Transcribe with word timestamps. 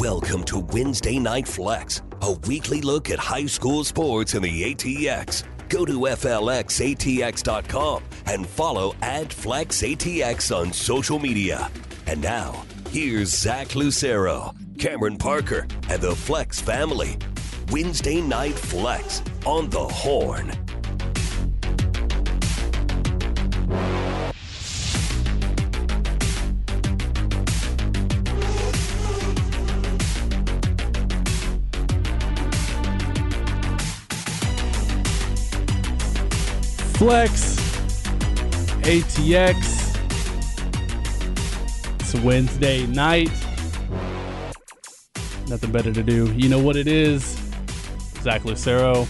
Welcome 0.00 0.44
to 0.44 0.60
Wednesday 0.60 1.18
Night 1.18 1.48
Flex, 1.48 2.02
a 2.22 2.30
weekly 2.46 2.80
look 2.80 3.10
at 3.10 3.18
high 3.18 3.46
school 3.46 3.82
sports 3.82 4.34
in 4.34 4.42
the 4.42 4.72
ATX. 4.72 5.42
Go 5.68 5.84
to 5.84 6.02
FLXATX.com 6.02 8.04
and 8.26 8.46
follow 8.46 8.94
at 9.02 9.30
FlexATX 9.30 10.56
on 10.56 10.72
social 10.72 11.18
media. 11.18 11.68
And 12.06 12.22
now, 12.22 12.64
here's 12.90 13.30
Zach 13.30 13.74
Lucero, 13.74 14.54
Cameron 14.78 15.16
Parker, 15.16 15.66
and 15.88 16.00
the 16.00 16.14
Flex 16.14 16.60
family. 16.60 17.18
Wednesday 17.72 18.20
Night 18.20 18.54
Flex 18.54 19.20
on 19.44 19.68
the 19.68 19.80
Horn. 19.80 20.52
Flex, 36.98 37.54
ATX. 38.82 39.94
It's 42.00 42.14
Wednesday 42.16 42.88
night. 42.88 43.30
Nothing 45.46 45.70
better 45.70 45.92
to 45.92 46.02
do. 46.02 46.32
You 46.32 46.48
know 46.48 46.58
what 46.58 46.74
it 46.74 46.88
is. 46.88 47.38
Zach 48.22 48.44
Lucero, 48.44 49.06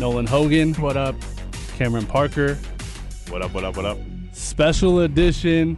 Nolan 0.00 0.26
Hogan. 0.26 0.72
What 0.76 0.96
up? 0.96 1.14
Cameron 1.76 2.06
Parker. 2.06 2.54
What 3.28 3.42
up, 3.42 3.52
what 3.52 3.64
up, 3.64 3.76
what 3.76 3.84
up? 3.84 3.98
Special 4.32 5.00
edition. 5.00 5.76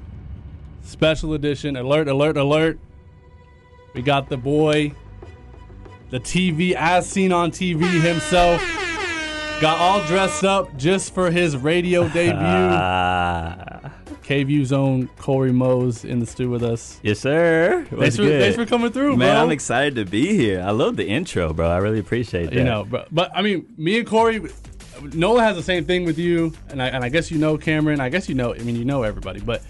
Special 0.82 1.34
edition. 1.34 1.76
Alert, 1.76 2.06
alert, 2.06 2.36
alert. 2.36 2.78
We 3.94 4.02
got 4.02 4.28
the 4.28 4.36
boy, 4.36 4.92
the 6.10 6.20
TV, 6.20 6.74
as 6.74 7.10
seen 7.10 7.32
on 7.32 7.50
TV 7.50 8.00
himself. 8.00 8.62
Got 9.60 9.80
all 9.80 10.04
dressed 10.06 10.44
up 10.44 10.76
just 10.76 11.14
for 11.14 11.30
his 11.30 11.56
radio 11.56 12.06
debut. 12.10 12.36
KVUE's 14.22 14.70
own 14.72 15.06
Corey 15.16 15.50
Mose 15.52 16.04
in 16.04 16.18
the 16.18 16.26
stew 16.26 16.50
with 16.50 16.62
us. 16.62 17.00
Yes, 17.02 17.20
sir. 17.20 17.86
Thanks 17.90 18.16
for, 18.16 18.26
thanks 18.26 18.54
for 18.56 18.66
coming 18.66 18.92
through, 18.92 19.16
Man, 19.16 19.34
bro. 19.34 19.42
I'm 19.44 19.50
excited 19.50 19.94
to 19.94 20.04
be 20.04 20.36
here. 20.36 20.60
I 20.60 20.72
love 20.72 20.96
the 20.96 21.06
intro, 21.06 21.54
bro. 21.54 21.70
I 21.70 21.78
really 21.78 22.00
appreciate 22.00 22.46
that. 22.50 22.54
You 22.54 22.64
know, 22.64 22.84
but, 22.84 23.08
but 23.14 23.30
I 23.34 23.40
mean, 23.40 23.66
me 23.78 23.98
and 23.98 24.06
Corey, 24.06 24.42
Noah 25.14 25.42
has 25.42 25.56
the 25.56 25.62
same 25.62 25.86
thing 25.86 26.04
with 26.04 26.18
you, 26.18 26.52
and 26.68 26.82
I, 26.82 26.88
and 26.88 27.02
I 27.02 27.08
guess 27.08 27.30
you 27.30 27.38
know 27.38 27.56
Cameron. 27.56 27.98
I 28.00 28.10
guess 28.10 28.28
you 28.28 28.34
know. 28.34 28.54
I 28.54 28.58
mean, 28.58 28.76
you 28.76 28.84
know 28.84 29.04
everybody, 29.04 29.40
but 29.40 29.62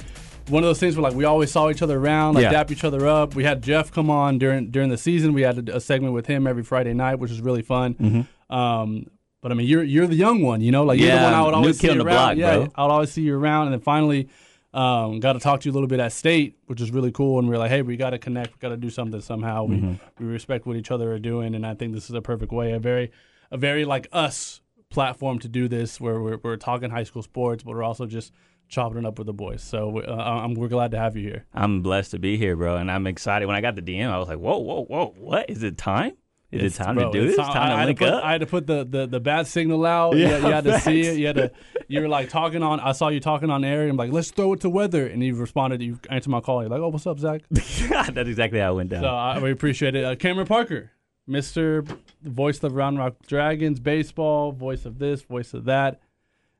one 0.49 0.63
of 0.65 0.69
those 0.69 0.81
things 0.81 0.97
where 0.97 1.03
like 1.05 1.15
we 1.15 1.25
always 1.25 1.53
saw 1.53 1.71
each 1.71 1.83
other 1.83 1.99
around, 1.99 2.35
like 2.35 2.43
Yeah. 2.43 2.51
dap 2.51 2.71
each 2.73 2.83
other 2.85 3.07
up. 3.07 3.35
We 3.37 3.45
had 3.45 3.63
Jeff 3.63 3.93
come 3.93 4.11
on 4.11 4.39
during 4.39 4.71
during 4.71 4.89
the 4.91 4.99
season. 4.99 5.33
We 5.33 5.43
had 5.43 5.69
a, 5.69 5.77
a 5.77 5.81
segment 5.81 6.13
with 6.15 6.27
him 6.27 6.47
every 6.49 6.65
Friday 6.65 6.93
night, 6.95 7.17
which 7.17 7.31
was 7.31 7.41
really 7.41 7.63
fun. 7.63 7.95
Mm-hmm. 7.95 8.55
Um, 8.55 9.07
but 9.47 9.53
I 9.53 9.55
mean, 9.55 9.69
you're 9.69 9.85
you're 9.85 10.09
the 10.09 10.17
young 10.17 10.43
one, 10.43 10.61
you 10.61 10.73
know, 10.73 10.83
like 10.83 10.99
you're 10.99 11.09
the 11.17 11.23
one 11.23 11.35
I 11.35 11.43
would 11.43 11.55
always 11.55 11.79
see 11.79 11.89
on 11.89 11.99
the 11.99 12.05
around. 12.05 12.37
block, 12.37 12.37
yeah, 12.37 12.57
bro. 12.57 12.73
I 12.75 12.83
would 12.83 12.91
always 12.91 13.13
see 13.13 13.23
you 13.23 13.39
around, 13.39 13.67
and 13.69 13.75
then 13.75 13.81
finally. 13.81 14.29
Um, 14.75 15.21
got 15.21 15.35
to 15.35 15.39
talk 15.41 15.61
to 15.61 15.67
you 15.67 15.73
a 15.73 15.77
little 15.77 15.87
bit 15.89 16.01
at 16.01 16.13
state, 16.13 16.59
which 16.67 16.83
is 16.83 16.91
really 16.91 17.11
cool. 17.11 17.39
And 17.39 17.49
we 17.49 17.55
are 17.55 17.59
like, 17.59 17.71
hey, 17.71 17.81
we 17.81 17.97
got 17.97 18.11
to 18.11 18.19
connect. 18.19 18.53
We 18.53 18.59
got 18.59 18.71
to 18.71 18.77
do 18.77 18.91
something 18.91 19.21
somehow. 19.23 19.65
We 19.65 19.77
Mm-hmm. 19.77 20.25
we 20.25 20.31
respect 20.31 20.67
what 20.67 20.77
each 20.77 20.91
other 20.91 21.13
are 21.13 21.19
doing, 21.19 21.55
and 21.55 21.65
I 21.65 21.73
think 21.75 21.95
this 21.95 22.11
is 22.11 22.15
a 22.15 22.21
perfect 22.21 22.53
way, 22.53 22.73
a 22.73 22.79
very 22.79 23.11
a 23.51 23.57
very 23.57 23.85
like 23.87 24.07
us 24.13 24.61
platform 24.91 25.39
to 25.39 25.49
do 25.49 25.67
this, 25.69 25.99
where 26.01 26.21
we're 26.21 26.39
we're 26.43 26.57
talking 26.57 26.91
high 26.91 27.05
school 27.05 27.23
sports, 27.23 27.63
but 27.63 27.71
we're 27.71 27.85
also 27.85 28.05
just 28.05 28.33
chopping 28.69 28.99
it 28.99 29.07
up 29.07 29.17
with 29.19 29.29
the 29.29 29.33
boys. 29.33 29.63
So 29.63 30.03
uh, 30.03 30.13
I'm 30.13 30.53
we're 30.55 30.69
glad 30.69 30.91
to 30.91 30.99
have 30.99 31.17
you 31.17 31.23
here. 31.23 31.47
I'm 31.55 31.81
blessed 31.81 32.11
to 32.11 32.19
be 32.19 32.37
here, 32.37 32.55
bro, 32.55 32.77
and 32.77 32.91
I'm 32.91 33.07
excited. 33.07 33.47
When 33.47 33.57
I 33.57 33.63
got 33.63 33.77
the 33.77 33.83
DM, 33.83 34.11
I 34.11 34.19
was 34.19 34.29
like, 34.29 34.39
whoa, 34.39 34.59
whoa, 34.59 34.85
whoa, 34.85 35.15
what? 35.17 35.49
Is 35.49 35.63
it 35.63 35.79
time? 35.79 36.13
Is 36.53 36.59
It's- 36.63 36.75
it 36.81 36.85
time 36.85 36.95
bro, 36.95 37.11
to 37.11 37.19
do 37.21 37.27
it's 37.27 37.37
this? 37.37 37.47
Time, 37.47 37.57
I, 37.57 37.67
I 37.67 37.69
to 37.71 37.77
had 37.77 37.87
link 37.87 37.99
to 37.99 38.05
put, 38.05 38.15
up? 38.15 38.25
I 38.25 38.33
had 38.33 38.41
to 38.41 38.47
put 38.47 38.67
the, 38.69 38.85
the, 38.85 39.07
the 39.07 39.21
bad 39.21 39.47
signal 39.49 39.85
out. 39.85 40.17
Yeah, 40.17 40.39
you, 40.39 40.47
you 40.47 40.53
had 40.53 40.65
to 40.65 40.79
see 40.81 41.01
it. 41.01 41.17
You 41.19 41.27
had 41.27 41.37
to. 41.37 41.51
You 41.89 42.01
were 42.01 42.09
like 42.09 42.29
talking 42.29 42.63
on. 42.63 42.79
I 42.81 42.93
saw 42.93 43.09
you 43.09 43.19
talking 43.21 43.51
on 43.51 43.65
air. 43.65 43.83
And 43.83 43.91
I'm 43.91 43.97
like, 43.97 44.13
let's 44.13 44.31
throw 44.31 44.53
it 44.53 44.61
to 44.61 44.71
weather. 44.71 45.07
And 45.07 45.23
you 45.25 45.35
responded. 45.35 45.83
You 45.83 45.99
answered 46.09 46.31
my 46.31 46.41
call. 46.41 46.63
You're 46.63 46.71
like, 46.71 46.81
oh, 46.81 46.89
what's 46.89 47.07
up, 47.07 47.19
Zach? 47.19 47.43
That's 47.51 48.29
exactly 48.29 48.61
how 48.61 48.73
it 48.73 48.77
went 48.77 48.91
down. 48.91 49.03
So 49.03 49.09
I, 49.09 49.39
we 49.41 49.51
appreciate 49.51 49.97
it. 49.97 50.05
Uh, 50.05 50.15
Cameron 50.15 50.47
Parker, 50.47 50.93
Mister 51.27 51.85
Voice 52.23 52.63
of 52.63 52.75
Round 52.75 52.97
Rock 52.99 53.15
Dragons 53.27 53.81
baseball, 53.81 54.53
voice 54.53 54.85
of 54.85 54.99
this, 55.01 55.23
voice 55.23 55.53
of 55.53 55.65
that. 55.65 56.01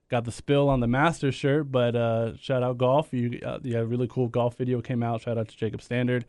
Got 0.09 0.25
the 0.25 0.33
spill 0.33 0.69
on 0.69 0.81
the 0.81 0.87
master 0.87 1.31
shirt, 1.33 1.71
but 1.73 1.95
uh, 1.97 2.37
shout 2.37 2.63
out 2.63 2.79
golf. 2.79 3.13
You, 3.13 3.41
uh, 3.45 3.59
yeah, 3.63 3.79
really 3.79 4.07
cool 4.09 4.29
golf 4.29 4.57
video 4.57 4.81
came 4.81 5.03
out. 5.03 5.23
Shout 5.23 5.39
out 5.39 5.49
to 5.49 5.57
Jacob 5.57 5.83
Standard. 5.83 6.25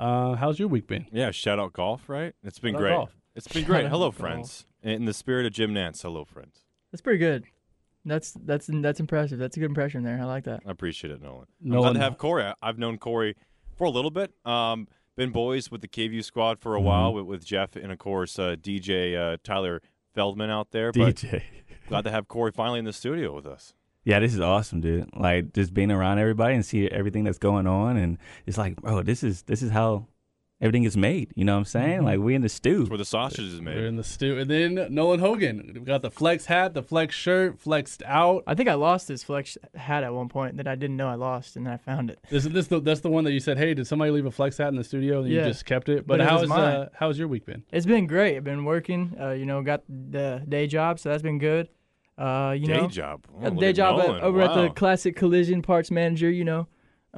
Uh, 0.00 0.34
how's 0.34 0.58
your 0.58 0.68
week 0.68 0.86
been? 0.86 1.06
Yeah, 1.12 1.30
shout 1.30 1.58
out 1.58 1.72
golf, 1.74 2.08
right? 2.08 2.34
It's 2.42 2.58
been 2.58 2.72
Shout 2.74 2.80
out 2.80 2.82
great. 2.82 2.94
golf. 2.96 3.10
It's 3.36 3.48
been 3.48 3.62
Shout 3.62 3.70
great. 3.70 3.84
out 3.84 3.90
Hello, 3.90 4.06
golf. 4.06 4.16
friends. 4.16 4.66
In 4.82 5.04
the 5.04 5.12
spirit 5.12 5.44
of 5.46 5.52
Jim 5.52 5.74
Nantz, 5.74 6.00
hello, 6.02 6.24
friends. 6.24 6.60
That's 6.90 7.02
pretty 7.02 7.18
good. 7.18 7.44
That's 8.06 8.32
that's 8.32 8.68
that's 8.72 8.98
impressive. 8.98 9.38
That's 9.38 9.56
a 9.58 9.60
good 9.60 9.66
impression 9.66 10.02
there. 10.04 10.18
I 10.18 10.24
like 10.24 10.44
that. 10.44 10.62
I 10.66 10.70
appreciate 10.70 11.10
it, 11.10 11.20
Nolan. 11.22 11.46
I'm 11.62 11.68
Nolan- 11.70 11.92
glad 11.92 12.00
to 12.00 12.04
have 12.04 12.16
Corey. 12.18 12.44
I- 12.44 12.54
I've 12.62 12.78
known 12.78 12.96
Corey 12.96 13.36
for 13.76 13.84
a 13.84 13.90
little 13.90 14.10
bit. 14.10 14.32
Um, 14.46 14.88
been 15.16 15.30
boys 15.30 15.70
with 15.70 15.82
the 15.82 15.88
KVUE 15.88 16.24
squad 16.24 16.58
for 16.60 16.74
a 16.74 16.78
Mm-hmm. 16.78 16.86
while 16.86 17.12
with, 17.12 17.26
with 17.26 17.44
Jeff 17.44 17.76
and, 17.76 17.92
of 17.92 17.98
course, 17.98 18.38
uh, 18.38 18.56
DJ 18.58 19.14
uh, 19.18 19.36
Tyler 19.44 19.82
Feldman 20.14 20.48
out 20.48 20.70
there. 20.70 20.92
But 20.92 21.16
DJ. 21.16 21.42
glad 21.88 22.04
to 22.04 22.10
have 22.10 22.26
Corey 22.26 22.52
finally 22.52 22.78
in 22.78 22.86
the 22.86 22.92
studio 22.94 23.34
with 23.34 23.44
us. 23.46 23.74
Yeah, 24.04 24.18
this 24.20 24.32
is 24.34 24.40
awesome, 24.40 24.80
dude. 24.80 25.10
Like 25.14 25.52
just 25.52 25.74
being 25.74 25.90
around 25.90 26.18
everybody 26.18 26.54
and 26.54 26.64
see 26.64 26.88
everything 26.88 27.24
that's 27.24 27.38
going 27.38 27.66
on, 27.66 27.96
and 27.96 28.18
it's 28.46 28.56
like, 28.58 28.76
bro, 28.76 29.02
this 29.02 29.22
is 29.22 29.42
this 29.42 29.60
is 29.62 29.70
how 29.70 30.06
everything 30.62 30.84
is 30.84 30.96
made. 30.96 31.32
You 31.36 31.44
know 31.44 31.52
what 31.52 31.58
I'm 31.60 31.64
saying? 31.66 31.96
Mm-hmm. 31.98 32.04
Like 32.06 32.18
we 32.20 32.34
in 32.34 32.40
the 32.42 32.48
stew. 32.48 32.78
That's 32.80 32.90
where 32.90 32.98
the 32.98 33.04
sausage 33.04 33.44
is 33.44 33.60
We're 33.60 33.86
in 33.86 33.96
the 33.96 34.04
stew, 34.04 34.38
and 34.38 34.50
then 34.50 34.86
Nolan 34.90 35.20
Hogan. 35.20 35.72
We 35.74 35.80
got 35.80 36.00
the 36.00 36.10
flex 36.10 36.46
hat, 36.46 36.72
the 36.72 36.82
flex 36.82 37.14
shirt, 37.14 37.58
flexed 37.60 38.02
out. 38.06 38.42
I 38.46 38.54
think 38.54 38.70
I 38.70 38.74
lost 38.74 39.06
this 39.08 39.22
flex 39.22 39.58
hat 39.74 40.02
at 40.02 40.14
one 40.14 40.28
point 40.30 40.56
that 40.56 40.66
I 40.66 40.76
didn't 40.76 40.96
know 40.96 41.08
I 41.08 41.14
lost, 41.16 41.56
and 41.56 41.66
then 41.66 41.74
I 41.74 41.76
found 41.76 42.10
it. 42.10 42.20
This 42.30 42.46
is 42.46 42.52
this 42.52 42.68
the, 42.68 42.80
that's 42.80 43.00
the 43.00 43.10
one 43.10 43.24
that 43.24 43.32
you 43.32 43.40
said, 43.40 43.58
hey, 43.58 43.74
did 43.74 43.86
somebody 43.86 44.10
leave 44.12 44.26
a 44.26 44.30
flex 44.30 44.56
hat 44.56 44.68
in 44.68 44.76
the 44.76 44.84
studio? 44.84 45.20
And 45.20 45.28
Yeah. 45.28 45.42
you 45.42 45.48
just 45.48 45.66
kept 45.66 45.90
it. 45.90 46.06
But, 46.06 46.18
But 46.18 46.20
it 46.20 46.28
how's 46.28 46.40
was 46.40 46.48
mine. 46.48 46.60
uh, 46.74 46.88
how's 46.94 47.18
your 47.18 47.28
week 47.28 47.44
been? 47.44 47.64
It's 47.70 47.86
been 47.86 48.06
great. 48.06 48.36
I've 48.38 48.44
been 48.44 48.64
working. 48.64 49.14
Uh, 49.20 49.30
you 49.32 49.44
know, 49.44 49.62
got 49.62 49.82
the 49.88 50.42
day 50.48 50.66
job, 50.66 50.98
so 50.98 51.10
that's 51.10 51.22
been 51.22 51.38
good. 51.38 51.68
Uh, 52.20 52.52
you 52.52 52.66
Day 52.66 52.76
know, 52.82 52.86
job. 52.88 53.24
Oh, 53.40 53.48
look 53.48 53.58
day 53.60 53.72
job 53.72 53.98
at- 53.98 54.22
over 54.22 54.42
at 54.42 54.54
the 54.54 54.68
Classic 54.70 55.16
Collision 55.16 55.62
Parts 55.62 55.90
Manager. 55.90 56.30
You 56.30 56.44
know, 56.44 56.68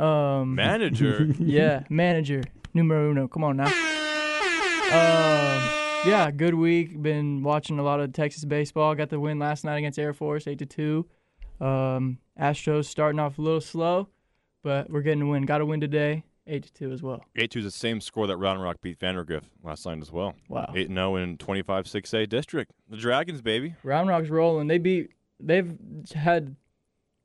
um, 0.05 0.55
manager. 0.55 1.25
yeah, 1.41 1.83
manager 1.91 2.43
numero 2.73 3.11
uno. 3.11 3.27
Come 3.27 3.43
on 3.43 3.57
now. 3.57 3.67
Um, 4.93 5.63
yeah, 6.07 6.31
good 6.31 6.55
week. 6.55 7.01
Been 7.03 7.43
watching 7.43 7.79
a 7.79 7.83
lot 7.83 8.01
of 8.01 8.13
Texas 8.13 8.45
baseball. 8.45 8.95
Got 8.95 9.09
the 9.09 9.19
win 9.19 9.39
last 9.39 9.65
night 9.65 9.77
against 9.79 9.99
Air 9.99 10.13
Force, 10.13 10.47
eight 10.47 10.59
to 10.59 10.67
two. 10.67 11.07
Um, 11.61 12.19
Astros 12.41 12.85
starting 12.85 13.19
off 13.19 13.39
a 13.39 13.43
little 13.43 13.61
slow, 13.61 14.09
but 14.63 14.91
we're 14.91 15.03
getting 15.03 15.23
a 15.23 15.27
win. 15.27 15.47
Got 15.47 15.61
a 15.63 15.67
win 15.67 15.81
today, 15.81 16.25
eight 16.47 16.65
to 16.65 16.73
two 16.73 16.93
as 16.93 17.03
well. 17.03 17.25
8 17.37 17.51
2 17.51 17.59
is 17.61 17.65
the 17.65 17.71
same 17.71 18.01
score 18.01 18.27
that 18.27 18.37
Round 18.37 18.63
Rock 18.63 18.77
beat 18.83 18.99
Vandegrift 18.99 19.49
last 19.63 19.87
night 19.87 20.01
as 20.01 20.11
well. 20.11 20.35
Wow. 20.49 20.73
8 20.75 20.89
0 20.89 21.17
in 21.17 21.39
25 21.39 21.85
6A 21.87 22.29
district. 22.29 22.73
The 22.89 22.97
Dragons, 22.97 23.41
baby. 23.43 23.75
Round 23.83 24.09
Rock's 24.09 24.29
rolling. 24.29 24.67
They 24.69 24.79
beat. 24.79 25.11
They've 25.41 25.77
had 26.15 26.57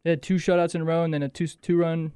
they 0.04 0.12
had 0.12 0.22
two 0.22 0.36
shutouts 0.36 0.74
in 0.76 0.82
a 0.82 0.86
row 0.86 1.04
and 1.04 1.14
then 1.14 1.24
a 1.24 1.30
two 1.30 1.48
two 1.48 1.78
run. 1.78 2.14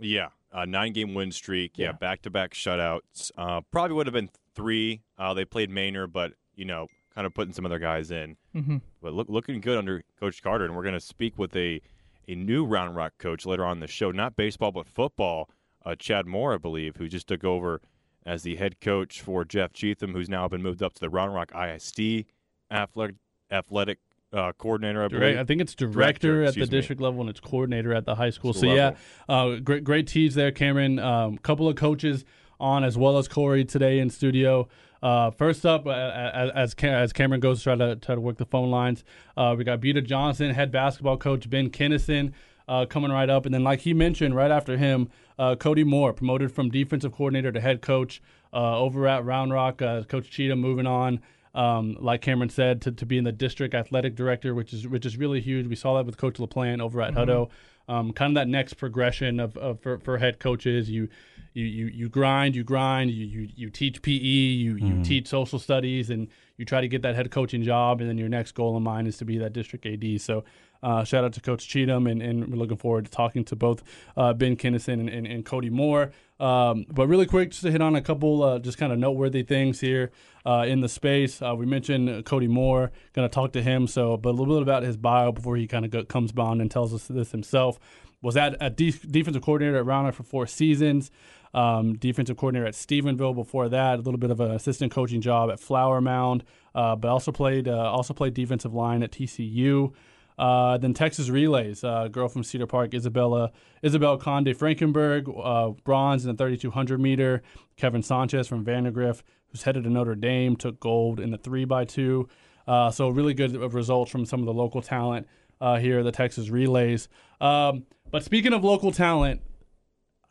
Yeah, 0.00 0.28
uh, 0.52 0.64
nine 0.64 0.92
game 0.92 1.14
win 1.14 1.32
streak. 1.32 1.72
Yeah, 1.76 1.92
back 1.92 2.22
to 2.22 2.30
back 2.30 2.52
shutouts. 2.54 3.30
Uh, 3.36 3.60
probably 3.70 3.94
would 3.96 4.06
have 4.06 4.14
been 4.14 4.30
three. 4.54 5.02
Uh, 5.18 5.32
they 5.34 5.44
played 5.44 5.70
Maynard, 5.70 6.12
but 6.12 6.32
you 6.54 6.64
know, 6.64 6.86
kind 7.14 7.26
of 7.26 7.34
putting 7.34 7.52
some 7.54 7.64
other 7.66 7.78
guys 7.78 8.10
in. 8.10 8.36
hmm 8.52 8.78
But 9.02 9.14
look, 9.14 9.28
looking 9.28 9.60
good 9.60 9.78
under 9.78 10.02
Coach 10.18 10.42
Carter, 10.42 10.64
and 10.64 10.74
we're 10.76 10.82
going 10.82 10.94
to 10.94 11.00
speak 11.00 11.38
with 11.38 11.54
a 11.56 11.80
a 12.28 12.34
new 12.34 12.64
Round 12.66 12.96
Rock 12.96 13.12
coach 13.18 13.46
later 13.46 13.64
on 13.64 13.76
in 13.76 13.80
the 13.80 13.86
show. 13.86 14.10
Not 14.10 14.34
baseball, 14.36 14.72
but 14.72 14.86
football. 14.86 15.48
Uh, 15.86 15.94
Chad 15.94 16.26
Moore, 16.26 16.54
I 16.54 16.58
believe, 16.58 16.96
who 16.96 17.08
just 17.08 17.28
took 17.28 17.44
over 17.44 17.80
as 18.24 18.42
the 18.42 18.56
head 18.56 18.80
coach 18.80 19.20
for 19.20 19.44
Jeff 19.44 19.72
Cheatham, 19.72 20.12
who's 20.12 20.28
now 20.28 20.48
been 20.48 20.62
moved 20.62 20.82
up 20.82 20.94
to 20.94 21.00
the 21.00 21.08
Round 21.08 21.32
Rock 21.32 21.52
ISD 21.54 22.24
athletic 22.70 23.14
athletic 23.50 23.98
uh, 24.32 24.52
coordinator, 24.58 25.04
I 25.04 25.08
believe. 25.08 25.38
I 25.38 25.44
think 25.44 25.60
it's 25.60 25.74
director, 25.74 26.42
at 26.42 26.54
the 26.54 26.60
excuse 26.60 26.70
me. 26.70 26.78
district 26.78 27.00
level 27.00 27.20
and 27.20 27.30
it's 27.30 27.40
coordinator 27.40 27.94
at 27.94 28.04
the 28.04 28.16
high 28.16 28.30
school. 28.30 28.52
School 28.52 28.70
so 28.70 28.74
yeah, 28.74 28.96
uh, 29.28 29.56
great 29.56 29.84
great 29.84 30.06
tease 30.08 30.34
there, 30.34 30.50
Cameron. 30.50 30.98
Um, 30.98 31.38
couple 31.38 31.68
of 31.68 31.76
coaches 31.76 32.24
on 32.58 32.84
as 32.84 32.98
well 32.98 33.18
as 33.18 33.28
Corey 33.28 33.64
today 33.64 33.98
in 33.98 34.10
studio. 34.10 34.68
Uh, 35.02 35.30
first 35.30 35.64
up, 35.64 35.86
uh, 35.86 35.90
as 35.90 36.74
as 36.82 37.12
Cameron 37.12 37.40
goes 37.40 37.58
to 37.58 37.64
try 37.64 37.76
to 37.76 37.96
try 37.96 38.14
to 38.14 38.20
work 38.20 38.38
the 38.38 38.46
phone 38.46 38.70
lines, 38.70 39.04
uh, 39.36 39.54
we 39.56 39.64
got 39.64 39.80
Buda 39.80 40.02
Johnson, 40.02 40.50
head 40.50 40.72
basketball 40.72 41.16
coach 41.16 41.48
Ben 41.48 41.70
Kinnison. 41.70 42.34
Uh, 42.68 42.84
coming 42.84 43.12
right 43.12 43.30
up, 43.30 43.46
and 43.46 43.54
then 43.54 43.62
like 43.62 43.78
he 43.78 43.94
mentioned, 43.94 44.34
right 44.34 44.50
after 44.50 44.76
him, 44.76 45.08
uh, 45.38 45.54
Cody 45.54 45.84
Moore 45.84 46.12
promoted 46.12 46.50
from 46.50 46.68
defensive 46.68 47.12
coordinator 47.12 47.52
to 47.52 47.60
head 47.60 47.80
coach 47.80 48.20
uh, 48.52 48.78
over 48.80 49.06
at 49.06 49.24
Round 49.24 49.52
Rock. 49.52 49.80
Uh, 49.80 50.02
coach 50.02 50.28
Cheatham 50.30 50.60
moving 50.60 50.84
on 50.84 51.20
um, 51.56 51.96
like 51.98 52.20
Cameron 52.20 52.50
said, 52.50 52.82
to, 52.82 52.92
to 52.92 53.06
being 53.06 53.24
the 53.24 53.32
district 53.32 53.74
athletic 53.74 54.14
director, 54.14 54.54
which 54.54 54.74
is 54.74 54.86
which 54.86 55.06
is 55.06 55.16
really 55.16 55.40
huge. 55.40 55.66
We 55.66 55.74
saw 55.74 55.96
that 55.96 56.04
with 56.04 56.18
Coach 56.18 56.34
LaPlante 56.34 56.80
over 56.80 57.00
at 57.00 57.14
Hutto. 57.14 57.48
Um, 57.88 58.12
kind 58.12 58.32
of 58.32 58.34
that 58.34 58.48
next 58.48 58.74
progression 58.74 59.40
of, 59.40 59.56
of 59.56 59.80
for, 59.80 59.98
for 59.98 60.18
head 60.18 60.38
coaches. 60.38 60.90
You, 60.90 61.08
you 61.54 61.64
you 61.64 61.86
you 61.86 62.08
grind, 62.10 62.54
you 62.54 62.62
grind, 62.62 63.10
you 63.10 63.24
you, 63.24 63.48
you 63.56 63.70
teach 63.70 64.02
PE, 64.02 64.12
you 64.12 64.76
you 64.76 65.02
teach 65.02 65.28
social 65.28 65.58
studies, 65.58 66.10
and 66.10 66.28
you 66.58 66.66
try 66.66 66.82
to 66.82 66.88
get 66.88 67.00
that 67.02 67.14
head 67.14 67.30
coaching 67.30 67.62
job. 67.62 68.02
And 68.02 68.10
then 68.10 68.18
your 68.18 68.28
next 68.28 68.52
goal 68.52 68.76
in 68.76 68.82
mind 68.82 69.08
is 69.08 69.16
to 69.18 69.24
be 69.24 69.38
that 69.38 69.54
district 69.54 69.86
AD. 69.86 70.20
So. 70.20 70.44
Uh, 70.82 71.04
shout 71.04 71.24
out 71.24 71.32
to 71.34 71.40
Coach 71.40 71.68
Cheatham, 71.68 72.06
and, 72.06 72.22
and 72.22 72.48
we're 72.48 72.56
looking 72.56 72.76
forward 72.76 73.06
to 73.06 73.10
talking 73.10 73.44
to 73.44 73.56
both 73.56 73.82
uh, 74.16 74.32
Ben 74.32 74.56
Kinnison 74.56 75.00
and, 75.00 75.08
and, 75.08 75.26
and 75.26 75.44
Cody 75.44 75.70
Moore. 75.70 76.12
Um, 76.38 76.84
but 76.90 77.06
really 77.06 77.26
quick, 77.26 77.50
just 77.50 77.62
to 77.62 77.70
hit 77.70 77.80
on 77.80 77.96
a 77.96 78.02
couple 78.02 78.42
uh, 78.42 78.58
just 78.58 78.76
kind 78.76 78.92
of 78.92 78.98
noteworthy 78.98 79.42
things 79.42 79.80
here 79.80 80.10
uh, 80.44 80.64
in 80.68 80.80
the 80.80 80.88
space. 80.88 81.40
Uh, 81.40 81.54
we 81.56 81.66
mentioned 81.66 82.24
Cody 82.24 82.48
Moore, 82.48 82.92
going 83.14 83.28
to 83.28 83.34
talk 83.34 83.52
to 83.52 83.62
him. 83.62 83.86
So, 83.86 84.16
but 84.16 84.30
a 84.30 84.32
little 84.32 84.54
bit 84.54 84.62
about 84.62 84.82
his 84.82 84.96
bio 84.96 85.32
before 85.32 85.56
he 85.56 85.66
kind 85.66 85.92
of 85.92 86.08
comes 86.08 86.32
on 86.36 86.60
and 86.60 86.70
tells 86.70 86.92
us 86.92 87.06
this 87.06 87.32
himself. 87.32 87.78
Was 88.22 88.36
at 88.36 88.56
a 88.60 88.70
de- 88.70 88.90
defensive 88.90 89.42
coordinator 89.42 89.76
at 89.76 89.86
Round 89.86 90.06
Rock 90.06 90.14
for 90.14 90.22
four 90.22 90.46
seasons. 90.46 91.10
Um, 91.54 91.96
defensive 91.96 92.36
coordinator 92.36 92.66
at 92.66 92.74
Stephenville 92.74 93.34
before 93.34 93.68
that. 93.68 93.94
A 93.94 94.02
little 94.02 94.18
bit 94.18 94.30
of 94.30 94.40
an 94.40 94.50
assistant 94.50 94.92
coaching 94.92 95.20
job 95.20 95.50
at 95.50 95.58
Flower 95.58 96.00
Mound, 96.00 96.44
uh, 96.74 96.96
but 96.96 97.08
also 97.08 97.32
played 97.32 97.68
also 97.68 98.12
played 98.12 98.34
defensive 98.34 98.74
line 98.74 99.02
at 99.02 99.10
TCU. 99.10 99.92
Uh, 100.38 100.76
then 100.76 100.92
Texas 100.92 101.30
Relays, 101.30 101.82
uh, 101.82 102.08
girl 102.08 102.28
from 102.28 102.44
Cedar 102.44 102.66
Park, 102.66 102.92
Isabella 102.92 103.52
Isabel 103.82 104.18
Conde 104.18 104.48
Frankenberg, 104.48 105.32
uh, 105.42 105.70
bronze 105.84 106.24
in 106.24 106.30
the 106.30 106.36
3200 106.36 107.00
meter. 107.00 107.42
Kevin 107.76 108.02
Sanchez 108.02 108.46
from 108.46 108.64
Vandegrift, 108.64 109.24
who's 109.48 109.62
headed 109.62 109.84
to 109.84 109.90
Notre 109.90 110.14
Dame, 110.14 110.56
took 110.56 110.78
gold 110.78 111.20
in 111.20 111.30
the 111.30 111.38
three 111.38 111.64
by 111.64 111.84
two. 111.84 112.28
Uh, 112.66 112.90
so 112.90 113.08
really 113.08 113.32
good 113.32 113.54
results 113.72 114.10
from 114.10 114.26
some 114.26 114.40
of 114.40 114.46
the 114.46 114.52
local 114.52 114.82
talent 114.82 115.26
uh, 115.60 115.78
here, 115.78 116.02
the 116.02 116.12
Texas 116.12 116.50
Relays. 116.50 117.08
Um, 117.40 117.84
but 118.10 118.24
speaking 118.24 118.52
of 118.52 118.64
local 118.64 118.92
talent, 118.92 119.40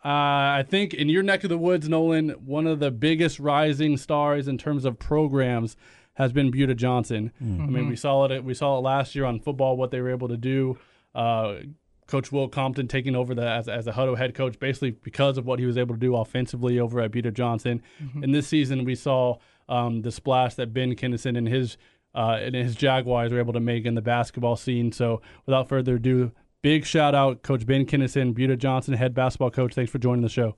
I 0.03 0.63
think 0.69 0.93
in 0.93 1.09
your 1.09 1.23
neck 1.23 1.43
of 1.43 1.49
the 1.49 1.57
woods, 1.57 1.89
Nolan, 1.89 2.29
one 2.45 2.67
of 2.67 2.79
the 2.79 2.91
biggest 2.91 3.39
rising 3.39 3.97
stars 3.97 4.47
in 4.47 4.57
terms 4.59 4.85
of 4.85 4.99
programs 4.99 5.75
has 6.15 6.33
been 6.33 6.51
Buda 6.51 6.75
Johnson. 6.75 7.31
I 7.39 7.43
mean, 7.43 7.87
we 7.87 7.95
saw 7.95 8.25
it. 8.25 8.43
We 8.43 8.53
saw 8.53 8.77
it 8.77 8.81
last 8.81 9.15
year 9.15 9.25
on 9.25 9.39
football 9.39 9.77
what 9.77 9.91
they 9.91 10.01
were 10.01 10.09
able 10.09 10.27
to 10.29 10.37
do. 10.37 10.77
Uh, 11.13 11.55
coach 12.07 12.31
Will 12.31 12.47
Compton 12.47 12.87
taking 12.87 13.15
over 13.15 13.33
the 13.33 13.47
as, 13.47 13.67
as 13.67 13.87
a 13.87 13.91
Hutto 13.91 14.17
head 14.17 14.33
coach, 14.33 14.59
basically 14.59 14.91
because 14.91 15.37
of 15.37 15.45
what 15.45 15.59
he 15.59 15.65
was 15.65 15.77
able 15.77 15.95
to 15.95 15.99
do 15.99 16.15
offensively 16.15 16.79
over 16.79 17.01
at 17.01 17.11
Buda 17.11 17.31
Johnson. 17.31 17.81
And 18.21 18.33
this 18.33 18.47
season, 18.47 18.85
we 18.85 18.95
saw 18.95 19.37
um, 19.67 20.01
the 20.01 20.11
splash 20.11 20.55
that 20.55 20.73
Ben 20.73 20.95
Kinnison 20.95 21.35
and 21.35 21.47
his 21.47 21.77
uh, 22.13 22.37
and 22.41 22.55
his 22.55 22.75
Jaguars 22.75 23.31
were 23.31 23.39
able 23.39 23.53
to 23.53 23.59
make 23.59 23.85
in 23.85 23.95
the 23.95 24.01
basketball 24.01 24.55
scene. 24.55 24.91
So, 24.91 25.21
without 25.45 25.67
further 25.67 25.95
ado, 25.95 26.31
big 26.61 26.85
shout 26.85 27.13
out, 27.13 27.43
Coach 27.43 27.65
Ben 27.65 27.85
Kinnison, 27.85 28.33
Buda 28.33 28.55
Johnson, 28.55 28.93
head 28.93 29.13
basketball 29.13 29.51
coach. 29.51 29.73
Thanks 29.73 29.91
for 29.91 29.99
joining 29.99 30.21
the 30.21 30.29
show. 30.29 30.55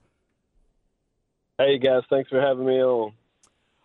Hey 1.58 1.80
guys, 1.80 2.04
thanks 2.12 2.30
for 2.30 2.40
having 2.40 2.68
me 2.68 2.84
on. 2.84 3.14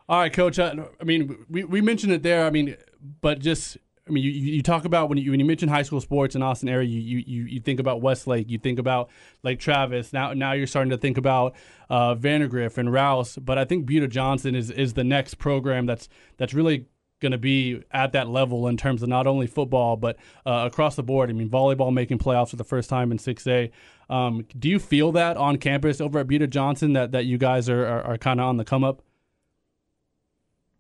All 0.09 0.19
right, 0.19 0.33
Coach. 0.33 0.59
I, 0.59 0.75
I 1.01 1.05
mean, 1.05 1.45
we, 1.49 1.65
we 1.65 1.81
mentioned 1.81 2.13
it 2.13 2.23
there. 2.23 2.45
I 2.45 2.51
mean, 2.51 2.77
but 3.21 3.39
just 3.39 3.79
I 4.07 4.11
mean, 4.11 4.25
you, 4.25 4.31
you 4.31 4.63
talk 4.63 4.85
about 4.85 5.09
when 5.09 5.19
you 5.19 5.31
when 5.31 5.39
you 5.39 5.47
mention 5.47 5.69
high 5.69 5.83
school 5.83 6.01
sports 6.01 6.35
in 6.35 6.43
Austin 6.43 6.69
area, 6.69 6.89
you, 6.89 7.19
you 7.25 7.45
you 7.45 7.61
think 7.61 7.79
about 7.79 8.03
Westlake, 8.03 8.51
you 8.51 8.59
think 8.59 8.79
about 8.79 9.11
Lake 9.43 9.61
Travis. 9.61 10.13
Now 10.13 10.33
now 10.33 10.53
you're 10.53 10.67
starting 10.67 10.91
to 10.91 10.97
think 10.97 11.19
about 11.19 11.55
uh, 11.89 12.15
Vandegrift 12.15 12.79
and 12.79 12.93
Rouse. 12.93 13.37
But 13.37 13.59
I 13.59 13.65
think 13.65 13.87
Buda 13.87 14.09
Johnson 14.09 14.55
is 14.55 14.71
is 14.71 14.95
the 14.95 15.05
next 15.05 15.35
program 15.35 15.87
that's 15.87 16.09
that's 16.37 16.53
really 16.53 16.87
going 17.21 17.33
to 17.33 17.39
be 17.39 17.81
at 17.93 18.11
that 18.13 18.29
level 18.29 18.67
in 18.67 18.77
terms 18.77 19.01
of 19.01 19.09
not 19.09 19.29
only 19.29 19.47
football 19.47 19.97
but 19.97 20.17
uh, 20.45 20.69
across 20.71 20.97
the 20.97 21.05
board. 21.05 21.31
I 21.31 21.33
mean, 21.35 21.49
volleyball 21.49 21.93
making 21.93 22.19
playoffs 22.19 22.51
for 22.51 22.57
the 22.57 22.65
first 22.65 22.91
time 22.91 23.13
in 23.13 23.19
6A. 23.19 23.71
Um, 24.11 24.45
do 24.59 24.69
you 24.69 24.81
feel 24.81 25.13
that 25.13 25.37
on 25.37 25.59
campus 25.59 26.01
over 26.01 26.19
at 26.19 26.27
Buda 26.27 26.49
Johnson 26.49 26.95
that 26.95 27.13
that 27.13 27.25
you 27.25 27.39
guys 27.39 27.69
are 27.69 27.87
are, 27.87 28.03
are 28.03 28.19
kind 28.19 28.41
of 28.41 28.47
on 28.47 28.57
the 28.57 28.65
come 28.65 28.83
up? 28.83 29.03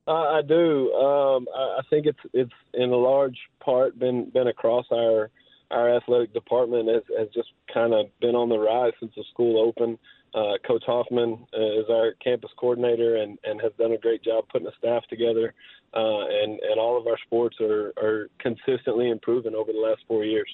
Uh, 0.06 0.10
I 0.12 0.42
do. 0.42 0.92
Um, 0.94 1.46
I, 1.54 1.80
think 1.88 2.06
it's 2.06 2.18
it's 2.32 2.52
in 2.74 2.90
a 2.90 2.96
large 2.96 3.38
part 3.60 3.98
been 3.98 4.30
been 4.30 4.48
across 4.48 4.84
our 4.92 5.30
our 5.70 5.96
athletic 5.96 6.34
department 6.34 6.88
has, 6.88 7.02
has 7.18 7.28
just 7.32 7.48
kind 7.72 7.94
of 7.94 8.06
been 8.20 8.34
on 8.34 8.48
the 8.48 8.58
rise 8.58 8.92
since 9.00 9.12
the 9.16 9.24
school 9.32 9.62
opened. 9.62 9.98
Uh, 10.34 10.56
Coach 10.66 10.82
Hoffman 10.86 11.46
uh, 11.54 11.80
is 11.80 11.86
our 11.90 12.12
campus 12.22 12.50
coordinator 12.58 13.16
and, 13.16 13.38
and 13.44 13.60
has 13.60 13.72
done 13.78 13.92
a 13.92 13.98
great 13.98 14.22
job 14.22 14.44
putting 14.50 14.66
a 14.66 14.72
staff 14.78 15.02
together. 15.08 15.54
Uh, 15.94 16.24
and, 16.26 16.58
and 16.60 16.80
all 16.80 16.98
of 16.98 17.06
our 17.06 17.18
sports 17.26 17.56
are, 17.60 17.92
are 17.98 18.28
consistently 18.38 19.10
improving 19.10 19.54
over 19.54 19.72
the 19.72 19.78
last 19.78 20.00
four 20.08 20.24
years. 20.24 20.48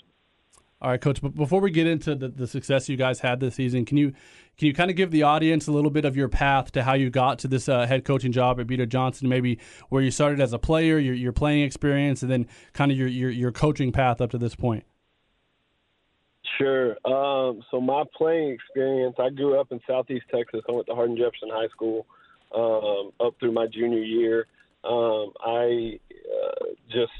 All 0.80 0.90
right, 0.90 1.00
Coach. 1.00 1.20
But 1.20 1.34
before 1.34 1.60
we 1.60 1.70
get 1.72 1.88
into 1.88 2.14
the, 2.14 2.28
the 2.28 2.46
success 2.46 2.88
you 2.88 2.96
guys 2.96 3.20
had 3.20 3.40
this 3.40 3.56
season, 3.56 3.84
can 3.84 3.96
you 3.96 4.12
can 4.56 4.66
you 4.66 4.74
kind 4.74 4.90
of 4.90 4.96
give 4.96 5.10
the 5.10 5.24
audience 5.24 5.66
a 5.66 5.72
little 5.72 5.90
bit 5.90 6.04
of 6.04 6.16
your 6.16 6.28
path 6.28 6.70
to 6.72 6.84
how 6.84 6.94
you 6.94 7.10
got 7.10 7.40
to 7.40 7.48
this 7.48 7.68
uh, 7.68 7.86
head 7.86 8.04
coaching 8.04 8.30
job 8.30 8.60
at 8.60 8.66
Buda 8.68 8.86
Johnson? 8.86 9.28
Maybe 9.28 9.58
where 9.88 10.02
you 10.02 10.12
started 10.12 10.40
as 10.40 10.52
a 10.52 10.58
player, 10.58 10.98
your 10.98 11.14
your 11.14 11.32
playing 11.32 11.64
experience, 11.64 12.22
and 12.22 12.30
then 12.30 12.46
kind 12.74 12.92
of 12.92 12.98
your 12.98 13.08
your, 13.08 13.30
your 13.30 13.50
coaching 13.50 13.90
path 13.90 14.20
up 14.20 14.30
to 14.30 14.38
this 14.38 14.54
point. 14.54 14.84
Sure. 16.58 16.96
Um, 17.04 17.62
so 17.70 17.80
my 17.80 18.04
playing 18.16 18.50
experience, 18.50 19.16
I 19.18 19.30
grew 19.30 19.60
up 19.60 19.70
in 19.72 19.80
Southeast 19.86 20.26
Texas. 20.32 20.60
I 20.68 20.72
went 20.72 20.86
to 20.86 20.94
Hardin 20.94 21.16
Jefferson 21.16 21.50
High 21.52 21.68
School 21.68 22.06
um, 22.54 23.12
up 23.24 23.34
through 23.38 23.52
my 23.52 23.66
junior 23.66 24.02
year. 24.02 24.46
Um, 24.84 25.32
I 25.44 25.98
uh, 26.10 26.64
just 26.90 27.12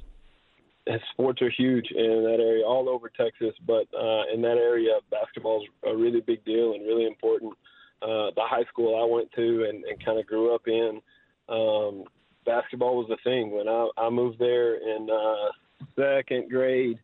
sports 1.13 1.43
are 1.43 1.51
huge 1.51 1.87
in 1.91 2.25
that 2.25 2.39
area, 2.41 2.65
all 2.65 2.89
over 2.89 3.11
Texas. 3.11 3.55
But 3.67 3.87
uh, 3.95 4.23
in 4.33 4.43
that 4.43 4.57
area, 4.59 4.93
basketball 5.11 5.63
is 5.63 5.69
a 5.87 5.97
really 5.97 6.21
big 6.21 6.45
deal 6.45 6.73
and 6.73 6.87
really 6.87 7.07
important. 7.07 7.53
Uh, 8.01 8.31
the 8.37 8.45
high 8.45 8.65
school 8.71 9.01
I 9.01 9.13
went 9.13 9.31
to 9.33 9.67
and, 9.69 9.85
and 9.85 10.05
kind 10.05 10.19
of 10.19 10.27
grew 10.27 10.55
up 10.55 10.69
in, 10.69 11.01
um, 11.49 12.05
basketball 12.47 12.97
was 12.97 13.09
the 13.09 13.17
thing. 13.25 13.51
When 13.51 13.69
I, 13.69 13.89
I 13.97 14.11
moved 14.11 14.39
there 14.39 14.77
in 14.77 15.09
uh, 15.11 15.85
second 15.97 16.49
grade, 16.49 16.99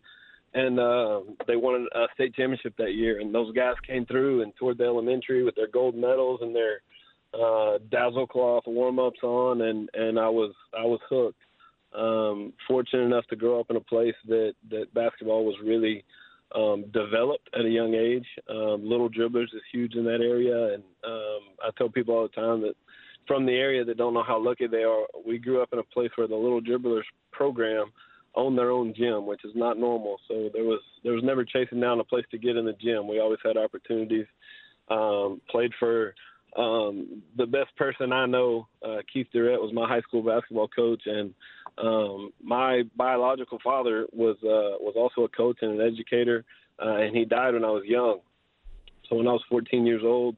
and 0.54 0.78
uh, 0.78 1.20
they 1.48 1.56
won 1.56 1.88
a 1.94 2.06
state 2.14 2.34
championship 2.34 2.74
that 2.78 2.94
year, 2.94 3.20
and 3.20 3.34
those 3.34 3.52
guys 3.54 3.74
came 3.86 4.06
through 4.06 4.42
and 4.42 4.52
toured 4.56 4.78
the 4.78 4.84
elementary 4.84 5.42
with 5.42 5.56
their 5.56 5.66
gold 5.66 5.96
medals 5.96 6.40
and 6.42 6.54
their 6.54 6.80
uh, 7.34 7.78
dazzle 7.90 8.28
cloth 8.28 8.62
warm 8.66 9.00
ups 9.00 9.18
on, 9.24 9.62
and 9.62 9.90
and 9.94 10.18
I 10.18 10.28
was 10.28 10.54
I 10.78 10.84
was 10.84 11.00
hooked 11.08 11.40
um, 11.94 12.52
fortunate 12.66 13.04
enough 13.04 13.26
to 13.28 13.36
grow 13.36 13.60
up 13.60 13.70
in 13.70 13.76
a 13.76 13.80
place 13.80 14.14
that 14.28 14.54
that 14.70 14.92
basketball 14.94 15.44
was 15.44 15.56
really 15.64 16.04
um, 16.54 16.84
developed 16.92 17.48
at 17.58 17.64
a 17.64 17.68
young 17.68 17.94
age. 17.94 18.26
Um, 18.48 18.88
little 18.88 19.08
dribblers 19.08 19.54
is 19.54 19.62
huge 19.72 19.94
in 19.94 20.04
that 20.04 20.20
area, 20.20 20.74
and 20.74 20.82
um, 21.04 21.40
I 21.62 21.70
tell 21.76 21.88
people 21.88 22.14
all 22.14 22.22
the 22.22 22.40
time 22.40 22.60
that 22.62 22.74
from 23.26 23.46
the 23.46 23.52
area 23.52 23.84
that 23.84 23.96
don't 23.96 24.14
know 24.14 24.22
how 24.22 24.42
lucky 24.42 24.66
they 24.66 24.82
are, 24.82 25.06
we 25.26 25.38
grew 25.38 25.62
up 25.62 25.70
in 25.72 25.78
a 25.78 25.84
place 25.84 26.10
where 26.16 26.28
the 26.28 26.36
little 26.36 26.60
dribblers 26.60 27.04
program 27.32 27.90
owned 28.34 28.58
their 28.58 28.70
own 28.70 28.92
gym, 28.96 29.26
which 29.26 29.44
is 29.44 29.52
not 29.54 29.78
normal. 29.78 30.16
So 30.28 30.50
there 30.52 30.64
was 30.64 30.80
there 31.02 31.12
was 31.12 31.24
never 31.24 31.44
chasing 31.44 31.80
down 31.80 32.00
a 32.00 32.04
place 32.04 32.24
to 32.30 32.38
get 32.38 32.56
in 32.56 32.64
the 32.64 32.72
gym. 32.74 33.08
We 33.08 33.20
always 33.20 33.40
had 33.44 33.56
opportunities. 33.56 34.26
Um, 34.90 35.40
played 35.48 35.72
for 35.78 36.14
um, 36.56 37.22
the 37.36 37.46
best 37.46 37.74
person 37.76 38.12
I 38.12 38.26
know, 38.26 38.68
uh, 38.86 38.98
Keith 39.10 39.26
Durrett, 39.32 39.60
was 39.60 39.72
my 39.72 39.88
high 39.88 40.02
school 40.02 40.22
basketball 40.22 40.68
coach, 40.68 41.02
and 41.06 41.34
um, 41.78 42.30
my 42.42 42.82
biological 42.96 43.58
father 43.62 44.06
was 44.12 44.36
uh, 44.42 44.78
was 44.80 44.94
also 44.96 45.24
a 45.24 45.28
coach 45.28 45.58
and 45.62 45.80
an 45.80 45.86
educator, 45.86 46.44
uh, 46.80 46.96
and 46.96 47.16
he 47.16 47.24
died 47.24 47.54
when 47.54 47.64
I 47.64 47.70
was 47.70 47.84
young. 47.84 48.20
So 49.08 49.16
when 49.16 49.28
I 49.28 49.32
was 49.32 49.42
14 49.48 49.84
years 49.84 50.02
old, 50.04 50.36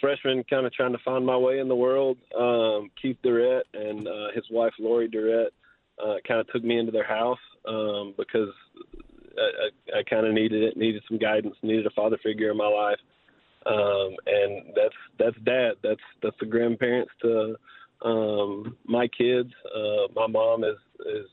freshman, 0.00 0.44
kind 0.44 0.66
of 0.66 0.72
trying 0.72 0.92
to 0.92 0.98
find 1.04 1.24
my 1.24 1.36
way 1.36 1.58
in 1.58 1.68
the 1.68 1.76
world, 1.76 2.18
um, 2.38 2.90
Keith 3.00 3.18
Durrett 3.22 3.66
and 3.74 4.08
uh, 4.08 4.28
his 4.34 4.44
wife 4.50 4.72
Lori 4.78 5.08
Durrett 5.08 5.52
uh, 6.02 6.16
kind 6.26 6.40
of 6.40 6.48
took 6.48 6.64
me 6.64 6.78
into 6.78 6.92
their 6.92 7.06
house 7.06 7.38
um, 7.68 8.14
because 8.16 8.50
I, 9.38 9.96
I, 9.96 9.98
I 9.98 10.02
kind 10.02 10.26
of 10.26 10.32
needed 10.32 10.62
it, 10.62 10.76
needed 10.76 11.02
some 11.08 11.18
guidance, 11.18 11.56
needed 11.62 11.86
a 11.86 11.90
father 11.90 12.18
figure 12.22 12.50
in 12.50 12.56
my 12.56 12.68
life, 12.68 12.98
um, 13.66 14.14
and 14.26 14.72
that's 14.74 14.94
that's 15.18 15.36
dad. 15.44 15.72
That's 15.82 16.00
that's 16.22 16.36
the 16.40 16.46
grandparents 16.46 17.12
to 17.22 17.56
um, 18.04 18.76
my 18.84 19.08
kids. 19.08 19.50
Uh, 19.74 20.06
my 20.14 20.26
mom 20.26 20.64
is 20.64 20.76
is 21.00 21.26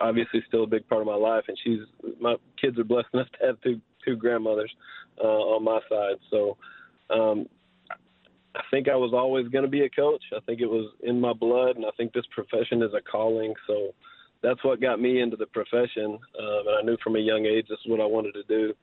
obviously 0.00 0.42
still 0.48 0.64
a 0.64 0.66
big 0.66 0.86
part 0.88 1.00
of 1.00 1.06
my 1.06 1.14
life, 1.14 1.44
and 1.48 1.56
she's 1.64 1.80
my 2.20 2.36
kids 2.60 2.78
are 2.78 2.84
blessed 2.84 3.08
enough 3.14 3.28
to 3.40 3.46
have 3.46 3.60
two 3.62 3.80
two 4.04 4.16
grandmothers 4.16 4.72
uh, 5.22 5.26
on 5.26 5.64
my 5.64 5.80
side. 5.88 6.16
So 6.30 6.56
um, 7.10 7.46
I 8.54 8.62
think 8.70 8.88
I 8.88 8.96
was 8.96 9.12
always 9.12 9.48
going 9.48 9.64
to 9.64 9.70
be 9.70 9.82
a 9.82 9.90
coach. 9.90 10.22
I 10.34 10.40
think 10.46 10.60
it 10.60 10.66
was 10.66 10.92
in 11.02 11.20
my 11.20 11.32
blood, 11.32 11.76
and 11.76 11.84
I 11.84 11.90
think 11.96 12.12
this 12.12 12.26
profession 12.30 12.82
is 12.82 12.92
a 12.94 13.00
calling. 13.00 13.54
So 13.66 13.94
that's 14.42 14.62
what 14.64 14.80
got 14.80 15.00
me 15.00 15.20
into 15.20 15.36
the 15.36 15.46
profession. 15.46 16.18
Uh, 16.38 16.60
and 16.60 16.78
I 16.78 16.82
knew 16.82 16.96
from 17.02 17.16
a 17.16 17.20
young 17.20 17.46
age 17.46 17.66
this 17.68 17.78
is 17.84 17.90
what 17.90 18.00
I 18.00 18.06
wanted 18.06 18.34
to 18.34 18.44
do. 18.44 18.74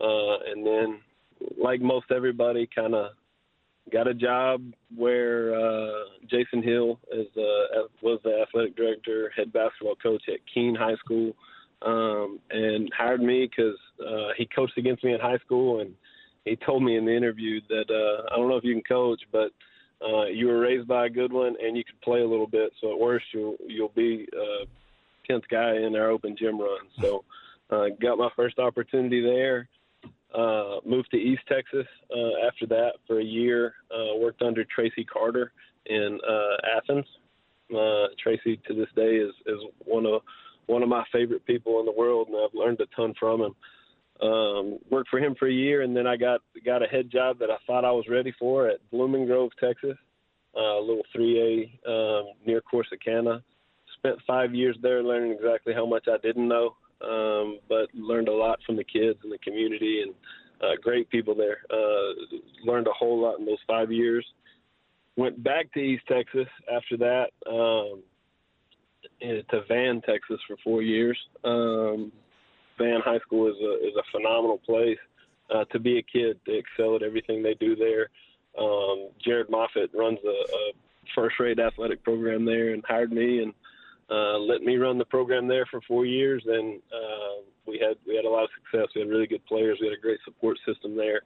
Uh, 0.00 0.38
and 0.50 0.66
then, 0.66 1.00
like 1.60 1.80
most 1.80 2.06
everybody, 2.14 2.68
kind 2.72 2.94
of 2.94 3.12
got 3.90 4.06
a 4.06 4.14
job 4.14 4.62
where 4.94 5.54
uh, 5.54 6.04
Jason 6.30 6.62
Hill 6.62 6.98
is 7.12 7.26
uh, 7.36 7.86
was 8.02 8.20
the 8.24 8.42
athletic 8.42 8.76
director, 8.76 9.32
head 9.36 9.52
basketball 9.52 9.96
coach 9.96 10.22
at 10.28 10.40
Keene 10.52 10.74
High 10.74 10.96
School, 10.96 11.34
um, 11.82 12.38
and 12.50 12.90
hired 12.96 13.22
me 13.22 13.48
because 13.48 13.78
uh, 14.00 14.28
he 14.36 14.46
coached 14.46 14.78
against 14.78 15.04
me 15.04 15.14
in 15.14 15.20
high 15.20 15.38
school, 15.38 15.80
and 15.80 15.94
he 16.44 16.56
told 16.56 16.82
me 16.82 16.96
in 16.96 17.04
the 17.04 17.16
interview 17.16 17.60
that 17.68 17.90
uh, 17.90 18.32
I 18.32 18.36
don't 18.36 18.48
know 18.48 18.56
if 18.56 18.64
you 18.64 18.74
can 18.74 18.82
coach, 18.82 19.20
but 19.32 19.50
uh, 20.02 20.26
you 20.26 20.46
were 20.46 20.60
raised 20.60 20.86
by 20.86 21.06
a 21.06 21.10
good 21.10 21.32
one 21.32 21.56
and 21.62 21.76
you 21.76 21.84
could 21.84 22.00
play 22.00 22.20
a 22.20 22.26
little 22.26 22.46
bit. 22.46 22.72
So 22.80 22.92
at 22.92 22.98
worst, 22.98 23.26
you'll 23.32 23.56
you'll 23.66 23.92
be 23.94 24.28
uh, 24.32 24.64
tenth 25.26 25.44
guy 25.50 25.76
in 25.76 25.96
our 25.96 26.10
open 26.10 26.36
gym 26.38 26.60
run. 26.60 26.86
So 27.00 27.24
uh, 27.70 27.86
got 28.00 28.18
my 28.18 28.30
first 28.36 28.58
opportunity 28.58 29.20
there. 29.20 29.68
Uh, 30.34 30.76
moved 30.84 31.10
to 31.10 31.16
East 31.16 31.40
Texas 31.48 31.86
uh, 32.14 32.46
after 32.46 32.66
that 32.66 32.92
for 33.06 33.18
a 33.18 33.24
year. 33.24 33.74
Uh, 33.90 34.16
worked 34.18 34.42
under 34.42 34.62
Tracy 34.64 35.04
Carter 35.04 35.52
in 35.86 36.18
uh, 36.28 36.76
Athens. 36.76 37.06
Uh, 37.74 38.06
Tracy 38.22 38.60
to 38.68 38.74
this 38.74 38.88
day 38.94 39.16
is 39.16 39.32
is 39.46 39.58
one 39.84 40.04
of 40.04 40.20
one 40.66 40.82
of 40.82 40.88
my 40.88 41.02
favorite 41.12 41.44
people 41.46 41.80
in 41.80 41.86
the 41.86 41.92
world, 41.92 42.28
and 42.28 42.36
I've 42.36 42.54
learned 42.54 42.80
a 42.80 42.86
ton 42.94 43.14
from 43.18 43.40
him. 43.40 43.54
Um, 44.20 44.78
worked 44.90 45.08
for 45.08 45.18
him 45.18 45.34
for 45.38 45.48
a 45.48 45.52
year, 45.52 45.80
and 45.82 45.96
then 45.96 46.06
I 46.06 46.16
got 46.16 46.42
got 46.64 46.82
a 46.82 46.86
head 46.86 47.10
job 47.10 47.38
that 47.38 47.50
I 47.50 47.56
thought 47.66 47.86
I 47.86 47.92
was 47.92 48.04
ready 48.08 48.34
for 48.38 48.68
at 48.68 48.80
Blooming 48.90 49.26
Grove, 49.26 49.50
Texas, 49.58 49.96
uh, 50.54 50.78
a 50.78 50.80
little 50.80 51.04
3A 51.16 51.70
um, 51.88 52.32
near 52.44 52.60
Corsicana. 52.60 53.42
Spent 53.96 54.18
five 54.26 54.54
years 54.54 54.76
there, 54.82 55.02
learning 55.02 55.32
exactly 55.32 55.72
how 55.72 55.86
much 55.86 56.06
I 56.06 56.18
didn't 56.18 56.48
know 56.48 56.76
um, 57.02 57.58
but 57.68 57.88
learned 57.94 58.28
a 58.28 58.32
lot 58.32 58.58
from 58.66 58.76
the 58.76 58.84
kids 58.84 59.18
and 59.22 59.32
the 59.32 59.38
community 59.38 60.02
and 60.02 60.14
uh, 60.60 60.74
great 60.82 61.08
people 61.10 61.34
there. 61.34 61.58
Uh, 61.70 62.36
learned 62.64 62.86
a 62.86 62.92
whole 62.92 63.20
lot 63.20 63.38
in 63.38 63.46
those 63.46 63.58
five 63.66 63.92
years. 63.92 64.26
Went 65.16 65.42
back 65.42 65.72
to 65.72 65.80
East 65.80 66.04
Texas 66.08 66.48
after 66.72 66.96
that 66.98 67.30
um, 67.46 68.02
to 69.20 69.60
Van, 69.68 70.00
Texas 70.02 70.40
for 70.46 70.56
four 70.62 70.82
years. 70.82 71.18
Um, 71.44 72.12
Van 72.78 73.00
High 73.04 73.18
School 73.18 73.48
is 73.48 73.56
a 73.60 73.86
is 73.86 73.94
a 73.96 74.02
phenomenal 74.12 74.58
place 74.58 74.98
uh, 75.52 75.64
to 75.72 75.78
be 75.78 75.98
a 75.98 76.02
kid. 76.02 76.38
They 76.46 76.54
excel 76.54 76.94
at 76.96 77.02
everything 77.02 77.42
they 77.42 77.54
do 77.54 77.74
there. 77.74 78.08
Um, 78.58 79.08
Jared 79.24 79.50
Moffitt 79.50 79.90
runs 79.94 80.18
a, 80.24 80.28
a 80.28 80.72
first-rate 81.14 81.58
athletic 81.58 82.02
program 82.02 82.44
there 82.44 82.72
and 82.72 82.84
hired 82.86 83.12
me 83.12 83.42
and 83.42 83.52
uh, 84.10 84.38
let 84.38 84.62
me 84.62 84.76
run 84.76 84.98
the 84.98 85.04
program 85.04 85.48
there 85.48 85.66
for 85.66 85.80
four 85.86 86.06
years. 86.06 86.42
And 86.46 86.80
uh, 86.92 87.42
we 87.66 87.78
had 87.78 87.96
we 88.06 88.16
had 88.16 88.24
a 88.24 88.30
lot 88.30 88.44
of 88.44 88.50
success. 88.62 88.88
We 88.94 89.02
had 89.02 89.10
really 89.10 89.26
good 89.26 89.44
players. 89.46 89.78
We 89.80 89.88
had 89.88 89.98
a 89.98 90.00
great 90.00 90.20
support 90.24 90.58
system 90.66 90.96
there. 90.96 91.20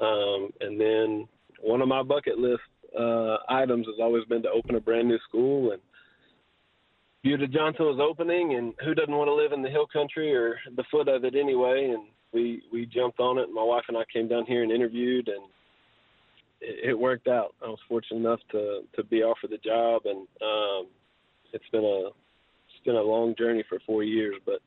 Um, 0.00 0.50
and 0.60 0.80
then 0.80 1.28
one 1.60 1.82
of 1.82 1.88
my 1.88 2.02
bucket 2.02 2.38
list 2.38 2.62
uh, 2.98 3.36
items 3.48 3.86
has 3.86 3.96
always 4.00 4.24
been 4.24 4.42
to 4.42 4.50
open 4.50 4.74
a 4.74 4.80
brand 4.80 5.08
new 5.08 5.18
school. 5.28 5.72
And 5.72 5.80
Buda 7.22 7.46
Johnson 7.46 7.86
was 7.86 8.00
opening, 8.02 8.54
and 8.54 8.74
who 8.84 8.94
doesn't 8.94 9.14
want 9.14 9.28
to 9.28 9.34
live 9.34 9.52
in 9.52 9.62
the 9.62 9.70
hill 9.70 9.86
country 9.92 10.34
or 10.34 10.58
the 10.76 10.84
foot 10.90 11.08
of 11.08 11.24
it 11.24 11.34
anyway? 11.36 11.90
And 11.94 12.04
we 12.32 12.62
we 12.72 12.86
jumped 12.86 13.20
on 13.20 13.38
it. 13.38 13.48
My 13.52 13.62
wife 13.62 13.84
and 13.88 13.96
I 13.96 14.02
came 14.12 14.26
down 14.26 14.46
here 14.46 14.62
and 14.62 14.72
interviewed, 14.72 15.28
and 15.28 15.44
it, 16.60 16.90
it 16.90 16.98
worked 16.98 17.28
out. 17.28 17.54
I 17.62 17.68
was 17.68 17.78
fortunate 17.88 18.20
enough 18.20 18.40
to 18.52 18.80
to 18.96 19.04
be 19.04 19.22
offered 19.22 19.50
the 19.50 19.58
job, 19.58 20.02
and 20.06 20.26
um, 20.42 20.86
it's 21.52 21.68
been 21.70 21.84
a 21.84 22.08
it's 22.08 22.84
been 22.84 22.96
a 22.96 23.02
long 23.02 23.34
journey 23.36 23.64
for 23.68 23.78
four 23.86 24.02
years, 24.02 24.36
but 24.44 24.60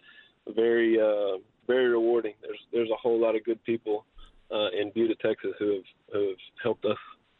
very 0.56 1.00
uh, 1.00 1.38
very 1.68 1.88
rewarding. 1.90 2.34
There's 2.42 2.60
there's 2.72 2.90
a 2.90 2.96
whole 2.96 3.20
lot 3.20 3.36
of 3.36 3.44
good 3.44 3.64
people 3.64 4.06
uh, 4.52 4.70
in 4.80 4.92
Buda, 4.94 5.16
Texas, 5.16 5.52
who 5.60 5.76
have 5.76 5.84
who 6.14 6.28
have 6.30 6.38
helped 6.62 6.86
us 6.86 6.98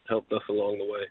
helped 0.08 0.32
us 0.32 0.42
along 0.48 0.78
the 0.78 0.84
way. 0.84 1.06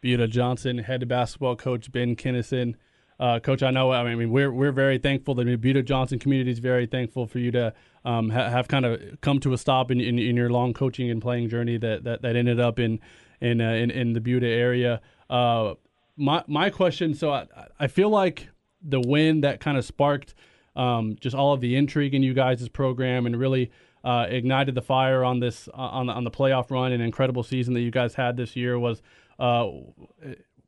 Buda 0.00 0.28
Johnson, 0.28 0.78
head 0.78 1.06
basketball 1.08 1.56
coach 1.56 1.92
Ben 1.92 2.16
Kinnison. 2.16 2.76
Uh, 3.18 3.38
coach, 3.38 3.62
I 3.62 3.70
know. 3.70 3.92
I 3.92 4.14
mean, 4.14 4.30
we're 4.30 4.50
we're 4.50 4.72
very 4.72 4.96
thankful. 4.98 5.34
The 5.34 5.56
Buda 5.56 5.82
Johnson 5.82 6.18
community 6.18 6.50
is 6.50 6.58
very 6.58 6.86
thankful 6.86 7.26
for 7.26 7.38
you 7.38 7.50
to 7.50 7.74
um, 8.04 8.30
ha- 8.30 8.48
have 8.48 8.66
kind 8.66 8.86
of 8.86 9.20
come 9.20 9.40
to 9.40 9.52
a 9.52 9.58
stop 9.58 9.90
in, 9.90 10.00
in, 10.00 10.18
in, 10.18 10.36
your 10.36 10.48
long 10.48 10.72
coaching 10.72 11.10
and 11.10 11.20
playing 11.20 11.50
journey 11.50 11.76
that 11.76 12.04
that, 12.04 12.22
that 12.22 12.34
ended 12.34 12.58
up 12.58 12.78
in 12.78 12.98
in, 13.42 13.60
uh, 13.60 13.72
in 13.72 13.90
in 13.90 14.14
the 14.14 14.22
Buda 14.22 14.46
area. 14.46 15.02
Uh, 15.28 15.74
my 16.20 16.44
my 16.46 16.70
question. 16.70 17.14
So 17.14 17.32
I 17.32 17.46
I 17.78 17.86
feel 17.86 18.10
like 18.10 18.48
the 18.82 19.00
win 19.00 19.40
that 19.40 19.60
kind 19.60 19.76
of 19.76 19.84
sparked 19.84 20.34
um, 20.76 21.16
just 21.20 21.34
all 21.34 21.52
of 21.52 21.60
the 21.60 21.76
intrigue 21.76 22.14
in 22.14 22.22
you 22.22 22.34
guys' 22.34 22.68
program 22.68 23.26
and 23.26 23.36
really 23.36 23.70
uh, 24.04 24.26
ignited 24.28 24.74
the 24.74 24.82
fire 24.82 25.24
on 25.24 25.40
this 25.40 25.68
uh, 25.68 25.76
on 25.76 26.06
the, 26.06 26.12
on 26.12 26.24
the 26.24 26.30
playoff 26.30 26.70
run 26.70 26.92
and 26.92 27.02
incredible 27.02 27.42
season 27.42 27.74
that 27.74 27.80
you 27.80 27.90
guys 27.90 28.14
had 28.14 28.36
this 28.36 28.56
year 28.56 28.78
was 28.78 29.02
uh, 29.38 29.68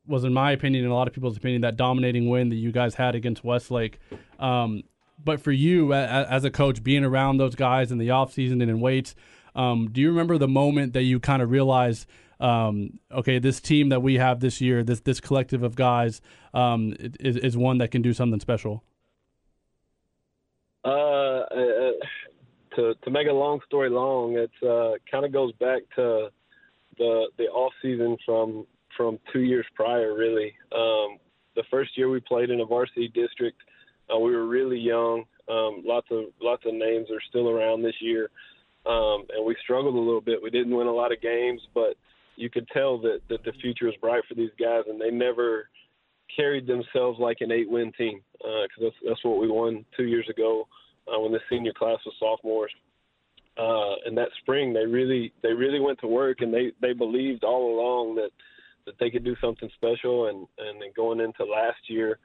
was 0.06 0.24
in 0.24 0.32
my 0.32 0.50
opinion 0.50 0.84
and 0.84 0.92
a 0.92 0.96
lot 0.96 1.06
of 1.06 1.14
people's 1.14 1.36
opinion 1.36 1.62
that 1.62 1.76
dominating 1.76 2.28
win 2.28 2.48
that 2.48 2.56
you 2.56 2.72
guys 2.72 2.94
had 2.94 3.14
against 3.14 3.44
Westlake. 3.44 3.98
Um, 4.38 4.82
but 5.24 5.40
for 5.40 5.52
you 5.52 5.92
as 5.94 6.44
a 6.44 6.50
coach, 6.50 6.82
being 6.82 7.04
around 7.04 7.36
those 7.36 7.54
guys 7.54 7.92
in 7.92 7.98
the 7.98 8.10
off 8.10 8.32
season 8.32 8.60
and 8.60 8.68
in 8.68 8.80
weights, 8.80 9.14
um, 9.54 9.88
do 9.92 10.00
you 10.00 10.08
remember 10.08 10.36
the 10.36 10.48
moment 10.48 10.94
that 10.94 11.02
you 11.02 11.20
kind 11.20 11.42
of 11.42 11.50
realized? 11.50 12.06
Um, 12.42 12.98
okay, 13.12 13.38
this 13.38 13.60
team 13.60 13.90
that 13.90 14.02
we 14.02 14.16
have 14.16 14.40
this 14.40 14.60
year, 14.60 14.82
this 14.82 15.00
this 15.00 15.20
collective 15.20 15.62
of 15.62 15.76
guys, 15.76 16.20
um, 16.52 16.94
is 17.20 17.36
is 17.36 17.56
one 17.56 17.78
that 17.78 17.92
can 17.92 18.02
do 18.02 18.12
something 18.12 18.40
special? 18.40 18.82
Uh, 20.84 20.88
uh, 20.88 21.92
to 22.74 22.94
to 23.02 23.10
make 23.10 23.28
a 23.28 23.32
long 23.32 23.60
story 23.64 23.88
long, 23.88 24.36
it 24.36 24.50
uh, 24.66 24.94
kind 25.10 25.24
of 25.24 25.32
goes 25.32 25.52
back 25.60 25.82
to 25.94 26.28
the 26.98 27.28
the 27.38 27.44
off 27.44 27.72
season 27.80 28.16
from 28.26 28.66
from 28.96 29.20
two 29.32 29.42
years 29.42 29.66
prior. 29.76 30.12
Really, 30.12 30.52
um, 30.72 31.18
the 31.54 31.62
first 31.70 31.96
year 31.96 32.10
we 32.10 32.18
played 32.18 32.50
in 32.50 32.60
a 32.60 32.64
varsity 32.64 33.06
district, 33.14 33.60
uh, 34.12 34.18
we 34.18 34.32
were 34.32 34.46
really 34.46 34.78
young. 34.78 35.24
Um, 35.48 35.84
lots 35.86 36.08
of 36.10 36.24
lots 36.40 36.64
of 36.66 36.74
names 36.74 37.08
are 37.12 37.22
still 37.28 37.48
around 37.48 37.82
this 37.82 38.00
year, 38.00 38.30
um, 38.84 39.26
and 39.32 39.46
we 39.46 39.54
struggled 39.62 39.94
a 39.94 39.98
little 39.98 40.20
bit. 40.20 40.42
We 40.42 40.50
didn't 40.50 40.74
win 40.74 40.88
a 40.88 40.92
lot 40.92 41.12
of 41.12 41.20
games, 41.20 41.60
but 41.72 41.96
you 42.36 42.50
could 42.50 42.68
tell 42.68 42.98
that, 42.98 43.20
that 43.28 43.44
the 43.44 43.52
future 43.60 43.88
is 43.88 43.94
bright 44.00 44.22
for 44.28 44.34
these 44.34 44.50
guys, 44.58 44.82
and 44.88 45.00
they 45.00 45.10
never 45.10 45.68
carried 46.34 46.66
themselves 46.66 47.18
like 47.18 47.38
an 47.40 47.52
eight-win 47.52 47.92
team 47.96 48.20
because 48.38 48.68
uh, 48.80 48.84
that's 48.84 48.96
that's 49.06 49.24
what 49.24 49.38
we 49.38 49.48
won 49.48 49.84
two 49.96 50.04
years 50.04 50.26
ago 50.28 50.66
uh, 51.08 51.18
when 51.20 51.32
the 51.32 51.40
senior 51.50 51.72
class 51.72 51.98
was 52.04 52.14
sophomores. 52.18 52.72
Uh, 53.58 53.96
and 54.06 54.16
that 54.16 54.30
spring, 54.40 54.72
they 54.72 54.86
really 54.86 55.32
they 55.42 55.52
really 55.52 55.80
went 55.80 55.98
to 56.00 56.06
work, 56.06 56.40
and 56.40 56.52
they 56.52 56.72
they 56.80 56.92
believed 56.92 57.44
all 57.44 57.74
along 57.74 58.14
that 58.14 58.30
that 58.86 58.94
they 58.98 59.10
could 59.10 59.24
do 59.24 59.36
something 59.40 59.68
special. 59.74 60.28
And 60.28 60.46
and 60.58 60.80
then 60.80 60.88
going 60.96 61.20
into 61.20 61.44
last 61.44 61.78
year 61.88 62.18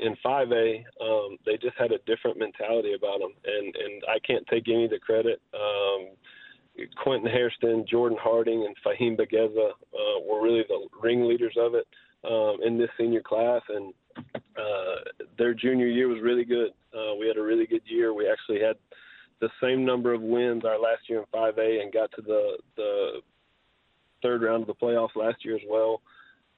in 0.00 0.16
5A, 0.24 0.84
um, 1.00 1.38
they 1.46 1.56
just 1.56 1.76
had 1.78 1.92
a 1.92 1.98
different 2.06 2.38
mentality 2.38 2.94
about 2.94 3.20
them, 3.20 3.32
and 3.46 3.74
and 3.74 4.02
I 4.08 4.18
can't 4.26 4.46
take 4.46 4.68
any 4.68 4.84
of 4.84 4.90
the 4.90 4.98
credit. 4.98 5.40
Um, 5.54 6.08
Quentin 7.02 7.30
Hairston, 7.30 7.86
Jordan 7.88 8.18
Harding, 8.20 8.66
and 8.66 8.76
Fahim 8.84 9.16
Begeza 9.16 9.70
uh, 9.70 10.20
were 10.26 10.42
really 10.42 10.64
the 10.68 10.88
ringleaders 11.00 11.56
of 11.58 11.74
it 11.74 11.86
um, 12.24 12.58
in 12.64 12.78
this 12.78 12.90
senior 12.98 13.20
class, 13.20 13.62
and 13.68 13.94
uh, 14.56 15.24
their 15.38 15.54
junior 15.54 15.86
year 15.86 16.08
was 16.08 16.20
really 16.22 16.44
good. 16.44 16.70
Uh, 16.92 17.14
we 17.18 17.28
had 17.28 17.36
a 17.36 17.42
really 17.42 17.66
good 17.66 17.82
year. 17.86 18.12
We 18.12 18.28
actually 18.28 18.60
had 18.60 18.76
the 19.40 19.48
same 19.62 19.84
number 19.84 20.12
of 20.12 20.22
wins 20.22 20.64
our 20.64 20.78
last 20.78 21.08
year 21.08 21.20
in 21.20 21.24
5A, 21.34 21.82
and 21.82 21.92
got 21.92 22.10
to 22.12 22.22
the 22.22 22.58
the 22.76 23.20
third 24.22 24.42
round 24.42 24.62
of 24.62 24.66
the 24.66 24.74
playoffs 24.74 25.16
last 25.16 25.44
year 25.44 25.56
as 25.56 25.62
well. 25.68 26.00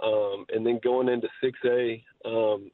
Um, 0.02 0.46
and 0.50 0.64
then 0.64 0.78
going 0.84 1.08
into 1.08 1.28
6A, 1.42 2.02
um, 2.24 2.70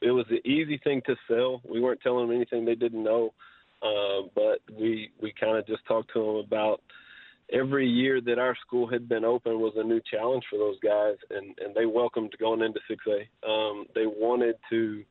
it 0.00 0.10
was 0.10 0.24
the 0.30 0.46
easy 0.48 0.78
thing 0.82 1.02
to 1.06 1.16
sell. 1.28 1.60
We 1.68 1.80
weren't 1.80 2.00
telling 2.00 2.28
them 2.28 2.36
anything 2.36 2.64
they 2.64 2.74
didn't 2.74 3.02
know. 3.02 3.34
Uh, 3.82 4.28
but 4.34 4.60
we 4.72 5.10
we 5.20 5.32
kind 5.38 5.56
of 5.56 5.66
just 5.66 5.84
talked 5.86 6.12
to 6.12 6.20
them 6.20 6.36
about 6.36 6.80
every 7.52 7.88
year 7.88 8.20
that 8.20 8.38
our 8.38 8.56
school 8.64 8.88
had 8.88 9.08
been 9.08 9.24
open 9.24 9.60
was 9.60 9.74
a 9.76 9.82
new 9.82 10.00
challenge 10.10 10.44
for 10.48 10.58
those 10.58 10.78
guys, 10.80 11.16
and 11.30 11.56
and 11.58 11.74
they 11.74 11.86
welcomed 11.86 12.34
going 12.38 12.62
into 12.62 12.80
6A. 12.90 13.48
Um, 13.48 13.86
they 13.94 14.06
wanted 14.06 14.56
to 14.70 15.04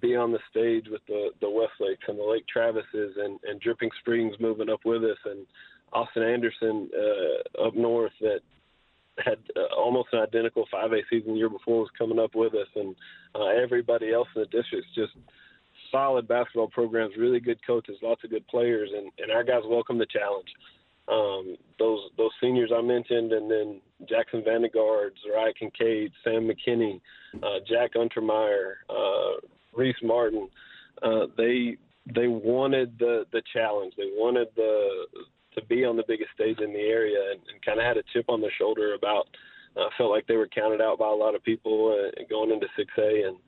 be 0.00 0.16
on 0.16 0.32
the 0.32 0.38
stage 0.50 0.86
with 0.90 1.02
the 1.06 1.30
the 1.40 1.50
Westlakes 1.50 2.04
and 2.08 2.18
the 2.18 2.24
Lake 2.24 2.44
Travises 2.54 3.12
and 3.18 3.38
and 3.44 3.60
Dripping 3.60 3.90
Springs 4.00 4.34
moving 4.40 4.70
up 4.70 4.80
with 4.84 5.02
us, 5.04 5.18
and 5.24 5.46
Austin 5.92 6.22
Anderson 6.22 6.88
uh, 6.96 7.66
up 7.66 7.74
north 7.74 8.12
that 8.20 8.40
had 9.18 9.38
uh, 9.56 9.74
almost 9.76 10.08
an 10.12 10.20
identical 10.20 10.66
5A 10.72 11.02
season 11.10 11.32
the 11.32 11.38
year 11.38 11.50
before 11.50 11.80
was 11.80 11.90
coming 11.98 12.18
up 12.18 12.34
with 12.34 12.54
us, 12.54 12.68
and 12.74 12.96
uh, 13.34 13.46
everybody 13.46 14.12
else 14.12 14.28
in 14.34 14.42
the 14.42 14.46
district's 14.46 14.88
just 14.94 15.12
solid 15.92 16.26
basketball 16.26 16.68
programs, 16.68 17.14
really 17.16 17.38
good 17.38 17.64
coaches, 17.64 17.96
lots 18.02 18.24
of 18.24 18.30
good 18.30 18.46
players, 18.48 18.90
and, 18.96 19.12
and 19.18 19.30
our 19.30 19.44
guys 19.44 19.62
welcome 19.68 19.98
the 19.98 20.06
challenge. 20.06 20.48
Um, 21.08 21.56
those 21.78 22.00
those 22.16 22.30
seniors 22.40 22.70
I 22.74 22.80
mentioned, 22.80 23.32
and 23.32 23.50
then 23.50 23.80
Jackson 24.08 24.42
Vandegaard, 24.42 25.10
Zariah 25.26 25.54
Kincaid, 25.58 26.12
Sam 26.24 26.48
McKinney, 26.48 27.00
uh, 27.42 27.58
Jack 27.68 27.94
Untermeyer, 27.94 28.74
uh, 28.88 29.40
Reese 29.76 29.96
Martin, 30.02 30.48
uh, 31.02 31.26
they 31.36 31.76
they 32.14 32.28
wanted 32.28 32.98
the 32.98 33.26
the 33.32 33.42
challenge. 33.52 33.94
They 33.96 34.10
wanted 34.14 34.48
the 34.56 35.06
to 35.54 35.64
be 35.66 35.84
on 35.84 35.96
the 35.96 36.04
biggest 36.06 36.30
stage 36.34 36.58
in 36.60 36.72
the 36.72 36.80
area, 36.80 37.18
and, 37.32 37.40
and 37.52 37.62
kind 37.64 37.78
of 37.78 37.84
had 37.84 37.96
a 37.96 38.02
chip 38.12 38.26
on 38.28 38.40
their 38.40 38.52
shoulder 38.58 38.94
about. 38.94 39.28
Uh, 39.74 39.88
felt 39.96 40.10
like 40.10 40.26
they 40.26 40.36
were 40.36 40.48
counted 40.48 40.82
out 40.82 40.98
by 40.98 41.08
a 41.08 41.14
lot 41.14 41.34
of 41.34 41.42
people 41.42 41.96
uh, 41.98 42.22
going 42.28 42.50
into 42.50 42.66
6A, 42.78 43.26
and 43.26 43.38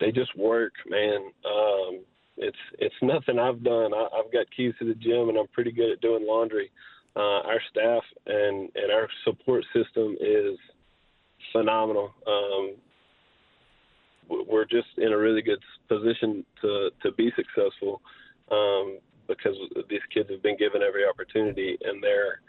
they 0.00 0.12
just 0.12 0.36
work, 0.36 0.72
man. 0.88 1.20
Um, 1.44 2.00
it's 2.36 2.56
it's 2.78 2.94
nothing 3.02 3.38
I've 3.38 3.62
done. 3.62 3.92
I, 3.94 4.08
I've 4.18 4.32
got 4.32 4.46
keys 4.56 4.74
to 4.78 4.86
the 4.86 4.94
gym, 4.94 5.28
and 5.28 5.38
I'm 5.38 5.48
pretty 5.48 5.72
good 5.72 5.90
at 5.90 6.00
doing 6.00 6.26
laundry. 6.26 6.70
Uh, 7.14 7.40
our 7.44 7.60
staff 7.70 8.02
and 8.26 8.70
and 8.74 8.92
our 8.92 9.08
support 9.24 9.64
system 9.74 10.16
is 10.20 10.58
phenomenal. 11.52 12.10
Um, 12.26 12.74
we're 14.48 14.64
just 14.64 14.88
in 14.96 15.12
a 15.12 15.18
really 15.18 15.42
good 15.42 15.58
position 15.88 16.44
to 16.62 16.90
to 17.02 17.12
be 17.12 17.30
successful 17.36 18.00
um, 18.50 18.98
because 19.28 19.56
these 19.88 20.00
kids 20.12 20.30
have 20.30 20.42
been 20.42 20.56
given 20.56 20.82
every 20.82 21.06
opportunity, 21.06 21.76
and 21.82 22.02
they're 22.02 22.40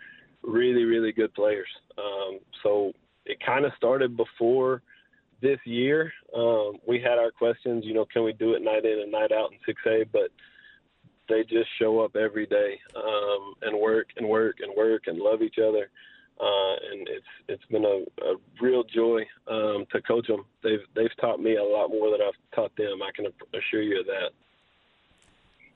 really 0.44 0.84
really 0.84 1.12
good 1.12 1.34
players. 1.34 1.68
Um, 1.98 2.40
so 2.64 2.94
it 3.26 3.38
kind 3.46 3.66
of 3.66 3.72
started 3.78 4.16
before 4.16 4.82
this 5.44 5.60
year. 5.66 6.12
Um, 6.36 6.78
we 6.88 7.00
had 7.00 7.20
our 7.20 7.30
questions, 7.30 7.84
you 7.86 7.94
know, 7.94 8.06
can 8.06 8.24
we 8.24 8.34
do 8.34 8.54
it 8.54 8.64
night 8.64 8.86
in 8.86 9.00
and 9.02 9.12
night 9.12 9.32
out 9.32 9.52
in 9.52 9.76
6A? 9.76 10.08
But 10.12 10.32
they 11.30 11.44
just 11.44 11.70
show 11.78 12.00
up 12.00 12.16
every 12.16 12.48
day 12.48 12.80
um, 12.96 13.54
and 13.62 13.80
work 13.80 14.08
and 14.18 14.28
work 14.28 14.58
and 14.62 14.74
work 14.76 15.04
and 15.06 15.20
love 15.20 15.42
each 15.44 15.58
other. 15.60 15.90
Uh, 16.40 16.76
and 16.92 17.08
it's 17.08 17.26
it's 17.48 17.66
been 17.66 17.86
a, 17.86 18.04
a 18.26 18.36
real 18.60 18.84
joy 18.84 19.22
um, 19.48 19.86
to 19.92 20.02
coach 20.02 20.26
them. 20.28 20.46
They've 20.64 20.82
they've 20.96 21.16
taught 21.22 21.40
me 21.40 21.58
a 21.58 21.64
lot 21.64 21.90
more 21.90 22.10
than 22.10 22.22
I've 22.22 22.56
taught 22.56 22.76
them. 22.76 23.02
I 23.04 23.12
can 23.16 23.28
assure 23.54 23.84
you 23.84 24.00
of 24.00 24.08
that. 24.08 24.32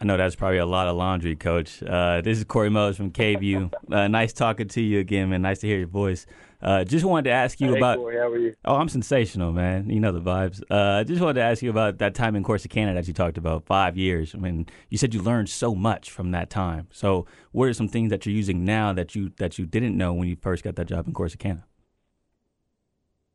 I 0.01 0.05
know 0.05 0.17
that's 0.17 0.35
probably 0.35 0.57
a 0.57 0.65
lot 0.65 0.87
of 0.87 0.95
laundry, 0.95 1.35
Coach. 1.35 1.81
Uh, 1.83 2.21
this 2.21 2.39
is 2.39 2.43
Corey 2.43 2.69
Mose 2.69 2.97
from 2.97 3.11
KVUE. 3.11 3.71
Uh, 3.91 4.07
nice 4.07 4.33
talking 4.33 4.67
to 4.69 4.81
you 4.81 4.99
again, 4.99 5.29
man. 5.29 5.41
Nice 5.41 5.59
to 5.59 5.67
hear 5.67 5.77
your 5.77 5.87
voice. 5.87 6.25
Uh, 6.61 6.83
just 6.83 7.05
wanted 7.05 7.29
to 7.29 7.31
ask 7.31 7.59
you 7.61 7.73
hey, 7.73 7.77
about. 7.77 7.97
Corey, 7.97 8.17
how 8.17 8.29
are 8.29 8.37
you? 8.37 8.55
Oh, 8.65 8.75
I'm 8.75 8.89
sensational, 8.89 9.51
man. 9.51 9.89
You 9.89 9.99
know 9.99 10.11
the 10.11 10.21
vibes. 10.21 10.61
Uh, 10.69 11.03
just 11.03 11.21
wanted 11.21 11.35
to 11.35 11.41
ask 11.41 11.61
you 11.61 11.69
about 11.69 11.99
that 11.99 12.15
time 12.15 12.35
in 12.35 12.43
Corsicana 12.43 12.95
that 12.95 13.07
you 13.07 13.13
talked 13.13 13.37
about, 13.37 13.65
five 13.65 13.95
years. 13.95 14.33
I 14.33 14.39
mean, 14.39 14.65
you 14.89 14.97
said 14.97 15.13
you 15.13 15.21
learned 15.21 15.49
so 15.49 15.75
much 15.75 16.09
from 16.09 16.31
that 16.31 16.49
time. 16.49 16.87
So, 16.91 17.27
what 17.51 17.67
are 17.67 17.73
some 17.73 17.87
things 17.87 18.09
that 18.09 18.25
you're 18.25 18.35
using 18.35 18.65
now 18.65 18.91
that 18.93 19.13
you 19.13 19.31
that 19.37 19.59
you 19.59 19.65
didn't 19.65 19.95
know 19.95 20.13
when 20.13 20.27
you 20.27 20.35
first 20.35 20.63
got 20.63 20.75
that 20.77 20.87
job 20.87 21.07
in 21.07 21.13
Corsicana? 21.13 21.63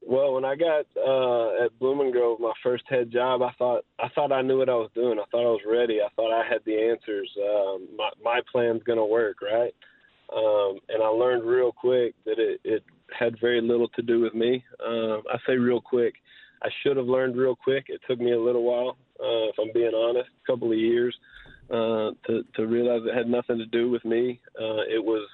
Well, 0.04 0.34
when 0.34 0.44
I 0.44 0.56
got 0.56 0.86
uh, 0.96 1.64
at 1.64 1.78
Blooming 1.78 2.10
Grove, 2.10 2.40
my 2.40 2.52
first 2.62 2.82
head 2.88 3.12
job, 3.12 3.40
I 3.40 3.52
thought 3.56 3.84
I 4.00 4.08
thought 4.08 4.32
I 4.32 4.42
knew 4.42 4.58
what 4.58 4.68
I 4.68 4.74
was 4.74 4.90
doing. 4.96 5.20
I 5.20 5.24
thought 5.30 5.46
I 5.46 5.52
was 5.52 5.60
ready. 5.64 6.00
I 6.00 6.08
thought 6.16 6.32
I 6.32 6.44
had 6.44 6.60
the 6.66 6.76
answers. 6.76 7.30
Um, 7.38 7.86
my 7.96 8.10
my 8.22 8.40
plan's 8.50 8.82
going 8.82 8.98
to 8.98 9.04
work, 9.04 9.36
right? 9.40 9.72
Um, 10.34 10.78
and 10.88 11.02
I 11.02 11.08
learned 11.08 11.44
real 11.44 11.72
quick 11.72 12.14
that 12.24 12.38
it, 12.38 12.60
it 12.64 12.82
had 13.18 13.40
very 13.40 13.60
little 13.60 13.88
to 13.88 14.02
do 14.02 14.20
with 14.20 14.34
me. 14.34 14.64
Um, 14.84 15.22
I 15.30 15.38
say 15.46 15.56
real 15.56 15.80
quick. 15.80 16.14
I 16.62 16.68
should 16.82 16.96
have 16.96 17.06
learned 17.06 17.36
real 17.36 17.56
quick. 17.56 17.86
It 17.88 18.00
took 18.08 18.20
me 18.20 18.32
a 18.32 18.40
little 18.40 18.62
while, 18.62 18.96
uh, 19.18 19.48
if 19.48 19.56
I'm 19.60 19.72
being 19.74 19.94
honest, 19.94 20.28
a 20.44 20.52
couple 20.52 20.70
of 20.70 20.78
years 20.78 21.16
uh, 21.70 22.10
to 22.26 22.44
to 22.54 22.66
realize 22.66 23.02
it 23.04 23.16
had 23.16 23.28
nothing 23.28 23.58
to 23.58 23.66
do 23.66 23.90
with 23.90 24.04
me. 24.04 24.40
Uh, 24.60 24.82
it 24.88 25.02
was 25.02 25.26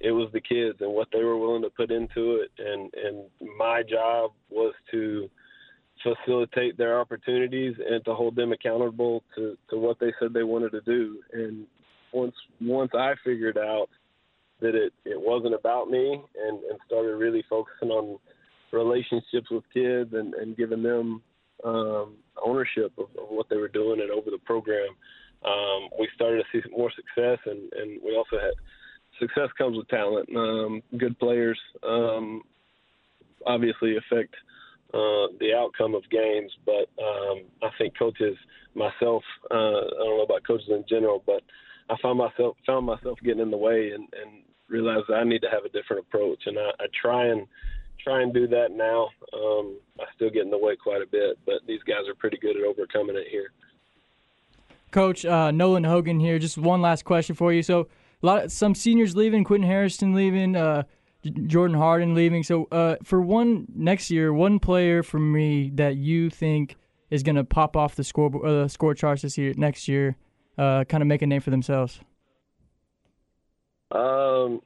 it 0.00 0.12
was 0.12 0.28
the 0.32 0.40
kids 0.40 0.78
and 0.80 0.92
what 0.92 1.08
they 1.12 1.22
were 1.22 1.38
willing 1.38 1.62
to 1.62 1.70
put 1.70 1.90
into 1.90 2.36
it 2.36 2.50
and 2.58 2.92
and 2.94 3.24
my 3.58 3.82
job 3.82 4.30
was 4.50 4.74
to 4.90 5.28
facilitate 6.02 6.78
their 6.78 7.00
opportunities 7.00 7.74
and 7.90 8.04
to 8.04 8.14
hold 8.14 8.36
them 8.36 8.52
accountable 8.52 9.22
to 9.34 9.56
to 9.68 9.76
what 9.76 9.98
they 9.98 10.12
said 10.20 10.32
they 10.32 10.44
wanted 10.44 10.70
to 10.70 10.80
do 10.82 11.18
and 11.32 11.66
once 12.12 12.34
once 12.60 12.92
I 12.94 13.14
figured 13.24 13.58
out 13.58 13.88
that 14.60 14.74
it 14.74 14.92
it 15.04 15.20
wasn't 15.20 15.54
about 15.54 15.90
me 15.90 16.12
and 16.12 16.62
and 16.64 16.78
started 16.86 17.16
really 17.16 17.44
focusing 17.48 17.90
on 17.90 18.18
relationships 18.72 19.50
with 19.50 19.64
kids 19.72 20.10
and 20.12 20.34
and 20.34 20.56
giving 20.56 20.82
them 20.82 21.22
um 21.64 22.14
ownership 22.44 22.92
of, 22.98 23.06
of 23.20 23.28
what 23.28 23.48
they 23.48 23.56
were 23.56 23.68
doing 23.68 24.00
and 24.00 24.10
over 24.10 24.30
the 24.30 24.38
program 24.44 24.88
um 25.44 25.88
we 25.98 26.08
started 26.14 26.44
to 26.52 26.60
see 26.60 26.68
more 26.76 26.90
success 26.94 27.38
and 27.46 27.72
and 27.72 28.00
we 28.04 28.16
also 28.16 28.38
had 28.38 28.54
success 29.18 29.48
comes 29.56 29.76
with 29.76 29.88
talent. 29.88 30.28
Um, 30.34 30.82
good 30.96 31.18
players 31.18 31.58
um, 31.86 32.42
obviously 33.46 33.96
affect 33.96 34.34
uh, 34.94 35.28
the 35.40 35.52
outcome 35.56 35.94
of 35.94 36.02
games, 36.10 36.50
but 36.64 36.88
um, 37.02 37.42
I 37.62 37.68
think 37.76 37.98
coaches, 37.98 38.36
myself, 38.74 39.22
uh, 39.50 39.54
I 39.54 40.04
don't 40.04 40.18
know 40.18 40.22
about 40.22 40.46
coaches 40.46 40.68
in 40.70 40.84
general, 40.88 41.22
but 41.26 41.42
I 41.90 41.96
found 42.02 42.18
myself 42.18 42.56
found 42.66 42.86
myself 42.86 43.18
getting 43.24 43.42
in 43.42 43.50
the 43.50 43.56
way 43.56 43.92
and, 43.94 44.08
and 44.12 44.42
realized 44.68 45.10
I 45.10 45.24
need 45.24 45.42
to 45.42 45.50
have 45.50 45.64
a 45.64 45.68
different 45.68 46.06
approach, 46.06 46.42
and 46.46 46.58
I, 46.58 46.70
I 46.80 46.86
try 47.00 47.26
and 47.26 47.46
try 48.02 48.22
and 48.22 48.32
do 48.32 48.46
that 48.48 48.72
now. 48.72 49.08
Um, 49.32 49.76
I 49.98 50.04
still 50.14 50.30
get 50.30 50.42
in 50.42 50.50
the 50.50 50.58
way 50.58 50.76
quite 50.76 51.02
a 51.02 51.06
bit, 51.06 51.38
but 51.44 51.56
these 51.66 51.82
guys 51.82 52.08
are 52.08 52.14
pretty 52.14 52.38
good 52.38 52.56
at 52.56 52.62
overcoming 52.62 53.16
it 53.16 53.26
here. 53.30 53.52
Coach 54.90 55.24
uh, 55.24 55.50
Nolan 55.50 55.84
Hogan 55.84 56.20
here. 56.20 56.38
Just 56.38 56.56
one 56.56 56.80
last 56.80 57.04
question 57.04 57.34
for 57.34 57.52
you. 57.52 57.62
So 57.62 57.88
a 58.22 58.26
lot 58.26 58.44
of, 58.44 58.52
some 58.52 58.74
seniors 58.74 59.14
leaving, 59.16 59.44
Quentin 59.44 59.68
Harrison 59.68 60.14
leaving, 60.14 60.56
uh, 60.56 60.84
Jordan 61.46 61.76
Harden 61.76 62.14
leaving. 62.14 62.42
So 62.42 62.68
uh, 62.72 62.96
for 63.02 63.20
one 63.20 63.66
next 63.74 64.10
year, 64.10 64.32
one 64.32 64.58
player 64.58 65.02
for 65.02 65.18
me 65.18 65.70
that 65.74 65.96
you 65.96 66.30
think 66.30 66.76
is 67.10 67.22
going 67.22 67.36
to 67.36 67.44
pop 67.44 67.76
off 67.76 67.94
the 67.96 68.04
score 68.04 68.44
uh, 68.46 68.68
score 68.68 68.94
charts 68.94 69.22
this 69.22 69.36
year 69.36 69.52
next 69.56 69.88
year, 69.88 70.16
uh, 70.56 70.84
kind 70.84 71.02
of 71.02 71.06
make 71.06 71.22
a 71.22 71.26
name 71.26 71.40
for 71.40 71.50
themselves. 71.50 72.00
Um, 73.90 74.60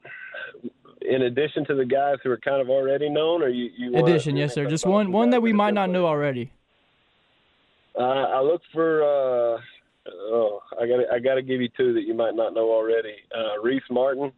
in 1.01 1.23
addition 1.23 1.65
to 1.65 1.75
the 1.75 1.85
guys 1.85 2.17
who 2.23 2.31
are 2.31 2.37
kind 2.37 2.61
of 2.61 2.69
already 2.69 3.09
known, 3.09 3.41
or 3.41 3.49
you, 3.49 3.69
you 3.77 3.95
addition, 3.95 4.35
yes, 4.35 4.53
sir. 4.53 4.69
Just 4.69 4.85
one 4.85 5.11
one 5.11 5.29
that 5.31 5.41
we 5.41 5.53
might 5.53 5.73
not 5.73 5.89
know 5.89 6.05
already. 6.05 6.51
Uh, 7.97 8.01
I 8.01 8.41
look 8.41 8.61
for 8.73 9.03
uh, 9.03 9.61
oh, 10.11 10.61
I 10.79 10.87
got 10.87 10.99
I 11.13 11.19
got 11.19 11.35
to 11.35 11.41
give 11.41 11.61
you 11.61 11.69
two 11.75 11.93
that 11.93 12.03
you 12.03 12.13
might 12.13 12.35
not 12.35 12.53
know 12.53 12.71
already. 12.71 13.15
Uh, 13.35 13.61
Reese 13.61 13.83
Martin 13.89 14.31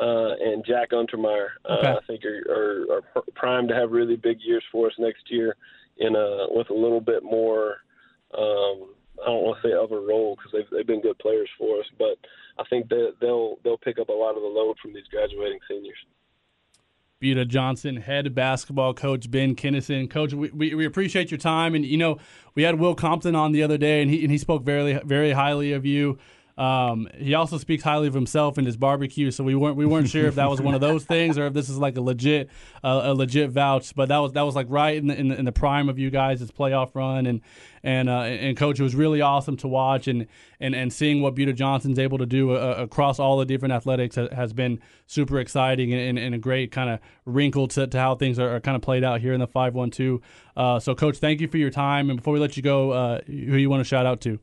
uh, 0.00 0.34
and 0.40 0.64
Jack 0.66 0.90
Untermeyer. 0.90 1.48
Uh, 1.68 1.72
okay. 1.72 1.88
I 1.88 1.98
think 2.06 2.24
are, 2.24 2.44
are, 2.50 3.02
are 3.16 3.22
primed 3.34 3.68
to 3.68 3.74
have 3.74 3.90
really 3.90 4.16
big 4.16 4.38
years 4.40 4.64
for 4.72 4.86
us 4.86 4.94
next 4.98 5.30
year, 5.30 5.56
in 5.98 6.16
a 6.16 6.46
with 6.50 6.70
a 6.70 6.74
little 6.74 7.00
bit 7.00 7.22
more. 7.22 7.76
Um, 8.36 8.88
I 9.22 9.26
don't 9.26 9.42
want 9.42 9.62
to 9.62 9.68
say 9.68 9.72
a 9.72 9.80
role 9.80 10.36
because 10.36 10.52
they've 10.52 10.70
they've 10.70 10.86
been 10.86 11.00
good 11.00 11.18
players 11.18 11.48
for 11.58 11.78
us, 11.80 11.86
but 11.98 12.18
I 12.58 12.64
think 12.68 12.88
that 12.90 13.14
they'll 13.20 13.56
they'll 13.64 13.78
pick 13.78 13.98
up 13.98 14.08
a 14.08 14.12
lot 14.12 14.36
of 14.36 14.42
the 14.42 14.48
load 14.48 14.76
from 14.80 14.92
these 14.92 15.06
graduating 15.10 15.60
seniors. 15.68 15.98
Buda 17.18 17.46
Johnson, 17.46 17.96
head 17.96 18.34
basketball 18.34 18.92
coach 18.92 19.30
Ben 19.30 19.54
Kinnison. 19.54 20.06
Coach, 20.06 20.34
we, 20.34 20.50
we, 20.50 20.74
we, 20.74 20.84
appreciate 20.84 21.30
your 21.30 21.38
time. 21.38 21.74
And, 21.74 21.82
you 21.82 21.96
know, 21.96 22.18
we 22.54 22.62
had 22.62 22.78
Will 22.78 22.94
Compton 22.94 23.34
on 23.34 23.52
the 23.52 23.62
other 23.62 23.78
day, 23.78 24.02
and 24.02 24.10
he, 24.10 24.22
and 24.22 24.30
he 24.30 24.36
spoke 24.36 24.64
very, 24.64 25.00
very 25.02 25.32
highly 25.32 25.72
of 25.72 25.86
you. 25.86 26.18
Um, 26.58 27.08
he 27.18 27.34
also 27.34 27.58
speaks 27.58 27.82
highly 27.82 28.08
of 28.08 28.14
himself 28.14 28.56
and 28.56 28.66
his 28.66 28.78
barbecue, 28.78 29.30
so 29.30 29.44
we 29.44 29.54
weren't 29.54 29.76
we 29.76 29.84
weren't 29.84 30.08
sure 30.08 30.26
if 30.26 30.36
that 30.36 30.48
was 30.48 30.60
one 30.60 30.74
of 30.74 30.80
those 30.80 31.04
things 31.04 31.36
or 31.36 31.46
if 31.46 31.52
this 31.52 31.68
is 31.68 31.76
like 31.76 31.98
a 31.98 32.00
legit 32.00 32.48
uh, 32.82 33.02
a 33.04 33.14
legit 33.14 33.50
vouch. 33.50 33.94
But 33.94 34.08
that 34.08 34.18
was 34.18 34.32
that 34.32 34.42
was 34.42 34.54
like 34.54 34.66
right 34.70 34.96
in 34.96 35.08
the, 35.08 35.18
in 35.18 35.28
the, 35.28 35.38
in 35.38 35.44
the 35.44 35.52
prime 35.52 35.90
of 35.90 35.98
you 35.98 36.08
guys' 36.08 36.50
playoff 36.50 36.94
run, 36.94 37.26
and 37.26 37.42
and 37.82 38.08
uh, 38.08 38.20
and 38.20 38.56
coach, 38.56 38.80
it 38.80 38.82
was 38.82 38.94
really 38.94 39.20
awesome 39.20 39.58
to 39.58 39.68
watch 39.68 40.08
and 40.08 40.26
and 40.58 40.74
and 40.74 40.90
seeing 40.90 41.20
what 41.20 41.34
Buda 41.34 41.52
Johnson's 41.52 41.98
able 41.98 42.16
to 42.18 42.26
do 42.26 42.52
uh, 42.52 42.76
across 42.78 43.18
all 43.18 43.36
the 43.36 43.44
different 43.44 43.74
athletics 43.74 44.16
has 44.16 44.54
been 44.54 44.80
super 45.06 45.38
exciting 45.38 45.92
and, 45.92 46.18
and 46.18 46.34
a 46.34 46.38
great 46.38 46.72
kind 46.72 46.88
of 46.88 47.00
wrinkle 47.26 47.68
to, 47.68 47.86
to 47.86 47.98
how 47.98 48.14
things 48.14 48.38
are, 48.38 48.56
are, 48.56 48.60
kind 48.60 48.76
of 48.76 48.82
played 48.82 49.04
out 49.04 49.20
here 49.20 49.34
in 49.34 49.40
the 49.40 49.46
five 49.46 49.74
one 49.74 49.90
two. 49.90 50.22
Uh, 50.56 50.80
so, 50.80 50.94
coach, 50.94 51.18
thank 51.18 51.42
you 51.42 51.48
for 51.48 51.58
your 51.58 51.70
time. 51.70 52.08
And 52.08 52.18
before 52.18 52.32
we 52.32 52.40
let 52.40 52.56
you 52.56 52.62
go, 52.62 52.92
uh, 52.92 53.20
who 53.26 53.56
you 53.56 53.68
want 53.68 53.80
to 53.80 53.84
shout 53.84 54.06
out 54.06 54.22
to? 54.22 54.40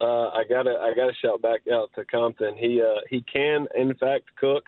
Uh, 0.00 0.28
I 0.28 0.44
gotta 0.48 0.78
I 0.80 0.94
gotta 0.94 1.12
shout 1.20 1.42
back 1.42 1.60
out 1.72 1.90
to 1.96 2.04
Compton. 2.04 2.56
He 2.56 2.80
uh, 2.80 3.00
he 3.10 3.22
can 3.22 3.66
in 3.76 3.94
fact 3.94 4.24
cook, 4.38 4.64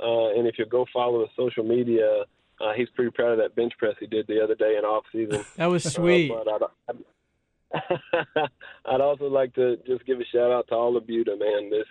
uh, 0.00 0.30
and 0.30 0.46
if 0.46 0.58
you 0.58 0.66
go 0.66 0.84
follow 0.92 1.20
his 1.20 1.30
social 1.36 1.64
media, 1.64 2.24
uh, 2.60 2.72
he's 2.76 2.88
pretty 2.90 3.10
proud 3.10 3.32
of 3.32 3.38
that 3.38 3.54
bench 3.54 3.72
press 3.78 3.94
he 3.98 4.06
did 4.06 4.26
the 4.26 4.42
other 4.42 4.54
day 4.54 4.76
in 4.78 4.84
off 4.84 5.04
season. 5.12 5.44
That 5.56 5.66
was 5.66 5.84
sweet. 5.90 6.30
Uh, 6.30 6.44
but 6.44 6.70
I'd, 6.88 6.96
I'd, 8.34 8.50
I'd, 8.86 9.00
also 9.00 9.24
like 9.26 9.54
to 9.54 9.76
just 9.86 10.04
give 10.06 10.20
a 10.20 10.24
shout 10.32 10.52
out 10.52 10.68
to 10.68 10.74
all 10.74 10.96
of 10.96 11.06
Buda, 11.06 11.36
man. 11.36 11.70
This 11.70 11.86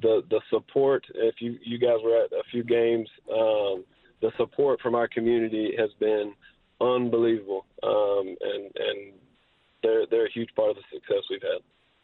the 0.00 0.22
the 0.28 0.40
support. 0.50 1.04
If 1.14 1.36
you 1.40 1.58
you 1.62 1.78
guys 1.78 1.98
were 2.02 2.24
at 2.24 2.32
a 2.32 2.42
few 2.50 2.64
games, 2.64 3.08
um, 3.30 3.84
the 4.20 4.32
support 4.36 4.80
from 4.80 4.94
our 4.94 5.06
community 5.06 5.74
has 5.78 5.90
been 6.00 6.34
unbelievable, 6.80 7.66
um, 7.82 8.36
and 8.40 8.64
and 8.74 9.12
they're 9.82 10.06
they're 10.10 10.26
a 10.26 10.32
huge 10.32 10.50
part 10.56 10.70
of 10.70 10.76
the 10.76 10.82
success 10.92 11.22
we've 11.30 11.42
had. 11.42 11.62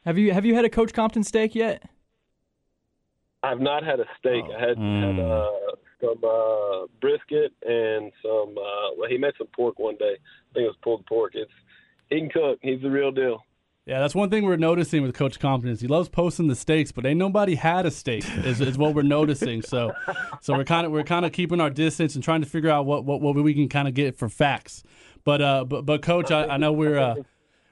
Have 0.08 0.16
you 0.16 0.32
have 0.32 0.46
you 0.46 0.54
had 0.54 0.64
a 0.64 0.70
Coach 0.70 0.94
Compton 0.94 1.22
steak 1.22 1.54
yet? 1.54 1.82
I've 3.42 3.60
not 3.60 3.84
had 3.84 4.00
a 4.00 4.06
steak. 4.18 4.42
I 4.42 4.58
had 4.58 4.78
had 4.78 5.20
uh, 5.20 5.50
some 6.00 6.24
uh, 6.24 6.86
brisket 6.98 7.52
and 7.60 8.10
some. 8.22 8.56
Uh, 8.56 8.96
well, 8.96 9.10
he 9.10 9.18
made 9.18 9.34
some 9.36 9.48
pork 9.48 9.78
one 9.78 9.96
day. 9.98 10.16
I 10.16 10.52
think 10.54 10.64
it 10.64 10.68
was 10.68 10.76
pulled 10.82 11.04
pork. 11.04 11.32
It's 11.34 11.50
he 12.08 12.20
can 12.20 12.30
cook. 12.30 12.58
He's 12.62 12.80
the 12.80 12.90
real 12.90 13.10
deal. 13.10 13.44
Yeah, 13.84 14.00
that's 14.00 14.14
one 14.14 14.30
thing 14.30 14.46
we're 14.46 14.56
noticing 14.56 15.02
with 15.02 15.14
Coach 15.14 15.38
Compton 15.38 15.68
is 15.68 15.82
he 15.82 15.88
loves 15.88 16.08
posting 16.08 16.46
the 16.46 16.56
steaks, 16.56 16.90
but 16.90 17.04
ain't 17.04 17.18
nobody 17.18 17.54
had 17.54 17.84
a 17.84 17.90
steak. 17.90 18.24
Is, 18.46 18.62
is 18.62 18.78
what 18.78 18.94
we're 18.94 19.02
noticing. 19.02 19.60
So, 19.60 19.92
so 20.40 20.54
we're 20.54 20.64
kind 20.64 20.86
of 20.86 20.92
we're 20.92 21.04
kind 21.04 21.26
of 21.26 21.32
keeping 21.32 21.60
our 21.60 21.68
distance 21.68 22.14
and 22.14 22.24
trying 22.24 22.40
to 22.40 22.48
figure 22.48 22.70
out 22.70 22.86
what 22.86 23.04
what, 23.04 23.20
what 23.20 23.34
we 23.34 23.52
can 23.52 23.68
kind 23.68 23.86
of 23.86 23.92
get 23.92 24.16
for 24.16 24.30
facts. 24.30 24.84
But 25.24 25.42
uh, 25.42 25.64
but 25.66 25.84
but 25.84 26.00
Coach, 26.00 26.30
I, 26.30 26.46
I 26.46 26.56
know 26.56 26.72
we're. 26.72 26.98
Uh, 26.98 27.16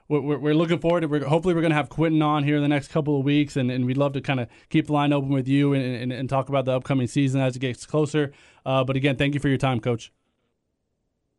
we're, 0.09 0.37
we're 0.37 0.53
looking 0.53 0.79
forward 0.79 1.01
to. 1.01 1.07
We're, 1.07 1.25
hopefully, 1.25 1.53
we're 1.53 1.61
going 1.61 1.71
to 1.71 1.77
have 1.77 1.89
Quentin 1.89 2.21
on 2.21 2.43
here 2.43 2.55
in 2.55 2.61
the 2.61 2.67
next 2.67 2.89
couple 2.89 3.17
of 3.19 3.25
weeks, 3.25 3.55
and, 3.55 3.69
and 3.69 3.85
we'd 3.85 3.97
love 3.97 4.13
to 4.13 4.21
kind 4.21 4.39
of 4.39 4.47
keep 4.69 4.87
the 4.87 4.93
line 4.93 5.11
open 5.13 5.29
with 5.29 5.47
you 5.47 5.73
and, 5.73 5.83
and, 5.83 6.13
and 6.13 6.29
talk 6.29 6.49
about 6.49 6.65
the 6.65 6.71
upcoming 6.71 7.07
season 7.07 7.41
as 7.41 7.55
it 7.55 7.59
gets 7.59 7.85
closer. 7.85 8.31
Uh, 8.65 8.83
but 8.83 8.95
again, 8.95 9.15
thank 9.15 9.33
you 9.33 9.39
for 9.39 9.49
your 9.49 9.57
time, 9.57 9.79
Coach. 9.79 10.11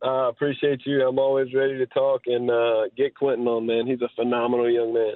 I 0.01 0.07
uh, 0.07 0.29
appreciate 0.29 0.81
you. 0.85 1.05
I'm 1.05 1.19
always 1.19 1.53
ready 1.53 1.77
to 1.77 1.85
talk 1.87 2.21
and 2.25 2.49
uh, 2.49 2.83
get 2.95 3.15
Quentin 3.15 3.47
on, 3.47 3.65
man. 3.65 3.85
He's 3.85 4.01
a 4.01 4.09
phenomenal 4.15 4.69
young 4.69 4.93
man. 4.93 5.15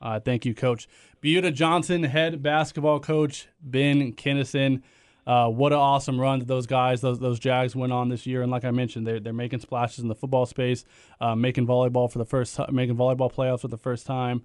Uh, 0.00 0.20
thank 0.20 0.46
you, 0.46 0.54
Coach. 0.54 0.88
Buda 1.20 1.50
Johnson, 1.50 2.04
head 2.04 2.42
basketball 2.42 3.00
coach, 3.00 3.48
Ben 3.60 4.12
Kinnison. 4.12 4.82
Uh, 5.26 5.48
what 5.48 5.72
an 5.72 5.78
awesome 5.78 6.20
run 6.20 6.38
that 6.40 6.48
those 6.48 6.66
guys, 6.66 7.00
those 7.00 7.18
those 7.18 7.38
Jags 7.38 7.74
went 7.74 7.92
on 7.92 8.08
this 8.08 8.26
year. 8.26 8.42
And 8.42 8.50
like 8.50 8.64
I 8.64 8.70
mentioned, 8.70 9.06
they're 9.06 9.20
they're 9.20 9.32
making 9.32 9.60
splashes 9.60 10.00
in 10.00 10.08
the 10.08 10.14
football 10.14 10.46
space, 10.46 10.84
uh, 11.20 11.34
making 11.34 11.66
volleyball 11.66 12.10
for 12.10 12.18
the 12.18 12.24
first, 12.24 12.58
making 12.70 12.96
volleyball 12.96 13.32
playoffs 13.32 13.60
for 13.60 13.68
the 13.68 13.78
first 13.78 14.06
time. 14.06 14.42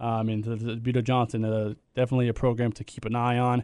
Uh, 0.00 0.06
I 0.06 0.22
mean, 0.22 0.42
the, 0.42 0.56
the 0.56 0.76
Buda 0.76 1.02
Johnson, 1.02 1.44
uh, 1.44 1.74
definitely 1.94 2.28
a 2.28 2.34
program 2.34 2.72
to 2.72 2.84
keep 2.84 3.04
an 3.04 3.14
eye 3.14 3.38
on. 3.38 3.62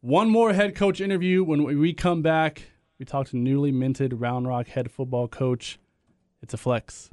One 0.00 0.28
more 0.28 0.52
head 0.52 0.74
coach 0.74 1.00
interview 1.00 1.42
when 1.42 1.64
we 1.64 1.92
come 1.94 2.22
back. 2.22 2.70
We 2.98 3.06
talked 3.06 3.30
to 3.30 3.36
newly 3.36 3.72
minted 3.72 4.20
Round 4.20 4.46
Rock 4.46 4.68
head 4.68 4.90
football 4.90 5.26
coach. 5.26 5.78
It's 6.42 6.54
a 6.54 6.58
flex. 6.58 7.10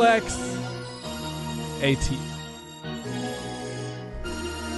Flex 0.00 0.34
AT. 1.82 2.02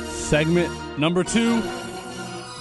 Segment 0.09 0.99
number 0.99 1.23
two. 1.23 1.63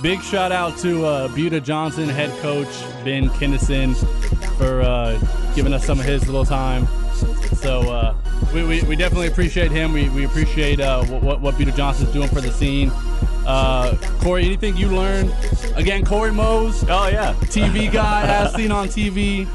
Big 0.03 0.21
shout 0.21 0.51
out 0.51 0.77
to 0.77 1.03
uh, 1.03 1.27
Buda 1.29 1.59
Johnson, 1.59 2.07
head 2.07 2.29
coach 2.39 2.67
Ben 3.03 3.31
Kinnison, 3.31 3.95
for 4.59 4.81
uh, 4.81 5.19
giving 5.55 5.73
us 5.73 5.83
some 5.83 5.99
of 5.99 6.05
his 6.05 6.27
little 6.27 6.45
time. 6.45 6.85
So 7.55 7.81
uh, 7.91 8.15
we, 8.53 8.63
we, 8.63 8.83
we, 8.83 8.95
definitely 8.95 9.29
appreciate 9.29 9.71
him. 9.71 9.91
We, 9.91 10.09
we 10.09 10.25
appreciate 10.25 10.79
uh, 10.79 11.03
what, 11.05 11.41
what 11.41 11.57
Buda 11.57 11.71
Johnson's 11.71 12.13
doing 12.13 12.29
for 12.29 12.41
the 12.41 12.51
scene. 12.51 12.91
Uh, 13.43 13.97
Corey, 14.19 14.45
anything 14.45 14.77
you 14.77 14.87
learned? 14.89 15.33
Again, 15.75 16.05
Corey 16.05 16.31
Mose. 16.31 16.85
Oh, 16.87 17.07
yeah. 17.07 17.33
TV 17.45 17.91
guy, 17.91 18.27
as 18.27 18.53
seen 18.53 18.71
on 18.71 18.87
TV, 18.87 19.47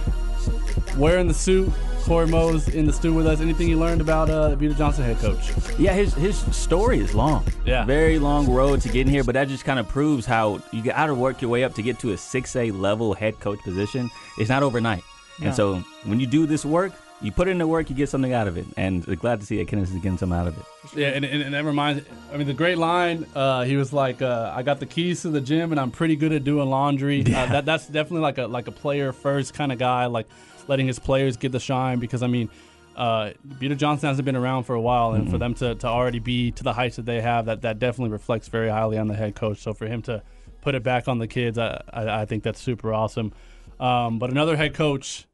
wearing 0.96 1.28
the 1.28 1.34
suit. 1.34 1.72
Corey 2.06 2.28
Mose 2.28 2.68
in 2.68 2.86
the 2.86 2.92
stew 2.92 3.12
with 3.12 3.26
us. 3.26 3.40
Anything 3.40 3.68
you 3.68 3.78
learned 3.78 4.00
about 4.00 4.30
uh, 4.30 4.50
the 4.50 4.56
Buda 4.56 4.74
Johnson 4.74 5.02
head 5.02 5.18
coach? 5.18 5.50
Yeah, 5.76 5.92
his 5.92 6.14
his 6.14 6.38
story 6.56 7.00
is 7.00 7.14
long. 7.14 7.44
Yeah, 7.64 7.84
very 7.84 8.20
long 8.20 8.48
road 8.48 8.80
to 8.82 8.88
getting 8.88 9.12
here. 9.12 9.24
But 9.24 9.32
that 9.32 9.48
just 9.48 9.64
kind 9.64 9.80
of 9.80 9.88
proves 9.88 10.24
how 10.24 10.62
you 10.72 10.82
got 10.82 11.06
to 11.06 11.14
work 11.14 11.42
your 11.42 11.50
way 11.50 11.64
up 11.64 11.74
to 11.74 11.82
get 11.82 11.98
to 12.00 12.12
a 12.12 12.16
six 12.16 12.54
A 12.54 12.70
level 12.70 13.12
head 13.12 13.40
coach 13.40 13.58
position. 13.60 14.08
It's 14.38 14.48
not 14.48 14.62
overnight. 14.62 15.02
Yeah. 15.40 15.46
And 15.46 15.56
so 15.56 15.80
when 16.04 16.20
you 16.20 16.28
do 16.28 16.46
this 16.46 16.64
work, 16.64 16.92
you 17.20 17.32
put 17.32 17.48
in 17.48 17.58
the 17.58 17.66
work, 17.66 17.88
you 17.88 17.96
get 17.96 18.08
something 18.08 18.32
out 18.32 18.46
of 18.46 18.56
it. 18.56 18.66
And 18.76 19.04
glad 19.18 19.40
to 19.40 19.46
see 19.46 19.56
that 19.58 19.68
Kinnison 19.68 19.96
is 19.96 20.02
getting 20.02 20.18
something 20.18 20.38
out 20.38 20.46
of 20.46 20.58
it. 20.58 20.64
Yeah, 20.94 21.08
and, 21.08 21.24
and, 21.24 21.42
and 21.42 21.54
that 21.54 21.64
reminds 21.64 22.04
I 22.32 22.36
mean, 22.36 22.46
the 22.46 22.54
great 22.54 22.78
line, 22.78 23.26
uh, 23.34 23.64
he 23.64 23.76
was 23.76 23.92
like, 23.92 24.22
uh, 24.22 24.52
I 24.54 24.62
got 24.62 24.80
the 24.80 24.86
keys 24.86 25.22
to 25.22 25.30
the 25.30 25.40
gym 25.40 25.72
and 25.72 25.80
I'm 25.80 25.90
pretty 25.90 26.16
good 26.16 26.32
at 26.32 26.44
doing 26.44 26.68
laundry. 26.68 27.22
Uh, 27.22 27.28
yeah. 27.28 27.42
Uh, 27.42 27.46
that, 27.46 27.64
that's 27.64 27.86
definitely 27.86 28.20
like 28.20 28.38
a 28.38 28.46
like 28.46 28.68
a 28.68 28.72
player 28.72 29.12
first 29.12 29.54
kind 29.54 29.72
of 29.72 29.78
guy. 29.78 30.06
Like, 30.06 30.26
letting 30.68 30.86
his 30.86 30.98
players 30.98 31.36
get 31.36 31.52
the 31.52 31.60
shine 31.60 31.98
because 31.98 32.22
I 32.22 32.26
mean, 32.26 32.50
uh, 32.96 33.32
Buda 33.44 33.74
Johnson 33.74 34.08
hasn't 34.08 34.24
been 34.24 34.36
around 34.36 34.64
for 34.64 34.74
a 34.74 34.80
while, 34.80 35.12
and 35.12 35.24
mm-hmm. 35.24 35.32
for 35.32 35.38
them 35.38 35.54
to, 35.54 35.74
to 35.76 35.86
already 35.86 36.18
be 36.18 36.50
to 36.52 36.64
the 36.64 36.72
heights 36.72 36.96
that 36.96 37.04
they 37.04 37.20
have, 37.20 37.46
that 37.46 37.62
that 37.62 37.78
definitely 37.78 38.10
reflects 38.10 38.48
very 38.48 38.70
highly 38.70 38.98
on 38.98 39.06
the 39.06 39.14
head 39.14 39.34
coach. 39.34 39.58
So 39.58 39.74
for 39.74 39.86
him 39.86 40.02
to 40.02 40.22
put 40.62 40.74
it 40.74 40.82
back 40.82 41.08
on 41.08 41.18
the 41.18 41.28
kids, 41.28 41.58
I 41.58 41.82
I, 41.90 42.22
I 42.22 42.24
think 42.24 42.42
that's 42.42 42.60
super 42.60 42.92
awesome. 42.92 43.32
Um, 43.78 44.18
but 44.18 44.30
another 44.30 44.56
head 44.56 44.74
coach, 44.74 45.26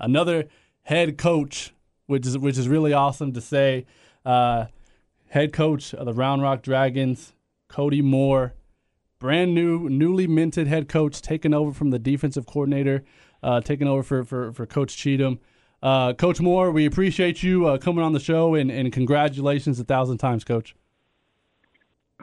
another 0.00 0.46
head 0.86 1.16
coach, 1.16 1.72
which 2.06 2.26
is 2.26 2.36
which 2.36 2.58
is 2.58 2.68
really 2.68 2.92
awesome 2.92 3.32
to 3.32 3.40
say. 3.40 3.86
Uh, 4.24 4.66
head 5.28 5.52
coach 5.52 5.94
of 5.94 6.06
the 6.06 6.12
Round 6.12 6.42
Rock 6.42 6.62
Dragons, 6.62 7.32
Cody 7.68 8.02
Moore, 8.02 8.54
brand 9.20 9.54
new, 9.54 9.88
newly 9.88 10.26
minted 10.26 10.66
head 10.66 10.88
coach, 10.88 11.22
taking 11.22 11.54
over 11.54 11.72
from 11.72 11.90
the 11.90 11.98
defensive 11.98 12.46
coordinator 12.46 13.04
uh, 13.42 13.60
taking 13.60 13.86
over 13.86 14.02
for, 14.02 14.24
for, 14.24 14.52
for 14.52 14.66
Coach 14.66 14.96
Cheatham. 14.96 15.38
Uh, 15.82 16.12
Coach 16.14 16.40
Moore, 16.40 16.70
we 16.70 16.84
appreciate 16.84 17.42
you 17.42 17.66
uh, 17.66 17.78
coming 17.78 18.04
on 18.04 18.12
the 18.12 18.20
show 18.20 18.54
and, 18.54 18.70
and 18.70 18.92
congratulations 18.92 19.78
a 19.78 19.84
thousand 19.84 20.18
times, 20.18 20.42
Coach. 20.42 20.74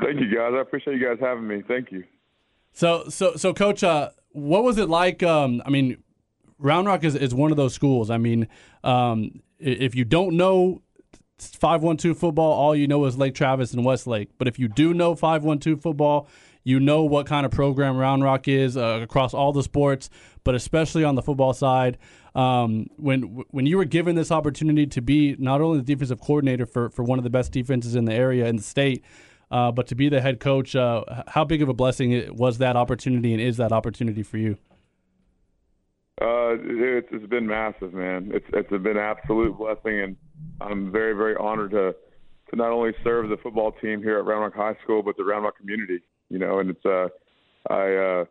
Thank 0.01 0.19
you, 0.19 0.35
guys. 0.35 0.51
I 0.53 0.61
appreciate 0.61 0.99
you 0.99 1.07
guys 1.07 1.17
having 1.21 1.47
me. 1.47 1.63
Thank 1.67 1.91
you. 1.91 2.03
So, 2.73 3.05
so, 3.07 3.35
so, 3.35 3.53
Coach, 3.53 3.83
uh, 3.83 4.09
what 4.31 4.63
was 4.63 4.77
it 4.77 4.89
like? 4.89 5.21
Um, 5.21 5.61
I 5.65 5.69
mean, 5.69 6.02
Round 6.63 6.87
Rock 6.87 7.03
is, 7.03 7.15
is 7.15 7.33
one 7.33 7.51
of 7.51 7.57
those 7.57 7.73
schools. 7.73 8.09
I 8.09 8.17
mean, 8.17 8.47
um, 8.83 9.41
if 9.59 9.95
you 9.95 10.05
don't 10.05 10.37
know 10.37 10.81
512 11.37 12.17
football, 12.17 12.53
all 12.53 12.75
you 12.75 12.87
know 12.87 13.05
is 13.05 13.17
Lake 13.17 13.35
Travis 13.35 13.73
and 13.73 13.83
Westlake. 13.83 14.29
But 14.37 14.47
if 14.47 14.57
you 14.57 14.67
do 14.67 14.93
know 14.93 15.13
512 15.13 15.81
football, 15.81 16.27
you 16.63 16.79
know 16.79 17.03
what 17.03 17.25
kind 17.25 17.45
of 17.45 17.51
program 17.51 17.97
Round 17.97 18.23
Rock 18.23 18.47
is 18.47 18.77
uh, 18.77 18.99
across 19.03 19.33
all 19.33 19.51
the 19.51 19.61
sports, 19.63 20.09
but 20.45 20.55
especially 20.55 21.03
on 21.03 21.15
the 21.15 21.21
football 21.21 21.53
side. 21.53 21.97
Um, 22.33 22.87
when 22.95 23.43
when 23.51 23.65
you 23.65 23.77
were 23.77 23.85
given 23.85 24.15
this 24.15 24.31
opportunity 24.31 24.87
to 24.87 25.01
be 25.01 25.35
not 25.37 25.61
only 25.61 25.79
the 25.79 25.83
defensive 25.83 26.21
coordinator 26.21 26.65
for, 26.65 26.89
for 26.89 27.03
one 27.03 27.19
of 27.19 27.23
the 27.23 27.29
best 27.29 27.51
defenses 27.51 27.95
in 27.95 28.05
the 28.05 28.13
area 28.13 28.47
in 28.47 28.55
the 28.55 28.63
state, 28.63 29.03
uh, 29.51 29.71
but 29.71 29.87
to 29.87 29.95
be 29.95 30.07
the 30.07 30.21
head 30.21 30.39
coach, 30.39 30.75
uh, 30.75 31.03
how 31.27 31.43
big 31.43 31.61
of 31.61 31.69
a 31.69 31.73
blessing 31.73 32.33
was 32.33 32.57
that 32.59 32.77
opportunity, 32.77 33.33
and 33.33 33.41
is 33.41 33.57
that 33.57 33.73
opportunity 33.73 34.23
for 34.23 34.37
you? 34.37 34.57
Uh, 36.21 36.55
it's, 36.59 37.07
it's 37.11 37.25
been 37.27 37.47
massive, 37.47 37.93
man. 37.93 38.31
It's 38.33 38.45
it's 38.53 38.69
been 38.69 38.85
an 38.85 38.97
absolute 38.97 39.57
blessing, 39.57 39.99
and 39.99 40.15
I'm 40.61 40.91
very 40.91 41.13
very 41.13 41.35
honored 41.35 41.71
to 41.71 41.93
to 42.49 42.55
not 42.55 42.71
only 42.71 42.91
serve 43.03 43.29
the 43.29 43.37
football 43.37 43.71
team 43.71 44.01
here 44.01 44.19
at 44.19 44.25
Round 44.25 44.41
Rock 44.41 44.55
High 44.55 44.83
School, 44.83 45.01
but 45.01 45.17
the 45.17 45.23
Round 45.23 45.43
Rock 45.43 45.57
community 45.57 46.01
you 46.33 46.39
know, 46.39 46.59
and 46.59 46.71
it's 46.71 46.85
uh, 46.85 47.07
I 47.69 47.93
uh, 47.93 48.25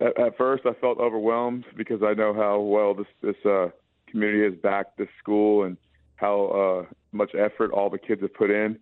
at, 0.00 0.20
at 0.20 0.38
first 0.38 0.64
I 0.64 0.72
felt 0.80 0.98
overwhelmed 0.98 1.64
because 1.76 2.02
I 2.04 2.14
know 2.14 2.32
how 2.32 2.60
well 2.60 2.94
this 2.94 3.06
this 3.20 3.34
uh, 3.44 3.68
community 4.08 4.44
has 4.44 4.54
backed 4.62 4.96
this 4.96 5.08
school 5.18 5.64
and 5.64 5.76
how 6.14 6.86
uh, 6.88 6.94
much 7.10 7.32
effort 7.34 7.72
all 7.72 7.90
the 7.90 7.98
kids 7.98 8.22
have 8.22 8.32
put 8.32 8.50
in, 8.50 8.78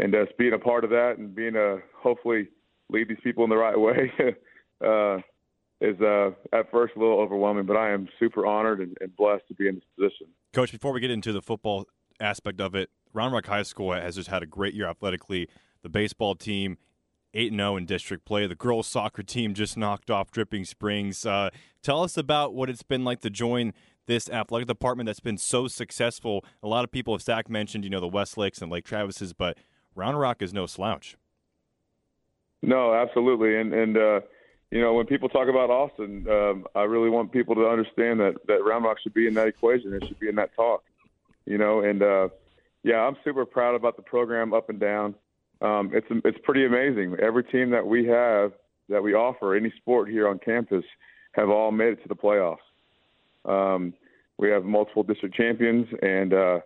and 0.00 0.14
uh, 0.16 0.24
being 0.36 0.52
a 0.52 0.58
part 0.58 0.82
of 0.82 0.90
that 0.90 1.14
and 1.18 1.32
being 1.32 1.54
a 1.54 1.78
hopefully 1.96 2.48
lead 2.90 3.08
these 3.08 3.18
people 3.22 3.44
in 3.44 3.50
the 3.50 3.56
right 3.56 3.78
way 3.78 4.10
uh, 4.84 5.18
is 5.80 6.00
uh, 6.00 6.30
at 6.52 6.70
first 6.70 6.94
a 6.96 6.98
little 6.98 7.18
overwhelming, 7.18 7.66
but 7.66 7.76
I 7.76 7.90
am 7.90 8.08
super 8.18 8.46
honored 8.46 8.80
and, 8.80 8.96
and 9.00 9.14
blessed 9.16 9.48
to 9.48 9.54
be 9.54 9.68
in 9.68 9.76
this 9.76 9.84
position. 9.96 10.26
Coach, 10.52 10.72
before 10.72 10.92
we 10.92 11.00
get 11.00 11.10
into 11.10 11.32
the 11.32 11.40
football 11.40 11.86
aspect 12.20 12.60
of 12.60 12.74
it, 12.74 12.90
Round 13.12 13.32
Rock 13.32 13.46
High 13.46 13.62
School 13.62 13.92
has 13.92 14.16
just 14.16 14.28
had 14.28 14.42
a 14.42 14.46
great 14.46 14.74
year 14.74 14.86
athletically. 14.86 15.48
The 15.82 15.88
baseball 15.88 16.34
team 16.34 16.76
8 17.34 17.52
0 17.52 17.76
in 17.76 17.86
district 17.86 18.24
play. 18.24 18.46
The 18.46 18.54
girls' 18.54 18.86
soccer 18.86 19.22
team 19.22 19.54
just 19.54 19.76
knocked 19.76 20.10
off 20.10 20.30
Dripping 20.30 20.64
Springs. 20.64 21.24
Uh, 21.24 21.50
tell 21.82 22.02
us 22.02 22.16
about 22.16 22.54
what 22.54 22.68
it's 22.68 22.82
been 22.82 23.04
like 23.04 23.20
to 23.20 23.30
join 23.30 23.72
this 24.06 24.28
athletic 24.28 24.66
department 24.66 25.06
that's 25.06 25.20
been 25.20 25.38
so 25.38 25.68
successful. 25.68 26.44
A 26.62 26.68
lot 26.68 26.84
of 26.84 26.90
people, 26.90 27.14
have 27.14 27.22
Zach 27.22 27.48
mentioned, 27.48 27.84
you 27.84 27.90
know, 27.90 28.00
the 28.00 28.08
Westlakes 28.08 28.60
and 28.60 28.70
Lake 28.70 28.84
Travises, 28.84 29.32
but 29.36 29.56
Round 29.94 30.18
Rock 30.18 30.42
is 30.42 30.52
no 30.52 30.66
slouch. 30.66 31.16
No, 32.62 32.92
absolutely. 32.92 33.56
And, 33.56 33.72
and, 33.72 33.96
uh, 33.96 34.20
you 34.70 34.80
know, 34.80 34.94
when 34.94 35.06
people 35.06 35.28
talk 35.28 35.48
about 35.48 35.70
Austin, 35.70 36.26
um, 36.30 36.66
I 36.74 36.82
really 36.82 37.10
want 37.10 37.32
people 37.32 37.54
to 37.56 37.66
understand 37.66 38.20
that, 38.20 38.34
that 38.46 38.64
Round 38.64 38.84
Rock 38.84 38.98
should 39.02 39.14
be 39.14 39.26
in 39.26 39.34
that 39.34 39.48
equation. 39.48 39.92
It 39.92 40.06
should 40.06 40.20
be 40.20 40.28
in 40.28 40.36
that 40.36 40.54
talk, 40.54 40.84
you 41.44 41.58
know, 41.58 41.80
and, 41.80 42.02
uh, 42.02 42.28
yeah, 42.82 43.00
I'm 43.00 43.16
super 43.24 43.44
proud 43.44 43.74
about 43.74 43.96
the 43.96 44.02
program 44.02 44.54
up 44.54 44.70
and 44.70 44.80
down. 44.80 45.14
Um, 45.60 45.90
it's 45.92 46.06
it's 46.24 46.38
pretty 46.42 46.64
amazing. 46.64 47.16
Every 47.20 47.44
team 47.44 47.70
that 47.70 47.86
we 47.86 48.06
have 48.06 48.52
that 48.88 49.02
we 49.02 49.14
offer 49.14 49.54
any 49.54 49.72
sport 49.76 50.08
here 50.08 50.26
on 50.26 50.38
campus 50.38 50.84
have 51.32 51.50
all 51.50 51.70
made 51.70 51.92
it 51.92 52.02
to 52.02 52.08
the 52.08 52.16
playoffs. 52.16 52.56
Um, 53.44 53.92
we 54.38 54.50
have 54.50 54.64
multiple 54.64 55.02
district 55.02 55.34
champions, 55.34 55.86
and 56.02 56.32
uh, 56.32 56.60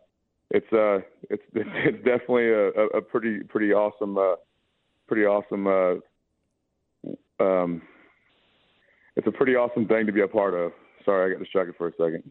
it's 0.51 0.73
uh, 0.73 1.01
it's 1.29 1.43
it's 1.55 2.05
definitely 2.05 2.51
a, 2.51 2.69
a 2.69 3.03
pretty 3.03 3.41
pretty 3.41 3.73
awesome 3.73 4.17
uh, 4.17 4.37
pretty 5.09 5.25
awesome 5.25 5.67
uh, 5.67 5.95
um, 7.41 7.83
it's 9.17 9.27
a 9.27 9.33
pretty 9.33 9.55
awesome 9.55 9.87
thing 9.87 10.07
to 10.07 10.13
be 10.13 10.21
a 10.21 10.29
part 10.29 10.55
of. 10.55 10.73
Sorry, 11.05 11.31
I 11.31 11.35
got 11.35 11.43
distracted 11.43 11.77
for 11.77 11.89
a 11.89 11.93
second. 11.93 12.31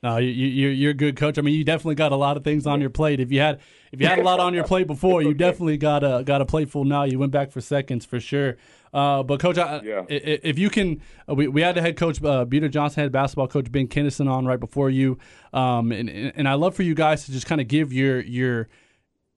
No, 0.00 0.16
you, 0.18 0.28
you 0.30 0.68
you're 0.68 0.92
a 0.92 0.94
good 0.94 1.16
coach. 1.16 1.38
I 1.38 1.42
mean, 1.42 1.54
you 1.54 1.64
definitely 1.64 1.96
got 1.96 2.12
a 2.12 2.16
lot 2.16 2.36
of 2.36 2.44
things 2.44 2.68
on 2.68 2.80
your 2.80 2.90
plate. 2.90 3.18
If 3.18 3.32
you 3.32 3.40
had 3.40 3.60
if 3.90 4.00
you 4.00 4.06
had 4.06 4.20
a 4.20 4.22
lot 4.22 4.38
on 4.38 4.54
your 4.54 4.62
plate 4.62 4.86
before, 4.86 5.22
you 5.22 5.34
definitely 5.46 5.76
got 5.76 6.04
a 6.04 6.22
got 6.24 6.40
a 6.40 6.46
plate 6.46 6.70
full 6.70 6.84
now. 6.84 7.02
You 7.02 7.18
went 7.18 7.32
back 7.32 7.50
for 7.50 7.60
seconds 7.60 8.04
for 8.04 8.20
sure. 8.20 8.56
Uh, 8.94 9.24
but 9.24 9.40
coach, 9.40 9.58
I, 9.58 9.80
Yeah. 9.82 10.04
if 10.08 10.56
you 10.58 10.70
can, 10.70 11.02
uh, 11.28 11.34
we, 11.34 11.46
we 11.48 11.60
had 11.62 11.74
the 11.74 11.82
head 11.82 11.96
coach 11.96 12.22
uh, 12.22 12.44
Buda 12.44 12.68
Johnson, 12.68 13.02
had 13.02 13.12
basketball 13.12 13.48
coach 13.48 13.70
Ben 13.72 13.86
Kinnison 13.88 14.28
on 14.28 14.46
right 14.46 14.60
before 14.60 14.88
you, 14.88 15.18
um, 15.52 15.90
and 15.90 16.08
and 16.08 16.48
I 16.48 16.54
love 16.54 16.76
for 16.76 16.84
you 16.84 16.94
guys 16.94 17.24
to 17.26 17.32
just 17.32 17.46
kind 17.46 17.60
of 17.60 17.66
give 17.66 17.92
your 17.92 18.20
your 18.20 18.68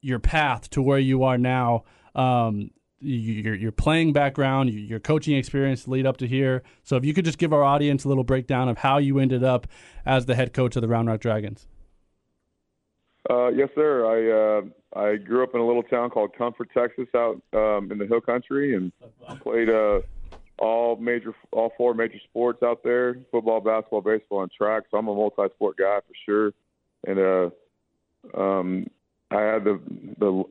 your 0.02 0.20
path 0.20 0.70
to 0.72 0.82
where 0.84 1.00
you 1.00 1.24
are 1.24 1.38
now. 1.40 1.86
Um, 2.14 2.70
your 3.02 3.56
your 3.56 3.72
playing 3.72 4.14
background, 4.14 4.70
your 4.72 5.00
coaching 5.00 5.36
experience 5.36 5.88
lead 5.88 6.06
up 6.06 6.18
to 6.18 6.28
here. 6.28 6.64
So 6.84 6.96
if 6.96 7.06
you 7.06 7.14
could 7.14 7.26
just 7.26 7.38
give 7.38 7.54
our 7.54 7.64
audience 7.64 8.04
a 8.04 8.08
little 8.08 8.24
breakdown 8.24 8.70
of 8.70 8.80
how 8.80 8.98
you 8.98 9.20
ended 9.20 9.44
up 9.44 9.68
as 10.06 10.26
the 10.26 10.36
head 10.36 10.54
coach 10.54 10.76
of 10.76 10.82
the 10.82 10.88
Round 10.88 11.08
Rock 11.08 11.20
Dragons. 11.20 11.68
Uh, 13.30 13.50
yes, 13.50 13.70
sir. 13.76 14.06
I 14.06 15.00
uh, 15.00 15.02
I 15.02 15.16
grew 15.18 15.44
up 15.44 15.54
in 15.54 15.62
a 15.62 15.66
little 15.66 15.84
town 15.84 16.10
called 16.10 16.36
Comfort, 16.36 16.70
Texas, 16.74 17.08
out 17.16 17.42
um, 17.54 17.92
in 17.92 17.98
the 17.98 18.08
Hill 18.08 18.22
Country, 18.22 18.76
and 18.76 18.92
played 19.42 19.70
uh, 19.70 20.02
all 20.60 20.96
major, 20.96 21.34
all 21.52 21.72
four 21.78 21.94
major 21.94 22.20
sports 22.30 22.64
out 22.64 22.84
there: 22.84 23.16
football, 23.32 23.62
basketball, 23.62 24.02
baseball, 24.02 24.42
and 24.44 24.52
track. 24.52 24.84
So 24.92 24.98
I'm 24.98 25.08
a 25.08 25.14
multi-sport 25.14 25.78
guy 25.78 26.00
for 26.00 26.14
sure. 26.26 26.54
And 27.08 27.20
uh, 27.20 28.40
um, 28.40 28.88
I 29.30 29.42
had 29.42 29.64
the 29.64 29.80
the 30.20 30.44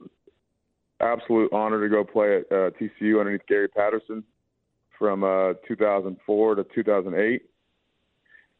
absolute 1.01 1.53
honor 1.53 1.81
to 1.81 1.89
go 1.89 2.05
play 2.05 2.37
at 2.37 2.53
uh, 2.53 2.71
TCU 2.71 3.19
underneath 3.21 3.47
Gary 3.49 3.69
Patterson 3.69 4.25
from 4.99 5.25
uh, 5.25 5.55
2004 5.67 6.55
to 6.57 6.65
2008. 6.75 7.43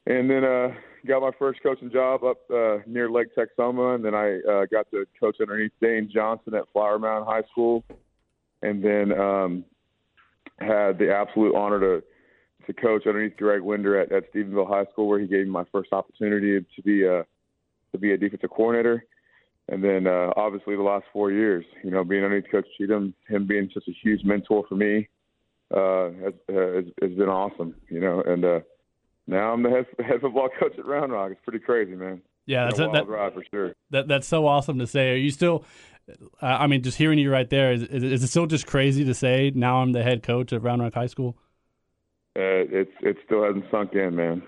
And 0.07 0.31
then 0.31 0.45
uh, 0.45 0.69
got 1.07 1.21
my 1.21 1.31
first 1.39 1.63
coaching 1.63 1.91
job 1.91 2.25
up 2.25 2.39
uh, 2.51 2.79
near 2.87 3.11
Lake 3.11 3.29
Texoma, 3.37 3.95
and 3.95 4.05
then 4.05 4.15
I 4.15 4.41
uh, 4.51 4.67
got 4.71 4.91
to 4.91 5.07
coach 5.19 5.37
underneath 5.41 5.73
Dane 5.81 6.11
Johnson 6.13 6.55
at 6.55 6.65
Flower 6.73 6.99
Mound 6.99 7.27
High 7.27 7.43
School, 7.51 7.85
and 8.63 8.83
then 8.83 9.13
um, 9.19 9.65
had 10.59 10.99
the 10.99 11.15
absolute 11.15 11.55
honor 11.55 11.81
to 11.81 12.03
to 12.67 12.75
coach 12.75 13.07
underneath 13.07 13.37
Greg 13.39 13.63
Winder 13.63 13.99
at, 13.99 14.13
at 14.13 14.33
Stephenville 14.33 14.69
High 14.69 14.85
School, 14.93 15.09
where 15.09 15.19
he 15.19 15.27
gave 15.27 15.47
me 15.47 15.51
my 15.51 15.65
first 15.73 15.93
opportunity 15.93 16.61
to 16.61 16.83
be 16.83 17.05
a 17.05 17.25
to 17.93 17.99
be 17.99 18.13
a 18.13 18.17
defensive 18.17 18.51
coordinator. 18.51 19.05
And 19.71 19.85
then 19.85 20.09
uh, 20.09 20.33
obviously 20.37 20.75
the 20.75 20.83
last 20.83 21.05
four 21.13 21.31
years, 21.31 21.65
you 21.85 21.93
know, 21.93 22.03
being 22.03 22.25
underneath 22.25 22.51
Coach 22.51 22.67
Cheatham, 22.77 23.15
him 23.29 23.47
being 23.47 23.71
such 23.73 23.85
a 23.89 23.93
huge 24.03 24.25
mentor 24.25 24.65
for 24.69 24.75
me, 24.75 25.09
uh, 25.73 26.11
has, 26.25 26.35
has 26.49 26.85
has 27.01 27.13
been 27.13 27.29
awesome. 27.29 27.77
You 27.89 28.01
know, 28.01 28.21
and 28.27 28.45
uh, 28.45 28.61
now 29.29 29.53
I'm 29.53 29.63
the 29.63 29.71
head, 29.71 29.87
head 30.05 30.21
football 30.21 30.49
coach 30.59 30.77
at 30.77 30.85
Round 30.85 31.13
Rock. 31.13 31.31
It's 31.31 31.41
pretty 31.45 31.61
crazy, 31.61 31.95
man. 31.95 32.21
Yeah, 32.47 32.65
that's 32.65 32.81
a 32.81 32.89
that, 32.93 33.07
ride 33.07 33.33
for 33.33 33.45
sure. 33.49 33.75
that 33.91 34.09
that's 34.09 34.27
so 34.27 34.45
awesome 34.45 34.81
to 34.81 34.89
say. 34.89 35.13
Are 35.13 35.17
you 35.17 35.31
still? 35.31 35.65
Uh, 36.43 36.47
I 36.47 36.67
mean, 36.67 36.83
just 36.83 36.99
hearing 36.99 37.21
you 37.21 37.31
right 37.31 37.49
there, 37.49 37.73
is, 37.73 37.85
is 37.85 38.03
is 38.03 38.25
it 38.25 38.27
still 38.27 38.47
just 38.47 38.67
crazy 38.67 39.05
to 39.05 39.15
say? 39.15 39.53
Now 39.55 39.83
I'm 39.83 39.93
the 39.93 40.03
head 40.03 40.25
coach 40.25 40.53
at 40.53 40.63
Round 40.63 40.83
Rock 40.83 40.95
High 40.95 41.07
School. 41.07 41.37
Uh, 42.37 42.67
it's 42.73 42.91
it 43.03 43.19
still 43.25 43.45
hasn't 43.45 43.67
sunk 43.71 43.93
in, 43.93 44.17
man. 44.17 44.43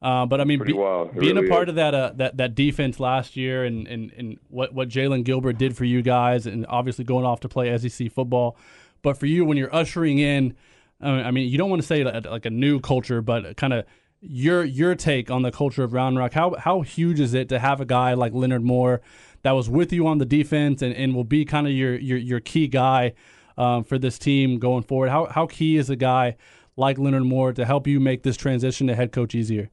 Uh, 0.00 0.26
but 0.26 0.40
I 0.40 0.44
mean, 0.44 0.62
be-. 0.62 0.72
Being 0.72 1.36
really 1.36 1.46
a 1.46 1.50
part 1.50 1.68
is. 1.68 1.70
of 1.70 1.74
that 1.76 1.94
uh, 1.94 2.12
that 2.16 2.36
that 2.36 2.54
defense 2.54 3.00
last 3.00 3.36
year, 3.36 3.64
and 3.64 3.86
and, 3.88 4.12
and 4.12 4.38
what 4.48 4.72
what 4.72 4.88
Jalen 4.88 5.24
Gilbert 5.24 5.58
did 5.58 5.76
for 5.76 5.84
you 5.84 6.02
guys, 6.02 6.46
and 6.46 6.66
obviously 6.68 7.04
going 7.04 7.24
off 7.24 7.40
to 7.40 7.48
play 7.48 7.76
SEC 7.76 8.12
football. 8.12 8.56
But 9.02 9.18
for 9.18 9.26
you, 9.26 9.44
when 9.44 9.56
you're 9.56 9.74
ushering 9.74 10.18
in, 10.18 10.54
I 11.00 11.30
mean, 11.30 11.48
you 11.48 11.58
don't 11.58 11.70
want 11.70 11.82
to 11.82 11.86
say 11.86 12.04
like 12.04 12.26
like 12.26 12.46
a 12.46 12.50
new 12.50 12.80
culture, 12.80 13.22
but 13.22 13.56
kind 13.56 13.72
of 13.72 13.84
your 14.20 14.64
your 14.64 14.94
take 14.94 15.30
on 15.30 15.42
the 15.42 15.50
culture 15.50 15.82
of 15.82 15.92
Round 15.92 16.16
Rock. 16.16 16.32
How 16.32 16.54
how 16.54 16.82
huge 16.82 17.20
is 17.20 17.34
it 17.34 17.48
to 17.48 17.58
have 17.58 17.80
a 17.80 17.84
guy 17.84 18.14
like 18.14 18.32
Leonard 18.32 18.62
Moore 18.62 19.00
that 19.42 19.52
was 19.52 19.68
with 19.68 19.92
you 19.92 20.06
on 20.06 20.18
the 20.18 20.26
defense 20.26 20.82
and, 20.82 20.94
and 20.94 21.14
will 21.14 21.24
be 21.24 21.44
kind 21.44 21.66
of 21.66 21.72
your 21.72 21.96
your 21.96 22.18
your 22.18 22.40
key 22.40 22.68
guy 22.68 23.14
um, 23.56 23.84
for 23.84 23.98
this 23.98 24.18
team 24.18 24.58
going 24.58 24.82
forward? 24.82 25.10
How 25.10 25.26
how 25.26 25.46
key 25.46 25.76
is 25.76 25.90
a 25.90 25.96
guy 25.96 26.36
like 26.76 26.98
Leonard 26.98 27.24
Moore 27.24 27.52
to 27.52 27.64
help 27.64 27.86
you 27.86 27.98
make 28.00 28.22
this 28.22 28.36
transition 28.36 28.86
to 28.88 28.94
head 28.94 29.12
coach 29.12 29.34
easier? 29.34 29.70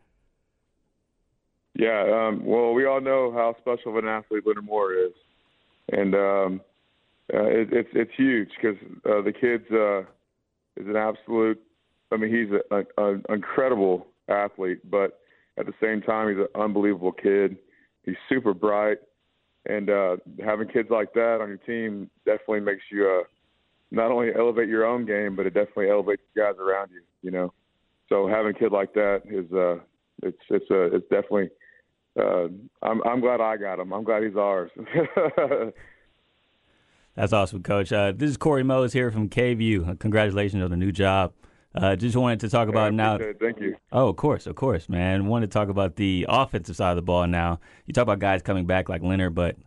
Yeah, 1.77 2.27
um, 2.29 2.45
well, 2.45 2.73
we 2.73 2.85
all 2.85 3.01
know 3.01 3.33
how 3.33 3.53
special 3.59 3.91
of 3.91 4.03
an 4.03 4.09
athlete 4.09 4.43
Leonard 4.45 4.63
Moore 4.63 4.93
is, 4.93 5.11
and 5.91 6.15
um, 6.15 6.61
uh, 7.33 7.47
it, 7.47 7.67
it's 7.73 7.89
it's 7.93 8.11
huge 8.15 8.49
because 8.55 8.77
uh, 9.05 9.21
the 9.21 9.33
kid's 9.33 9.69
uh, 9.71 9.99
is 10.81 10.87
an 10.87 10.95
absolute. 10.95 11.61
I 12.13 12.17
mean, 12.17 12.33
he's 12.33 12.85
an 12.97 13.23
incredible 13.27 14.07
athlete, 14.29 14.89
but 14.89 15.19
at 15.57 15.65
the 15.65 15.73
same 15.81 16.01
time, 16.01 16.29
he's 16.29 16.37
an 16.37 16.47
unbelievable 16.61 17.11
kid. 17.11 17.57
He's 18.03 18.15
super 18.29 18.53
bright, 18.53 18.99
and 19.65 19.89
uh, 19.89 20.15
having 20.45 20.69
kids 20.69 20.89
like 20.89 21.13
that 21.13 21.39
on 21.41 21.49
your 21.49 21.57
team 21.57 22.09
definitely 22.25 22.61
makes 22.61 22.83
you 22.89 23.05
uh, 23.05 23.23
not 23.91 24.11
only 24.11 24.29
elevate 24.33 24.69
your 24.69 24.85
own 24.85 25.05
game, 25.05 25.35
but 25.35 25.45
it 25.45 25.53
definitely 25.53 25.89
elevates 25.89 26.21
the 26.33 26.41
guys 26.41 26.55
around 26.57 26.91
you. 26.93 27.01
You 27.21 27.31
know, 27.31 27.53
so 28.07 28.29
having 28.29 28.55
a 28.55 28.57
kid 28.57 28.71
like 28.71 28.93
that 28.93 29.23
is 29.25 29.51
uh, 29.51 29.83
it's 30.23 30.39
it's 30.49 30.71
uh, 30.71 30.95
it's 30.95 31.09
definitely. 31.09 31.49
Uh, 32.19 32.47
I'm 32.81 33.01
I'm 33.05 33.19
glad 33.19 33.41
I 33.41 33.57
got 33.57 33.79
him. 33.79 33.91
I'm 33.93 34.03
glad 34.03 34.23
he's 34.23 34.35
ours. 34.35 34.71
That's 37.15 37.31
awesome, 37.33 37.63
Coach. 37.63 37.91
Uh, 37.93 38.11
this 38.15 38.29
is 38.29 38.37
Corey 38.37 38.63
Mose 38.63 38.91
here 38.91 39.09
from 39.09 39.29
KVUE. 39.29 39.87
Uh, 39.89 39.95
Congratulations 39.95 40.61
on 40.63 40.69
the 40.69 40.77
new 40.77 40.91
job. 40.91 41.31
Uh, 41.73 41.95
just 41.95 42.15
wanted 42.15 42.39
to 42.41 42.49
talk 42.49 42.67
about 42.69 42.93
now. 42.93 43.15
it. 43.15 43.37
Thank 43.39 43.59
you. 43.59 43.75
Oh, 43.91 44.07
of 44.09 44.15
course, 44.15 44.47
of 44.47 44.55
course, 44.55 44.87
man. 44.89 45.27
Wanted 45.27 45.47
to 45.51 45.53
talk 45.53 45.69
about 45.69 45.95
the 45.97 46.25
offensive 46.29 46.75
side 46.75 46.91
of 46.91 46.95
the 46.97 47.01
ball 47.01 47.27
now. 47.27 47.59
You 47.85 47.93
talk 47.93 48.03
about 48.03 48.19
guys 48.19 48.41
coming 48.41 48.65
back 48.65 48.87
like 48.89 49.01
Leonard, 49.01 49.35
but 49.35 49.57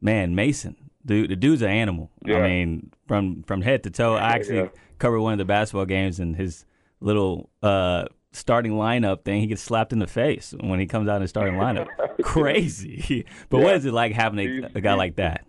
man, 0.00 0.34
Mason, 0.34 0.76
dude, 1.04 1.30
the 1.30 1.36
dude's 1.36 1.62
an 1.62 1.70
animal. 1.70 2.10
I 2.26 2.40
mean, 2.40 2.90
from 3.08 3.42
from 3.44 3.62
head 3.62 3.82
to 3.84 3.90
toe. 3.90 4.14
I 4.14 4.30
actually 4.30 4.56
Yeah. 4.58 4.68
covered 4.98 5.20
one 5.20 5.32
of 5.32 5.38
the 5.38 5.44
basketball 5.44 5.86
games, 5.86 6.18
and 6.20 6.36
his 6.36 6.64
little 7.00 7.50
uh, 7.62 8.04
starting 8.32 8.72
lineup 8.72 9.24
thing, 9.24 9.40
he 9.40 9.46
gets 9.46 9.62
slapped 9.62 9.92
in 9.92 9.98
the 9.98 10.06
face 10.06 10.54
when 10.60 10.78
he 10.80 10.86
comes 10.86 11.08
out 11.08 11.16
in 11.16 11.22
the 11.22 11.28
starting 11.28 11.54
lineup. 11.54 11.88
Crazy. 12.22 13.24
but 13.48 13.58
what 13.58 13.70
Yeah. 13.70 13.76
is 13.76 13.84
it 13.84 13.92
like 13.92 14.12
having 14.12 14.38
a, 14.64 14.70
a 14.76 14.80
guy 14.80 14.94
like 14.94 15.16
that? 15.16 15.44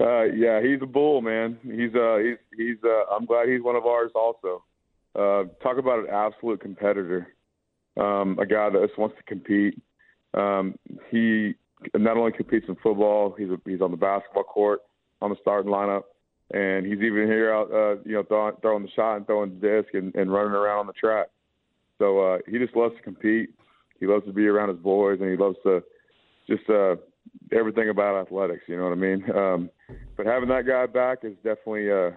Uh, 0.00 0.22
yeah, 0.22 0.62
he's 0.62 0.80
a 0.80 0.86
bull, 0.86 1.20
man. 1.20 1.58
He's 1.62 1.94
uh, 1.94 2.16
he's 2.18 2.38
he's. 2.56 2.76
Uh, 2.82 3.04
I'm 3.14 3.26
glad 3.26 3.48
he's 3.48 3.60
one 3.62 3.76
of 3.76 3.84
ours 3.84 4.10
also. 4.14 4.64
Uh, 5.14 5.44
talk 5.62 5.76
about 5.76 5.98
an 6.00 6.06
absolute 6.10 6.60
competitor. 6.60 7.34
Um, 7.98 8.38
a 8.38 8.46
guy 8.46 8.70
that 8.70 8.86
just 8.86 8.98
wants 8.98 9.16
to 9.18 9.22
compete. 9.24 9.78
Um, 10.32 10.78
he 11.10 11.54
not 11.94 12.16
only 12.16 12.32
competes 12.32 12.66
in 12.68 12.76
football, 12.76 13.34
he's 13.36 13.50
a, 13.50 13.60
he's 13.66 13.82
on 13.82 13.90
the 13.90 13.96
basketball 13.98 14.44
court, 14.44 14.80
on 15.20 15.30
the 15.30 15.36
starting 15.42 15.70
lineup, 15.70 16.04
and 16.52 16.86
he's 16.86 17.00
even 17.00 17.26
here 17.26 17.52
out, 17.52 17.72
uh, 17.72 17.96
you 18.04 18.12
know, 18.12 18.22
throwing, 18.24 18.56
throwing 18.60 18.82
the 18.82 18.90
shot 18.90 19.16
and 19.16 19.26
throwing 19.26 19.58
the 19.60 19.82
disc 19.82 19.94
and, 19.94 20.14
and 20.14 20.32
running 20.32 20.52
around 20.52 20.80
on 20.80 20.86
the 20.86 20.92
track. 20.92 21.28
So 21.98 22.20
uh, 22.20 22.38
he 22.48 22.58
just 22.58 22.74
loves 22.74 22.96
to 22.96 23.02
compete. 23.02 23.50
He 23.98 24.06
loves 24.06 24.24
to 24.24 24.32
be 24.32 24.46
around 24.46 24.70
his 24.70 24.78
boys, 24.78 25.20
and 25.20 25.30
he 25.30 25.36
loves 25.36 25.56
to 25.64 25.82
just 26.48 26.68
uh, 26.70 26.96
everything 27.52 27.90
about 27.90 28.20
athletics. 28.20 28.62
You 28.66 28.78
know 28.78 28.84
what 28.84 28.92
I 28.92 28.96
mean? 28.96 29.30
Um, 29.30 29.70
but 30.16 30.26
having 30.26 30.48
that 30.48 30.66
guy 30.66 30.86
back 30.86 31.18
is 31.22 31.34
definitely. 31.36 31.90
Uh, 31.90 32.10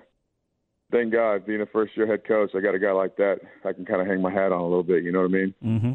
thank 0.91 1.11
God, 1.11 1.45
being 1.45 1.61
a 1.61 1.65
first-year 1.65 2.07
head 2.07 2.25
coach, 2.25 2.51
I 2.55 2.61
got 2.61 2.75
a 2.75 2.79
guy 2.79 2.91
like 2.91 3.17
that. 3.17 3.39
I 3.65 3.73
can 3.73 3.83
kind 3.83 3.99
of 3.99 4.07
hang 4.07 4.21
my 4.21 4.31
hat 4.31 4.51
on 4.51 4.61
a 4.61 4.63
little 4.63 4.83
bit. 4.83 5.03
You 5.03 5.11
know 5.11 5.21
what 5.21 5.31
I 5.31 5.33
mean? 5.33 5.53
Mm-hmm. 5.63 5.91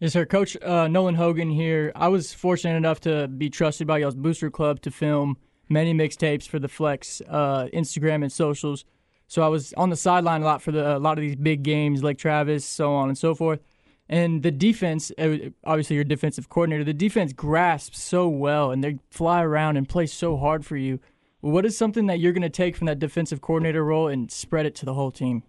Yes. 0.00 0.16
Coach 0.28 0.56
uh, 0.62 0.86
Nolan 0.86 1.16
Hogan 1.16 1.50
here. 1.50 1.90
I 1.96 2.08
was 2.08 2.32
fortunate 2.32 2.76
enough 2.76 3.00
to 3.00 3.26
be 3.26 3.50
trusted 3.50 3.86
by 3.86 3.98
y'all's 3.98 4.14
Booster 4.14 4.50
Club 4.50 4.80
to 4.82 4.90
film 4.90 5.38
many 5.68 5.94
mixtapes 5.94 6.48
for 6.48 6.58
the 6.58 6.68
Flex 6.68 7.20
uh, 7.28 7.68
Instagram 7.72 8.22
and 8.22 8.32
socials. 8.32 8.84
So 9.26 9.42
I 9.42 9.48
was 9.48 9.72
on 9.74 9.90
the 9.90 9.96
sideline 9.96 10.42
a 10.42 10.44
lot 10.44 10.62
for 10.62 10.72
the, 10.72 10.96
a 10.96 10.98
lot 10.98 11.18
of 11.18 11.22
these 11.22 11.36
big 11.36 11.62
games, 11.62 12.02
like 12.02 12.18
Travis, 12.18 12.64
so 12.64 12.94
on 12.94 13.08
and 13.08 13.18
so 13.18 13.34
forth. 13.34 13.60
And 14.08 14.42
the 14.42 14.50
defense, 14.50 15.12
uh, 15.18 15.50
obviously, 15.64 15.96
your 15.96 16.04
defensive 16.04 16.48
coordinator, 16.48 16.82
the 16.82 16.94
defense 16.94 17.34
grasps 17.34 18.02
so 18.02 18.26
well 18.26 18.70
and 18.70 18.82
they 18.82 18.98
fly 19.10 19.42
around 19.42 19.76
and 19.76 19.86
play 19.86 20.06
so 20.06 20.38
hard 20.38 20.64
for 20.64 20.76
you. 20.76 20.98
What 21.40 21.66
is 21.66 21.76
something 21.76 22.06
that 22.06 22.18
you're 22.18 22.32
going 22.32 22.42
to 22.42 22.48
take 22.48 22.74
from 22.74 22.86
that 22.86 22.98
defensive 22.98 23.40
coordinator 23.40 23.84
role 23.84 24.08
and 24.08 24.32
spread 24.32 24.66
it 24.66 24.74
to 24.76 24.86
the 24.86 24.94
whole 24.94 25.10
team? 25.10 25.42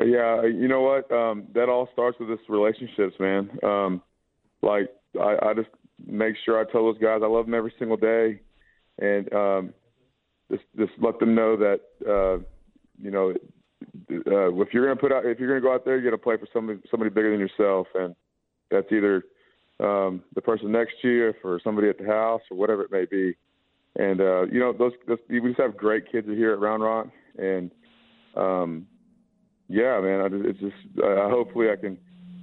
Yeah, 0.00 0.44
you 0.44 0.68
know 0.68 0.82
what? 0.82 1.10
Um, 1.10 1.48
that 1.54 1.68
all 1.68 1.88
starts 1.92 2.18
with 2.20 2.28
this 2.28 2.38
relationships, 2.48 3.16
man. 3.18 3.50
Um, 3.62 4.02
like 4.62 4.88
I, 5.18 5.36
I 5.42 5.54
just 5.54 5.68
make 6.04 6.34
sure 6.44 6.58
I 6.60 6.70
tell 6.70 6.84
those 6.84 6.98
guys 6.98 7.20
I 7.22 7.26
love 7.26 7.46
them 7.46 7.54
every 7.54 7.72
single 7.78 7.96
day, 7.96 8.40
and 8.98 9.32
um, 9.32 9.74
just 10.50 10.64
just 10.76 10.92
let 10.98 11.18
them 11.18 11.34
know 11.34 11.56
that 11.56 11.80
uh, 12.06 12.42
you 13.00 13.10
know 13.10 13.30
uh, 14.10 14.52
if 14.60 14.68
you're 14.72 14.86
gonna 14.86 15.00
put 15.00 15.12
out 15.12 15.24
if 15.24 15.38
you're 15.38 15.48
gonna 15.48 15.60
go 15.60 15.74
out 15.74 15.84
there, 15.84 15.98
you're 15.98 16.10
gonna 16.10 16.22
play 16.22 16.36
for 16.36 16.48
somebody 16.52 16.80
somebody 16.90 17.10
bigger 17.10 17.30
than 17.30 17.40
yourself, 17.40 17.86
and 17.94 18.14
that's 18.70 18.90
either 18.92 19.24
um, 19.80 20.22
the 20.34 20.42
person 20.42 20.72
next 20.72 20.94
to 21.02 21.08
you, 21.08 21.34
for 21.42 21.60
somebody 21.62 21.88
at 21.88 21.98
the 21.98 22.06
house, 22.06 22.42
or 22.50 22.56
whatever 22.56 22.82
it 22.82 22.92
may 22.92 23.04
be. 23.04 23.34
And 23.96 24.20
uh, 24.20 24.42
you 24.46 24.60
know, 24.60 24.72
those, 24.72 24.92
those 25.08 25.18
we 25.28 25.40
just 25.40 25.60
have 25.60 25.76
great 25.76 26.10
kids 26.10 26.26
here 26.26 26.52
at 26.52 26.60
Round 26.60 26.82
Rock, 26.82 27.08
and 27.38 27.70
um, 28.36 28.86
yeah, 29.68 30.00
man, 30.00 30.20
I, 30.20 30.48
it's 30.48 30.60
just 30.60 31.02
uh, 31.02 31.28
hopefully 31.28 31.70
I 31.70 31.76
can 31.76 31.98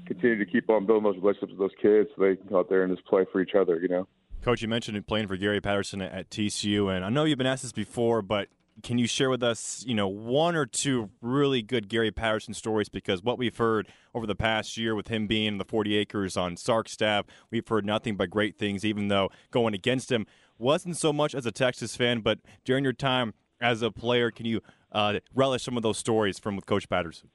continue 0.06 0.44
to 0.44 0.50
keep 0.50 0.70
on 0.70 0.86
building 0.86 1.04
those 1.04 1.22
relationships 1.22 1.52
with 1.52 1.60
those 1.60 1.78
kids, 1.82 2.10
so 2.16 2.24
they 2.24 2.36
can 2.36 2.48
go 2.48 2.60
out 2.60 2.70
there 2.70 2.84
and 2.84 2.96
just 2.96 3.08
play 3.08 3.26
for 3.32 3.42
each 3.42 3.56
other. 3.56 3.80
You 3.80 3.88
know. 3.88 4.08
Coach, 4.42 4.62
you 4.62 4.68
mentioned 4.68 5.06
playing 5.08 5.28
for 5.28 5.38
Gary 5.38 5.62
Patterson 5.62 6.02
at 6.02 6.30
TCU, 6.30 6.94
and 6.94 7.06
I 7.06 7.10
know 7.10 7.24
you've 7.24 7.38
been 7.38 7.48
asked 7.48 7.64
this 7.64 7.72
before, 7.72 8.22
but 8.22 8.50
can 8.82 8.98
you 8.98 9.08
share 9.08 9.30
with 9.30 9.44
us, 9.44 9.86
you 9.88 9.94
know, 9.94 10.08
one 10.08 10.56
or 10.56 10.66
two 10.66 11.10
really 11.22 11.62
good 11.62 11.88
Gary 11.88 12.12
Patterson 12.12 12.54
stories? 12.54 12.90
Because 12.90 13.22
what 13.22 13.38
we've 13.38 13.56
heard 13.56 13.88
over 14.14 14.26
the 14.26 14.36
past 14.36 14.78
year 14.78 14.96
with 14.96 15.10
him 15.10 15.28
being 15.28 15.60
the 15.60 15.66
40 15.66 15.96
acres 15.96 16.36
on 16.36 16.58
Sark 16.58 16.90
staff, 16.90 17.26
we've 17.52 17.68
heard 17.68 17.86
nothing 17.86 18.18
but 18.18 18.30
great 18.30 18.58
things, 18.58 18.84
even 18.84 19.10
though 19.10 19.30
going 19.52 19.74
against 19.74 20.12
him 20.12 20.26
wasn't 20.58 20.98
so 20.98 21.14
much 21.14 21.36
as 21.36 21.46
a 21.46 21.52
Texas 21.52 21.96
fan, 21.96 22.22
but 22.22 22.40
during 22.66 22.84
your 22.84 22.94
time 22.94 23.34
as 23.62 23.82
a 23.82 23.92
player, 23.92 24.32
can 24.32 24.46
you 24.46 24.62
uh, 24.92 25.20
relish 25.34 25.64
some 25.64 25.78
of 25.78 25.84
those 25.84 25.98
stories 25.98 26.40
from 26.40 26.56
with 26.56 26.66
Coach 26.66 26.90
Patterson? 26.90 27.30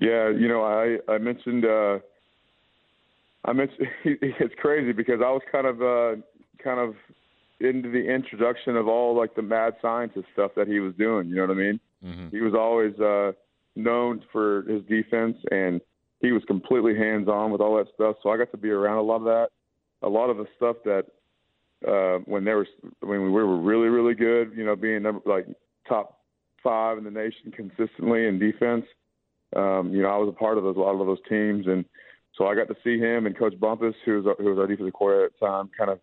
Yeah, 0.00 0.28
you 0.30 0.48
know, 0.48 0.62
I 0.64 1.12
I 1.12 1.18
mentioned 1.18 1.64
uh, 1.64 1.98
I 3.44 3.52
mentioned 3.52 3.88
it's 4.04 4.54
crazy 4.60 4.92
because 4.92 5.20
I 5.20 5.30
was 5.30 5.42
kind 5.50 5.66
of 5.66 5.82
uh, 5.82 6.20
kind 6.62 6.80
of 6.80 6.94
into 7.60 7.90
the 7.90 8.12
introduction 8.12 8.76
of 8.76 8.88
all 8.88 9.16
like 9.16 9.34
the 9.34 9.42
mad 9.42 9.74
scientist 9.80 10.26
stuff 10.32 10.52
that 10.56 10.66
he 10.66 10.80
was 10.80 10.94
doing. 10.96 11.28
You 11.28 11.36
know 11.36 11.42
what 11.42 11.50
I 11.50 11.54
mean? 11.54 11.80
Mm-hmm. 12.04 12.28
He 12.30 12.40
was 12.40 12.54
always 12.54 12.98
uh, 12.98 13.32
known 13.76 14.22
for 14.32 14.62
his 14.62 14.82
defense, 14.84 15.36
and 15.50 15.80
he 16.20 16.32
was 16.32 16.42
completely 16.46 16.96
hands 16.96 17.28
on 17.28 17.50
with 17.50 17.60
all 17.60 17.76
that 17.76 17.86
stuff. 17.94 18.16
So 18.22 18.30
I 18.30 18.36
got 18.36 18.50
to 18.50 18.56
be 18.56 18.70
around 18.70 18.98
a 18.98 19.02
lot 19.02 19.16
of 19.16 19.24
that, 19.24 19.48
a 20.02 20.08
lot 20.08 20.30
of 20.30 20.38
the 20.38 20.46
stuff 20.56 20.76
that 20.84 21.04
uh, 21.86 22.18
when 22.24 22.44
there 22.44 22.58
was 22.58 22.66
when 23.00 23.22
we 23.22 23.30
were 23.30 23.58
really 23.60 23.88
really 23.88 24.14
good, 24.14 24.52
you 24.56 24.64
know, 24.64 24.74
being 24.74 25.02
number 25.02 25.20
like 25.26 25.46
top 25.88 26.20
five 26.62 26.98
in 26.98 27.04
the 27.04 27.10
nation 27.10 27.52
consistently 27.52 28.26
in 28.26 28.38
defense. 28.38 28.86
Um, 29.54 29.92
you 29.94 30.02
know, 30.02 30.08
I 30.08 30.16
was 30.16 30.28
a 30.28 30.38
part 30.38 30.58
of 30.58 30.64
those, 30.64 30.76
a 30.76 30.80
lot 30.80 31.00
of 31.00 31.06
those 31.06 31.18
teams, 31.28 31.66
and 31.66 31.84
so 32.36 32.46
I 32.46 32.54
got 32.54 32.68
to 32.68 32.76
see 32.82 32.98
him 32.98 33.26
and 33.26 33.38
Coach 33.38 33.54
Bumpas, 33.54 33.94
who 34.04 34.22
was 34.22 34.36
who 34.38 34.44
was 34.50 34.58
our 34.58 34.66
defensive 34.66 34.94
coordinator 34.94 35.26
at 35.26 35.40
the 35.40 35.46
time, 35.46 35.70
kind 35.76 35.90
of 35.90 36.00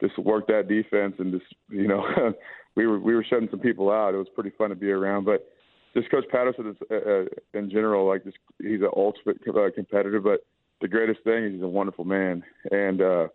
just 0.00 0.18
work 0.18 0.46
that 0.46 0.68
defense 0.68 1.14
and 1.18 1.32
just 1.32 1.46
you 1.68 1.88
know 1.88 2.04
we 2.76 2.86
were 2.86 2.98
we 2.98 3.14
were 3.14 3.24
shutting 3.28 3.48
some 3.50 3.60
people 3.60 3.90
out. 3.90 4.14
It 4.14 4.18
was 4.18 4.28
pretty 4.34 4.52
fun 4.56 4.70
to 4.70 4.76
be 4.76 4.90
around, 4.90 5.24
but 5.24 5.46
just 5.94 6.10
Coach 6.10 6.24
Patterson 6.30 6.68
is 6.70 6.76
uh, 6.90 6.94
uh, 6.94 7.24
in 7.58 7.70
general 7.70 8.06
like 8.06 8.24
just 8.24 8.38
he's 8.60 8.80
an 8.80 8.90
ultimate 8.96 9.38
uh, 9.48 9.70
competitor, 9.74 10.20
but 10.20 10.40
the 10.80 10.88
greatest 10.88 11.22
thing 11.24 11.44
is 11.44 11.52
he's 11.54 11.62
a 11.62 11.68
wonderful 11.68 12.04
man, 12.04 12.42
and 12.70 13.02
uh, 13.02 13.28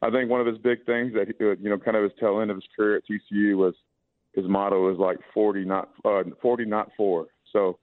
I 0.00 0.10
think 0.10 0.30
one 0.30 0.40
of 0.40 0.46
his 0.46 0.58
big 0.58 0.84
things 0.86 1.12
that 1.14 1.26
he, 1.28 1.34
you 1.40 1.70
know 1.70 1.78
kind 1.78 1.96
of 1.96 2.04
his 2.04 2.12
tail 2.18 2.40
end 2.40 2.50
of 2.50 2.56
his 2.56 2.68
career 2.76 2.96
at 2.96 3.02
TCU 3.04 3.56
was 3.56 3.74
his 4.34 4.46
motto 4.46 4.88
was 4.88 4.98
like 4.98 5.18
40 5.32 5.64
not 5.64 5.90
uh, 6.04 6.22
40 6.40 6.64
not 6.64 6.90
four. 6.96 7.26
So 7.52 7.78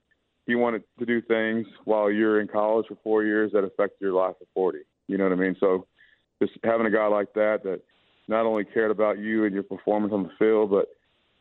he 0.45 0.56
wanted 0.56 0.84
to 0.99 1.06
do 1.06 1.21
things 1.21 1.67
while 1.86 2.12
you're 2.12 2.41
in 2.41 2.47
college 2.47 2.88
for 2.88 2.97
four 3.04 3.23
years 3.23 3.51
that 3.54 3.63
affect 3.63 4.01
your 4.01 4.13
life 4.13 4.36
at 4.41 4.47
40. 4.54 4.80
You 5.08 5.17
know 5.17 5.25
what 5.25 5.34
I 5.34 5.36
mean? 5.36 5.56
So 5.60 5.88
just 6.41 6.54
having 6.63 6.88
a 6.88 6.91
guy 6.91 7.08
like 7.08 7.34
that 7.34 7.63
that 7.63 7.82
not 8.27 8.45
only 8.45 8.63
cared 8.63 8.91
about 8.91 9.19
you 9.19 9.45
and 9.45 9.54
your 9.54 9.63
performance 9.63 10.13
on 10.13 10.23
the 10.23 10.32
field, 10.39 10.71
but 10.71 10.88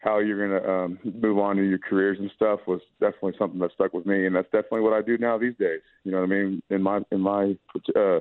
how 0.01 0.19
you're 0.19 0.49
going 0.49 0.63
to 0.63 0.71
um, 0.71 0.99
move 1.21 1.39
on 1.39 1.57
to 1.57 1.63
your 1.63 1.79
careers 1.79 2.19
and 2.19 2.31
stuff 2.35 2.61
was 2.67 2.81
definitely 3.01 3.35
something 3.39 3.61
that 3.61 3.71
stuck 3.73 3.93
with 3.93 4.07
me, 4.07 4.27
and 4.27 4.35
that's 4.35 4.47
definitely 4.47 4.81
what 4.81 4.95
I 4.95 5.03
do 5.03 5.19
now 5.19 5.39
these 5.39 5.57
days. 5.59 5.81
You 6.05 6.13
know 6.13 6.19
what 6.19 6.25
I 6.25 6.29
mean? 6.29 6.63
In 6.71 6.83
my 6.83 7.01
in 7.13 7.21
my 7.21 7.57
uh, 7.95 8.21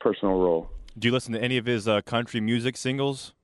personal 0.00 0.40
role. 0.40 0.70
Do 0.98 1.08
you 1.08 1.12
listen 1.12 1.34
to 1.34 1.42
any 1.42 1.56
of 1.56 1.66
his 1.66 1.86
uh, 1.86 2.00
country 2.00 2.40
music 2.40 2.76
singles? 2.76 3.34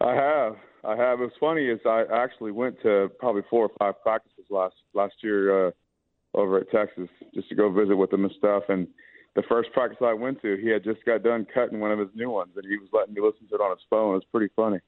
I 0.00 0.14
have. 0.14 0.56
I 0.84 0.96
have. 0.96 1.20
What's 1.20 1.36
funny 1.38 1.66
is 1.66 1.80
I 1.84 2.04
actually 2.12 2.52
went 2.52 2.80
to 2.82 3.10
probably 3.18 3.42
four 3.50 3.66
or 3.66 3.70
five 3.78 4.00
practices 4.02 4.44
last 4.50 4.74
last 4.94 5.14
year 5.22 5.68
uh, 5.68 5.70
over 6.34 6.58
at 6.58 6.70
Texas 6.70 7.08
just 7.34 7.48
to 7.48 7.54
go 7.54 7.70
visit 7.70 7.96
with 7.96 8.12
him 8.12 8.24
and 8.24 8.32
stuff. 8.38 8.64
And 8.68 8.88
the 9.34 9.42
first 9.48 9.72
practice 9.72 9.98
I 10.02 10.12
went 10.14 10.40
to, 10.42 10.56
he 10.56 10.68
had 10.68 10.82
just 10.82 11.04
got 11.04 11.22
done 11.22 11.46
cutting 11.52 11.80
one 11.80 11.92
of 11.92 11.98
his 11.98 12.08
new 12.14 12.30
ones, 12.30 12.52
and 12.56 12.64
he 12.64 12.76
was 12.78 12.88
letting 12.92 13.14
me 13.14 13.20
listen 13.20 13.46
to 13.48 13.54
it 13.54 13.60
on 13.60 13.70
his 13.70 13.84
phone. 13.88 14.12
It 14.12 14.16
was 14.16 14.24
pretty 14.32 14.52
funny. 14.56 14.78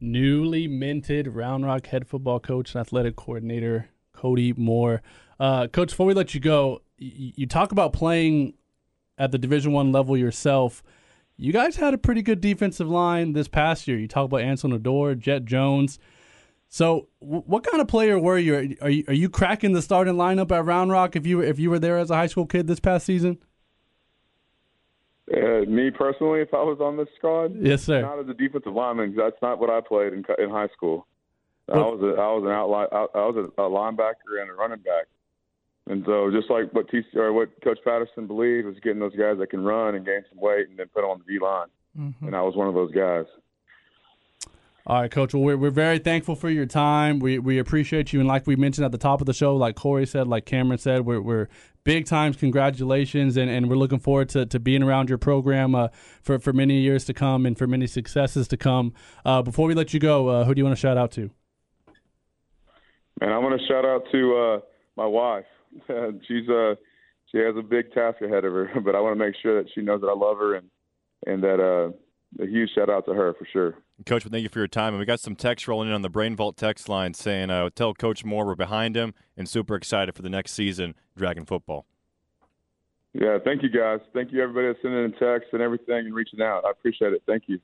Newly 0.00 0.68
minted 0.68 1.28
Round 1.28 1.64
Rock 1.64 1.86
head 1.86 2.06
football 2.06 2.40
coach 2.40 2.74
and 2.74 2.80
athletic 2.80 3.16
coordinator 3.16 3.88
Cody 4.12 4.52
Moore. 4.52 5.02
Uh, 5.40 5.66
coach, 5.66 5.90
before 5.90 6.06
we 6.06 6.14
let 6.14 6.34
you 6.34 6.40
go, 6.40 6.82
you 6.98 7.46
talk 7.46 7.72
about 7.72 7.92
playing 7.92 8.54
at 9.18 9.32
the 9.32 9.38
Division 9.38 9.72
One 9.72 9.92
level 9.92 10.16
yourself. 10.16 10.82
You 11.36 11.52
guys 11.52 11.76
had 11.76 11.94
a 11.94 11.98
pretty 11.98 12.22
good 12.22 12.40
defensive 12.40 12.88
line 12.88 13.32
this 13.32 13.48
past 13.48 13.88
year. 13.88 13.98
You 13.98 14.06
talk 14.06 14.26
about 14.26 14.40
Ansel 14.40 14.70
Nador, 14.70 15.18
Jet 15.18 15.44
Jones. 15.44 15.98
So, 16.68 17.08
what 17.20 17.64
kind 17.64 17.80
of 17.80 17.88
player 17.88 18.18
were 18.18 18.38
you? 18.38 18.76
Are 18.80 18.90
you 18.90 19.04
are 19.06 19.14
you 19.14 19.28
cracking 19.28 19.72
the 19.72 19.82
starting 19.82 20.14
lineup 20.14 20.50
at 20.50 20.64
Round 20.64 20.90
Rock 20.90 21.16
if 21.16 21.26
you 21.26 21.40
if 21.40 21.58
you 21.58 21.70
were 21.70 21.78
there 21.78 21.98
as 21.98 22.10
a 22.10 22.16
high 22.16 22.26
school 22.26 22.46
kid 22.46 22.66
this 22.66 22.80
past 22.80 23.06
season? 23.06 23.38
Uh, 25.32 25.60
me 25.66 25.90
personally, 25.90 26.40
if 26.40 26.52
I 26.52 26.62
was 26.62 26.78
on 26.80 26.96
this 26.96 27.08
squad, 27.16 27.54
yes, 27.58 27.84
sir. 27.84 28.02
Not 28.02 28.18
as 28.18 28.28
a 28.28 28.34
defensive 28.34 28.74
lineman. 28.74 29.14
That's 29.16 29.40
not 29.40 29.58
what 29.58 29.70
I 29.70 29.80
played 29.80 30.12
in 30.12 30.24
in 30.38 30.50
high 30.50 30.68
school. 30.68 31.06
I 31.72 31.78
was 31.78 32.00
a, 32.02 32.20
I 32.20 32.32
was 32.32 32.44
an 32.44 32.50
outline. 32.50 32.88
I 32.92 33.26
was 33.26 33.50
a, 33.56 33.60
linebacker 33.62 34.40
and 34.40 34.50
a 34.50 34.52
running 34.52 34.80
back. 34.80 35.06
And 35.86 36.02
so, 36.06 36.30
just 36.30 36.48
like 36.48 36.72
what 36.72 36.86
or 37.14 37.32
what 37.32 37.50
Coach 37.62 37.78
Patterson 37.84 38.26
believed 38.26 38.66
was 38.66 38.76
getting 38.82 39.00
those 39.00 39.14
guys 39.16 39.36
that 39.38 39.50
can 39.50 39.62
run 39.62 39.94
and 39.94 40.04
gain 40.04 40.24
some 40.30 40.40
weight, 40.40 40.68
and 40.68 40.78
then 40.78 40.86
put 40.94 41.02
them 41.02 41.10
on 41.10 41.22
the 41.26 41.32
D 41.32 41.38
line. 41.38 41.66
Mm-hmm. 41.98 42.26
And 42.26 42.36
I 42.36 42.40
was 42.40 42.56
one 42.56 42.68
of 42.68 42.74
those 42.74 42.90
guys. 42.92 43.26
All 44.86 45.00
right, 45.00 45.10
Coach. 45.10 45.32
Well, 45.32 45.42
we're, 45.42 45.56
we're 45.56 45.70
very 45.70 45.98
thankful 45.98 46.36
for 46.36 46.50
your 46.50 46.66
time. 46.66 47.18
We 47.18 47.38
we 47.38 47.58
appreciate 47.58 48.12
you, 48.12 48.20
and 48.20 48.28
like 48.28 48.46
we 48.46 48.54
mentioned 48.54 48.84
at 48.84 48.92
the 48.92 48.98
top 48.98 49.22
of 49.22 49.26
the 49.26 49.32
show, 49.32 49.56
like 49.56 49.76
Corey 49.76 50.06
said, 50.06 50.26
like 50.26 50.44
Cameron 50.44 50.78
said, 50.78 51.06
we're 51.06 51.22
we're 51.22 51.48
big 51.84 52.04
times. 52.04 52.36
Congratulations, 52.36 53.38
and, 53.38 53.50
and 53.50 53.70
we're 53.70 53.76
looking 53.76 53.98
forward 53.98 54.28
to, 54.30 54.44
to 54.44 54.60
being 54.60 54.82
around 54.82 55.08
your 55.08 55.16
program 55.16 55.74
uh, 55.74 55.88
for 56.22 56.38
for 56.38 56.52
many 56.52 56.80
years 56.80 57.06
to 57.06 57.14
come 57.14 57.46
and 57.46 57.56
for 57.56 57.66
many 57.66 57.86
successes 57.86 58.46
to 58.48 58.58
come. 58.58 58.92
Uh, 59.24 59.40
before 59.40 59.66
we 59.66 59.74
let 59.74 59.94
you 59.94 60.00
go, 60.00 60.28
uh, 60.28 60.44
who 60.44 60.54
do 60.54 60.60
you 60.60 60.64
want 60.64 60.76
to 60.76 60.80
shout 60.80 60.98
out 60.98 61.10
to? 61.12 61.30
And 63.20 63.32
I 63.32 63.38
want 63.38 63.58
to 63.58 63.66
shout 63.66 63.86
out 63.86 64.02
to 64.12 64.36
uh, 64.36 64.60
my 64.96 65.06
wife. 65.06 65.46
She's 66.28 66.48
uh 66.48 66.74
she 67.32 67.38
has 67.38 67.56
a 67.56 67.62
big 67.62 67.92
task 67.92 68.20
ahead 68.22 68.44
of 68.44 68.52
her, 68.52 68.70
but 68.84 68.94
I 68.94 69.00
want 69.00 69.18
to 69.18 69.24
make 69.24 69.34
sure 69.42 69.62
that 69.62 69.70
she 69.74 69.80
knows 69.80 70.00
that 70.00 70.08
I 70.08 70.14
love 70.14 70.38
her 70.38 70.54
and 70.54 70.68
and 71.26 71.42
that 71.42 71.60
uh, 71.60 72.42
a 72.42 72.46
huge 72.46 72.70
shout 72.74 72.90
out 72.90 73.06
to 73.06 73.14
her 73.14 73.34
for 73.34 73.46
sure. 73.52 73.78
Coach, 74.06 74.24
thank 74.24 74.42
you 74.42 74.48
for 74.48 74.58
your 74.58 74.68
time. 74.68 74.92
And 74.92 74.98
we 74.98 75.06
got 75.06 75.20
some 75.20 75.36
text 75.36 75.68
rolling 75.68 75.88
in 75.88 75.94
on 75.94 76.02
the 76.02 76.10
Brain 76.10 76.36
Vault 76.36 76.56
text 76.56 76.88
line 76.88 77.14
saying, 77.14 77.48
uh, 77.48 77.70
tell 77.74 77.94
Coach 77.94 78.24
Moore 78.24 78.44
we're 78.44 78.54
behind 78.54 78.96
him 78.96 79.14
and 79.36 79.48
super 79.48 79.74
excited 79.76 80.14
for 80.14 80.22
the 80.22 80.28
next 80.28 80.52
season, 80.52 80.94
Dragon 81.16 81.46
football. 81.46 81.86
Yeah, 83.14 83.38
thank 83.44 83.62
you 83.62 83.68
guys. 83.68 84.00
Thank 84.12 84.32
you 84.32 84.42
everybody 84.42 84.66
that's 84.66 84.80
sending 84.82 85.04
in 85.04 85.12
texts 85.12 85.50
and 85.52 85.62
everything 85.62 86.06
and 86.06 86.14
reaching 86.14 86.42
out. 86.42 86.64
I 86.66 86.70
appreciate 86.72 87.12
it. 87.12 87.22
Thank 87.26 87.44
you. 87.46 87.60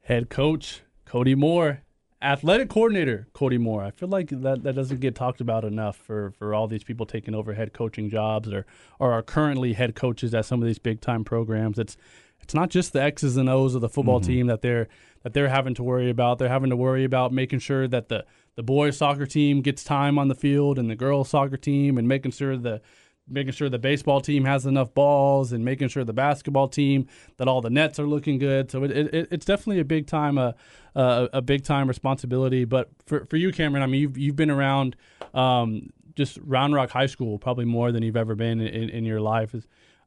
Head 0.00 0.30
coach 0.30 0.82
Cody 1.04 1.34
Moore, 1.34 1.82
athletic 2.24 2.68
coordinator 2.68 3.26
Cody 3.32 3.58
Moore. 3.58 3.82
I 3.82 3.90
feel 3.90 4.08
like 4.08 4.30
that, 4.30 4.62
that 4.62 4.74
doesn't 4.74 5.00
get 5.00 5.14
talked 5.14 5.40
about 5.40 5.64
enough 5.64 5.96
for, 5.96 6.32
for 6.38 6.54
all 6.54 6.66
these 6.66 6.84
people 6.84 7.06
taking 7.06 7.34
over 7.34 7.54
head 7.54 7.72
coaching 7.72 8.08
jobs 8.08 8.52
or, 8.52 8.66
or 8.98 9.12
are 9.12 9.22
currently 9.22 9.74
head 9.74 9.94
coaches 9.94 10.34
at 10.34 10.46
some 10.46 10.60
of 10.60 10.66
these 10.66 10.78
big 10.78 11.00
time 11.00 11.24
programs. 11.24 11.78
It's 11.78 11.96
it's 12.40 12.54
not 12.54 12.68
just 12.68 12.92
the 12.92 13.02
X's 13.02 13.38
and 13.38 13.48
O's 13.48 13.74
of 13.74 13.80
the 13.80 13.88
football 13.88 14.20
mm-hmm. 14.20 14.30
team 14.30 14.46
that 14.48 14.60
they're 14.60 14.88
that 15.22 15.32
they're 15.32 15.48
having 15.48 15.74
to 15.74 15.82
worry 15.82 16.10
about. 16.10 16.38
They're 16.38 16.48
having 16.48 16.70
to 16.70 16.76
worry 16.76 17.04
about 17.04 17.32
making 17.32 17.60
sure 17.60 17.88
that 17.88 18.08
the 18.08 18.26
the 18.54 18.62
boys 18.62 18.98
soccer 18.98 19.26
team 19.26 19.62
gets 19.62 19.82
time 19.82 20.18
on 20.18 20.28
the 20.28 20.34
field 20.34 20.78
and 20.78 20.88
the 20.90 20.94
girls 20.94 21.30
soccer 21.30 21.56
team 21.56 21.98
and 21.98 22.06
making 22.06 22.32
sure 22.32 22.56
the 22.56 22.82
making 23.28 23.52
sure 23.52 23.68
the 23.68 23.78
baseball 23.78 24.20
team 24.20 24.44
has 24.44 24.66
enough 24.66 24.92
balls 24.92 25.52
and 25.52 25.64
making 25.64 25.88
sure 25.88 26.04
the 26.04 26.12
basketball 26.12 26.68
team 26.68 27.06
that 27.38 27.48
all 27.48 27.60
the 27.60 27.70
nets 27.70 27.98
are 27.98 28.06
looking 28.06 28.38
good. 28.38 28.70
So 28.70 28.84
it, 28.84 28.90
it, 28.90 29.28
it's 29.30 29.46
definitely 29.46 29.80
a 29.80 29.84
big 29.84 30.06
time 30.06 30.36
a, 30.36 30.54
uh, 30.94 30.98
uh, 30.98 31.28
a 31.34 31.42
big 31.42 31.64
time 31.64 31.88
responsibility. 31.88 32.64
But 32.64 32.90
for 33.06 33.24
for 33.26 33.36
you, 33.36 33.52
Cameron, 33.52 33.82
I 33.82 33.86
mean 33.86 34.00
you've 34.00 34.18
you've 34.18 34.36
been 34.36 34.50
around 34.50 34.96
um, 35.32 35.90
just 36.16 36.38
Round 36.42 36.74
Rock 36.74 36.90
High 36.90 37.06
School 37.06 37.38
probably 37.38 37.64
more 37.64 37.92
than 37.92 38.02
you've 38.02 38.16
ever 38.16 38.34
been 38.34 38.60
in, 38.60 38.88
in 38.90 39.04
your 39.04 39.20
life. 39.20 39.54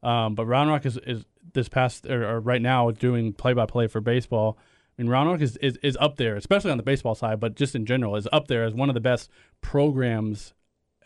Um, 0.03 0.35
but 0.35 0.45
Round 0.45 0.69
Rock 0.69 0.85
is, 0.85 0.97
is 0.97 1.25
this 1.53 1.69
past 1.69 2.05
or, 2.05 2.27
or 2.27 2.39
right 2.39 2.61
now 2.61 2.91
doing 2.91 3.33
play 3.33 3.53
by 3.53 3.65
play 3.65 3.87
for 3.87 3.99
baseball. 3.99 4.57
I 4.97 5.01
mean, 5.01 5.09
Round 5.11 5.29
Rock 5.29 5.41
is, 5.41 5.57
is, 5.57 5.77
is 5.83 5.97
up 5.99 6.17
there, 6.17 6.35
especially 6.35 6.71
on 6.71 6.77
the 6.77 6.83
baseball 6.83 7.15
side, 7.15 7.39
but 7.39 7.55
just 7.55 7.75
in 7.75 7.85
general, 7.85 8.15
is 8.15 8.27
up 8.31 8.47
there 8.47 8.63
as 8.63 8.73
one 8.73 8.89
of 8.89 8.95
the 8.95 9.01
best 9.01 9.29
programs, 9.61 10.53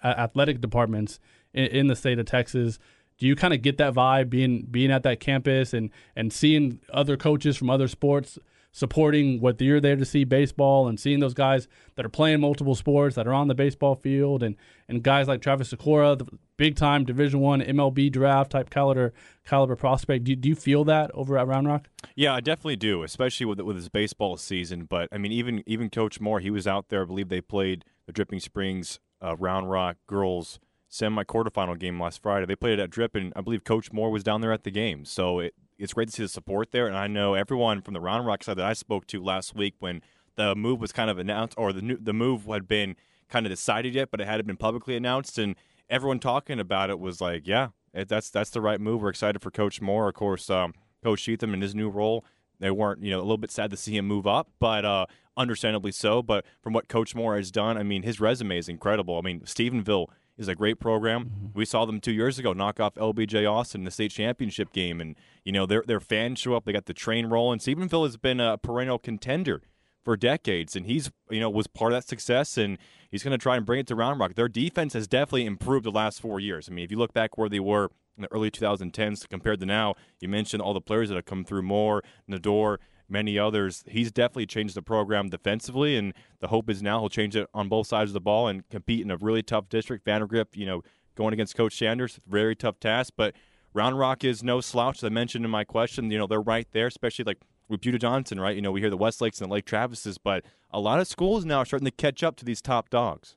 uh, 0.04 0.14
athletic 0.18 0.62
departments 0.62 1.20
in, 1.54 1.66
in, 1.66 1.88
the 1.88 1.96
state 1.96 2.20
of 2.20 2.26
Texas. 2.26 2.80
Do 3.18 3.28
you 3.28 3.36
kind 3.36 3.54
of 3.54 3.62
get 3.62 3.78
that 3.78 3.94
vibe 3.94 4.30
being 4.30 4.68
being 4.70 4.92
at 4.92 5.04
that 5.04 5.20
campus 5.20 5.74
and 5.74 5.90
and 6.16 6.32
seeing 6.34 6.80
other 6.92 7.18
coaches 7.18 7.58
from 7.58 7.70
other 7.70 7.88
sports 7.88 8.40
supporting 8.72 9.42
what 9.42 9.60
you're 9.60 9.82
there 9.82 9.98
to 9.98 10.06
see 10.06 10.24
baseball 10.24 10.88
and 10.88 11.00
seeing 11.00 11.20
those 11.20 11.34
guys 11.34 11.68
that 11.96 12.06
are 12.06 12.10
playing 12.10 12.40
multiple 12.40 12.76
sports 12.76 13.16
that 13.16 13.28
are 13.28 13.34
on 13.34 13.48
the 13.48 13.56
baseball 13.56 13.96
field 13.96 14.42
and 14.44 14.56
and 14.88 15.04
guys 15.04 15.28
like 15.28 15.42
Travis 15.42 15.74
Sykora, 15.74 16.18
the 16.18 16.26
big 16.58 16.76
time 16.76 17.06
Division 17.06 17.40
One 17.40 17.62
MLB 17.62 18.12
draft 18.12 18.52
type 18.52 18.70
caliber 18.70 19.14
caliber 19.46 19.76
prospect. 19.76 20.24
Do, 20.24 20.36
do 20.36 20.50
you 20.50 20.56
feel 20.56 20.84
that 20.86 21.12
over 21.14 21.38
at 21.38 21.48
Round 21.48 21.68
Rock? 21.68 21.90
Yeah, 22.16 22.34
I 22.34 22.40
definitely 22.40 22.78
do, 22.78 23.04
especially 23.04 23.46
with 23.46 23.60
with 23.62 23.76
his 23.76 23.90
baseball 23.90 24.38
season. 24.38 24.86
But 24.86 25.10
I 25.12 25.18
mean, 25.18 25.32
even 25.32 25.64
even 25.66 25.90
Coach 25.90 26.20
Moore, 26.20 26.40
he 26.40 26.50
was 26.50 26.68
out 26.68 26.90
there. 26.90 27.02
I 27.04 27.06
believe 27.06 27.30
they 27.30 27.42
played 27.42 27.86
the 28.06 28.14
Dripping 28.14 28.40
Springs 28.40 29.00
uh, 29.22 29.36
Round 29.38 29.70
Rock 29.70 29.98
girls 30.08 30.60
semi 30.92 31.24
quarterfinal 31.24 31.80
game 31.80 32.00
last 32.00 32.22
Friday. 32.22 32.46
They 32.46 32.56
played 32.56 32.78
it 32.78 32.82
at 32.82 32.92
Drip, 32.92 33.16
and 33.16 33.34
I 33.36 33.42
believe 33.42 33.64
Coach 33.64 33.92
Moore 33.92 34.12
was 34.12 34.24
down 34.24 34.42
there 34.42 34.52
at 34.52 34.64
the 34.64 34.72
game. 34.72 35.06
So 35.06 35.40
it, 35.40 35.56
it's 35.80 35.94
great 35.94 36.10
to 36.10 36.14
see 36.14 36.24
the 36.24 36.30
support 36.30 36.72
there. 36.72 36.86
And 36.86 36.96
I 36.96 37.08
know 37.08 37.34
everyone 37.34 37.82
from 37.82 37.96
the 37.96 38.02
Round 38.02 38.28
Rock 38.28 38.44
side 38.44 38.58
that 38.58 38.66
I 38.66 38.74
spoke 38.74 39.08
to 39.08 39.24
last 39.24 39.56
week 39.56 39.76
when 39.80 40.02
the 40.36 40.54
move 40.54 40.80
was 40.80 40.92
kind 40.92 41.10
of 41.10 41.18
announced, 41.18 41.56
or 41.58 41.74
the 41.74 41.82
new, 41.82 41.98
the 41.98 42.14
move 42.14 42.46
had 42.46 42.68
been 42.68 42.96
kind 43.30 43.46
of 43.46 43.52
decided 43.52 43.96
yet, 43.96 44.12
but 44.12 44.20
it 44.20 44.28
hadn't 44.28 44.46
been 44.46 44.58
publicly 44.58 44.96
announced, 44.96 45.38
and 45.38 45.56
everyone 45.90 46.20
talking 46.20 46.60
about 46.60 46.90
it 46.90 47.00
was 47.00 47.22
like, 47.22 47.48
yeah, 47.48 47.70
it, 47.94 48.10
that's 48.10 48.30
that's 48.30 48.50
the 48.50 48.62
right 48.62 48.80
move. 48.80 49.02
We're 49.02 49.10
excited 49.10 49.42
for 49.42 49.50
Coach 49.50 49.82
Moore, 49.82 50.10
of 50.10 50.16
course. 50.16 50.50
Um, 50.50 50.74
Coach 51.04 51.24
Cheatham 51.24 51.54
in 51.54 51.62
his 51.62 51.74
new 51.74 51.90
role, 51.90 52.26
they 52.60 52.70
weren't, 52.70 53.04
you 53.04 53.12
know, 53.12 53.20
a 53.20 53.24
little 53.24 53.38
bit 53.38 53.52
sad 53.52 53.72
to 53.72 53.78
see 53.78 53.96
him 53.96 54.06
move 54.08 54.28
up, 54.28 54.50
but 54.60 54.86
uh, 54.86 55.06
understandably 55.36 55.92
so. 55.92 56.22
But 56.22 56.46
from 56.62 56.74
what 56.74 56.90
Coach 56.90 57.16
Moore 57.16 57.38
has 57.38 57.50
done, 57.50 57.78
I 57.78 57.84
mean, 57.84 58.04
his 58.04 58.20
resume 58.20 58.58
is 58.58 58.70
incredible. 58.70 59.18
I 59.18 59.22
mean, 59.22 59.40
Stephenville 59.42 60.08
is 60.42 60.48
a 60.48 60.56
great 60.56 60.80
program. 60.80 61.26
Mm-hmm. 61.26 61.48
We 61.54 61.66
saw 61.66 61.86
them 61.86 62.02
two 62.02 62.12
years 62.12 62.40
ago 62.40 62.54
knock 62.54 62.80
off 62.80 62.96
LBJ 62.96 63.50
Austin 63.50 63.82
in 63.82 63.86
the 63.86 63.92
state 63.92 64.12
championship 64.12 64.74
game, 64.74 65.00
and 65.00 65.16
you 65.46 65.52
know 65.52 65.66
their 65.66 65.84
their 65.86 66.00
fans 66.00 66.40
show 66.40 66.56
up. 66.56 66.66
They 66.66 66.74
got 66.74 66.86
the 66.86 66.94
train 66.94 67.28
rolling. 67.28 67.60
Stephenville 67.60 68.06
has 68.06 68.18
been 68.18 68.40
a 68.40 68.58
perennial 68.58 69.00
contender 69.00 69.62
for 70.04 70.18
decades, 70.18 70.76
and 70.76 70.86
he's 70.86 71.12
you 71.30 71.40
know 71.40 71.50
was 71.50 71.68
part 71.68 71.94
of 71.94 71.98
that 71.98 72.10
success, 72.10 72.58
and 72.58 72.78
he's 73.10 73.24
going 73.24 73.32
to 73.32 73.42
try 73.42 73.56
and 73.56 73.66
bring 73.66 73.80
it 73.80 73.88
to 73.88 73.96
Round 73.96 74.20
Rock. 74.20 74.36
Their 74.36 74.50
defense 74.50 74.94
has 74.94 75.08
definitely 75.08 75.46
improved 75.46 75.86
the 75.86 75.92
last 75.92 76.20
four 76.20 76.40
years. 76.40 76.68
I 76.70 76.74
mean, 76.74 76.84
if 76.84 76.92
you 76.92 76.98
look 76.98 77.14
back 77.14 77.38
where 77.38 77.50
they 77.50 77.60
were 77.60 77.90
in 78.18 78.24
the 78.24 78.32
early 78.32 78.52
2010s 78.52 79.28
compared 79.30 79.60
to 79.60 79.66
now, 79.66 79.96
you 80.20 80.28
mentioned 80.28 80.62
all 80.62 80.74
the 80.74 80.82
players 80.82 81.10
that 81.10 81.16
have 81.16 81.26
come 81.26 81.46
through 81.46 81.64
more, 81.64 82.04
Nador, 82.30 82.78
many 83.12 83.38
others. 83.38 83.84
He's 83.88 84.12
definitely 84.12 84.46
changed 84.46 84.76
the 84.76 84.82
program 84.82 85.30
defensively, 85.30 85.98
and 85.98 86.14
the 86.40 86.48
hope 86.48 86.70
is 86.70 86.82
now 86.82 87.00
he'll 87.00 87.10
change 87.10 87.36
it 87.36 87.48
on 87.54 87.70
both 87.70 87.88
sides 87.88 88.12
of 88.12 88.14
the 88.14 88.22
ball 88.22 88.48
and 88.48 88.68
compete 88.70 89.02
in 89.02 89.12
a 89.12 89.18
really 89.18 89.44
tough 89.44 89.70
district. 89.70 90.06
Vandegrift, 90.06 90.56
you 90.56 90.66
know, 90.66 90.82
going 91.16 91.34
against 91.34 91.56
Coach 91.56 91.78
Sanders, 91.78 92.20
very 92.28 92.56
tough 92.56 92.80
task, 92.80 93.14
but 93.18 93.36
Round 93.74 93.98
Rock 93.98 94.24
is 94.24 94.44
no 94.44 94.62
slouch. 94.62 94.98
As 95.00 95.04
I 95.04 95.10
mentioned 95.10 95.46
in 95.46 95.52
my 95.52 95.64
question, 95.64 96.10
you 96.12 96.18
know, 96.18 96.28
they're 96.28 96.42
right 96.42 96.68
there, 96.72 96.88
especially 96.88 97.26
like 97.26 97.40
with 97.68 97.82
Buda 97.82 98.00
Johnson, 98.00 98.40
right? 98.40 98.56
You 98.56 98.62
know, 98.62 98.72
we 98.72 98.82
hear 98.82 98.90
the 98.90 98.98
Westlakes 98.98 99.40
and 99.40 99.50
the 99.50 99.54
Lake 99.54 99.66
Travises, 99.66 100.18
but 100.22 100.44
a 100.72 100.80
lot 100.80 101.00
of 101.00 101.08
schools 101.08 101.46
now 101.46 101.60
are 101.60 101.66
starting 101.66 101.86
to 101.86 101.92
catch 101.92 102.24
up 102.24 102.36
to 102.38 102.46
these 102.46 102.62
top 102.62 102.90
dogs. 102.90 103.36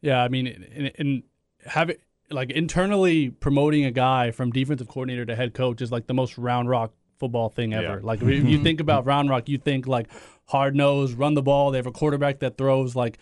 Yeah, 0.00 0.22
I 0.22 0.28
mean, 0.28 0.46
and, 0.46 0.92
and 0.98 1.22
have 1.66 1.90
it 1.90 2.00
like 2.30 2.50
internally 2.50 3.30
promoting 3.30 3.84
a 3.84 3.90
guy 3.90 4.30
from 4.30 4.50
defensive 4.50 4.88
coordinator 4.88 5.24
to 5.26 5.34
head 5.34 5.54
coach 5.54 5.80
is 5.80 5.90
like 5.90 6.06
the 6.06 6.14
most 6.14 6.36
Round 6.38 6.68
Rock 6.68 6.92
football 7.18 7.48
thing 7.48 7.74
ever. 7.74 7.98
Yeah. 7.98 8.00
Like 8.02 8.22
if 8.22 8.28
you 8.28 8.42
mm-hmm. 8.42 8.62
think 8.62 8.80
about 8.80 9.06
Round 9.06 9.28
Rock, 9.28 9.48
you 9.48 9.58
think 9.58 9.86
like 9.86 10.08
hard 10.46 10.74
nose, 10.74 11.12
run 11.12 11.34
the 11.34 11.42
ball. 11.42 11.70
They 11.70 11.78
have 11.78 11.86
a 11.86 11.92
quarterback 11.92 12.40
that 12.40 12.56
throws 12.56 12.96
like 12.96 13.18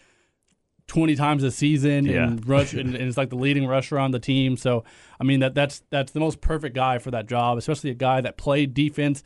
20 0.87 1.17
times 1.17 1.43
a 1.43 1.51
season 1.51 2.07
yeah. 2.07 2.25
and 2.25 2.47
rush 2.47 2.73
and, 2.73 2.95
and, 2.95 3.09
it's 3.09 3.17
like 3.17 3.31
the 3.31 3.37
leading 3.37 3.67
rusher 3.67 3.99
on 3.99 4.13
the 4.13 4.21
team. 4.21 4.57
So 4.57 4.85
I 5.21 5.25
mean 5.25 5.41
that 5.41 5.55
that's 5.55 5.83
that's 5.91 6.13
the 6.13 6.21
most 6.21 6.41
perfect 6.41 6.75
guy 6.75 6.99
for 6.99 7.11
that 7.11 7.27
job, 7.27 7.59
especially 7.59 7.91
a 7.91 7.95
guy 7.95 8.21
that 8.21 8.37
played 8.37 8.75
defense, 8.75 9.23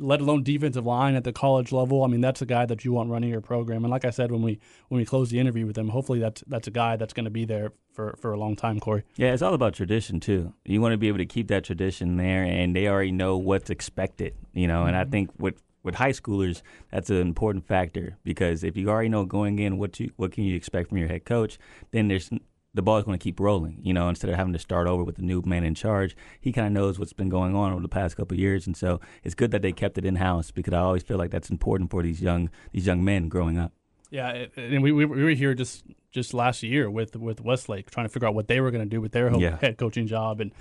let 0.00 0.20
alone 0.20 0.42
defensive 0.42 0.86
line 0.86 1.14
at 1.14 1.24
the 1.24 1.32
college 1.32 1.72
level. 1.72 2.02
I 2.04 2.06
mean 2.08 2.20
that's 2.20 2.42
a 2.42 2.46
guy 2.46 2.66
that 2.66 2.84
you 2.84 2.92
want 2.92 3.10
running 3.10 3.30
your 3.30 3.40
program. 3.40 3.84
And 3.84 3.90
like 3.90 4.04
I 4.04 4.10
said 4.10 4.32
when 4.32 4.42
we 4.42 4.58
when 4.88 4.98
we 4.98 5.04
close 5.04 5.30
the 5.30 5.38
interview 5.38 5.66
with 5.66 5.76
him, 5.76 5.88
hopefully 5.88 6.18
that's 6.18 6.42
that's 6.46 6.66
a 6.66 6.70
guy 6.70 6.96
that's 6.96 7.12
going 7.12 7.24
to 7.24 7.30
be 7.30 7.44
there 7.44 7.72
for 7.92 8.16
for 8.20 8.32
a 8.32 8.38
long 8.38 8.56
time, 8.56 8.80
Corey. 8.80 9.04
Yeah, 9.16 9.32
it's 9.32 9.42
all 9.42 9.54
about 9.54 9.74
tradition 9.74 10.20
too. 10.20 10.52
You 10.64 10.80
want 10.80 10.92
to 10.92 10.98
be 10.98 11.08
able 11.08 11.18
to 11.18 11.26
keep 11.26 11.48
that 11.48 11.64
tradition 11.64 12.16
there, 12.16 12.44
and 12.44 12.74
they 12.74 12.88
already 12.88 13.12
know 13.12 13.36
what's 13.36 13.70
expected. 13.70 14.34
You 14.52 14.66
know, 14.66 14.80
mm-hmm. 14.80 14.88
and 14.88 14.96
I 14.96 15.02
mm-hmm. 15.02 15.10
think 15.10 15.30
with 15.38 15.62
with 15.82 15.94
high 15.94 16.12
schoolers, 16.12 16.62
that's 16.90 17.10
an 17.10 17.20
important 17.20 17.66
factor 17.66 18.18
because 18.22 18.64
if 18.64 18.76
you 18.76 18.90
already 18.90 19.08
know 19.08 19.24
going 19.24 19.58
in 19.58 19.78
what 19.78 19.98
you 19.98 20.10
what 20.16 20.32
can 20.32 20.44
you 20.44 20.56
expect 20.56 20.88
from 20.88 20.98
your 20.98 21.08
head 21.08 21.24
coach, 21.24 21.58
then 21.90 22.08
there's 22.08 22.30
the 22.74 22.82
ball 22.82 22.98
is 22.98 23.04
going 23.04 23.18
to 23.18 23.22
keep 23.22 23.40
rolling. 23.40 23.78
You 23.82 23.92
know, 23.92 24.08
instead 24.08 24.30
of 24.30 24.36
having 24.36 24.52
to 24.52 24.58
start 24.58 24.86
over 24.86 25.02
with 25.02 25.16
the 25.16 25.22
new 25.22 25.42
man 25.44 25.64
in 25.64 25.74
charge, 25.74 26.16
he 26.40 26.52
kind 26.52 26.66
of 26.66 26.72
knows 26.72 26.98
what's 26.98 27.12
been 27.12 27.28
going 27.28 27.54
on 27.54 27.72
over 27.72 27.82
the 27.82 27.88
past 27.88 28.16
couple 28.16 28.34
of 28.34 28.40
years, 28.40 28.66
and 28.66 28.76
so 28.76 29.00
it's 29.22 29.34
good 29.34 29.50
that 29.50 29.62
they 29.62 29.72
kept 29.72 29.98
it 29.98 30.04
in 30.04 30.16
house 30.16 30.50
because 30.50 30.74
I 30.74 30.78
always 30.78 31.02
feel 31.02 31.18
like 31.18 31.30
that's 31.30 31.50
important 31.50 31.90
for 31.90 32.02
these 32.02 32.20
young 32.20 32.50
these 32.72 32.86
young 32.86 33.04
men 33.04 33.28
growing 33.28 33.58
up. 33.58 33.72
Yeah, 34.10 34.46
and 34.56 34.82
we 34.82 34.92
we 34.92 35.04
were 35.06 35.30
here 35.30 35.54
just 35.54 35.84
just 36.10 36.34
last 36.34 36.62
year 36.62 36.90
with 36.90 37.16
with 37.16 37.40
Westlake 37.40 37.90
trying 37.90 38.06
to 38.06 38.12
figure 38.12 38.28
out 38.28 38.34
what 38.34 38.48
they 38.48 38.60
were 38.60 38.70
going 38.70 38.84
to 38.84 38.88
do 38.88 39.00
with 39.00 39.12
their 39.12 39.32
yeah. 39.36 39.58
head 39.60 39.78
coaching 39.78 40.06
job, 40.06 40.40
and 40.40 40.52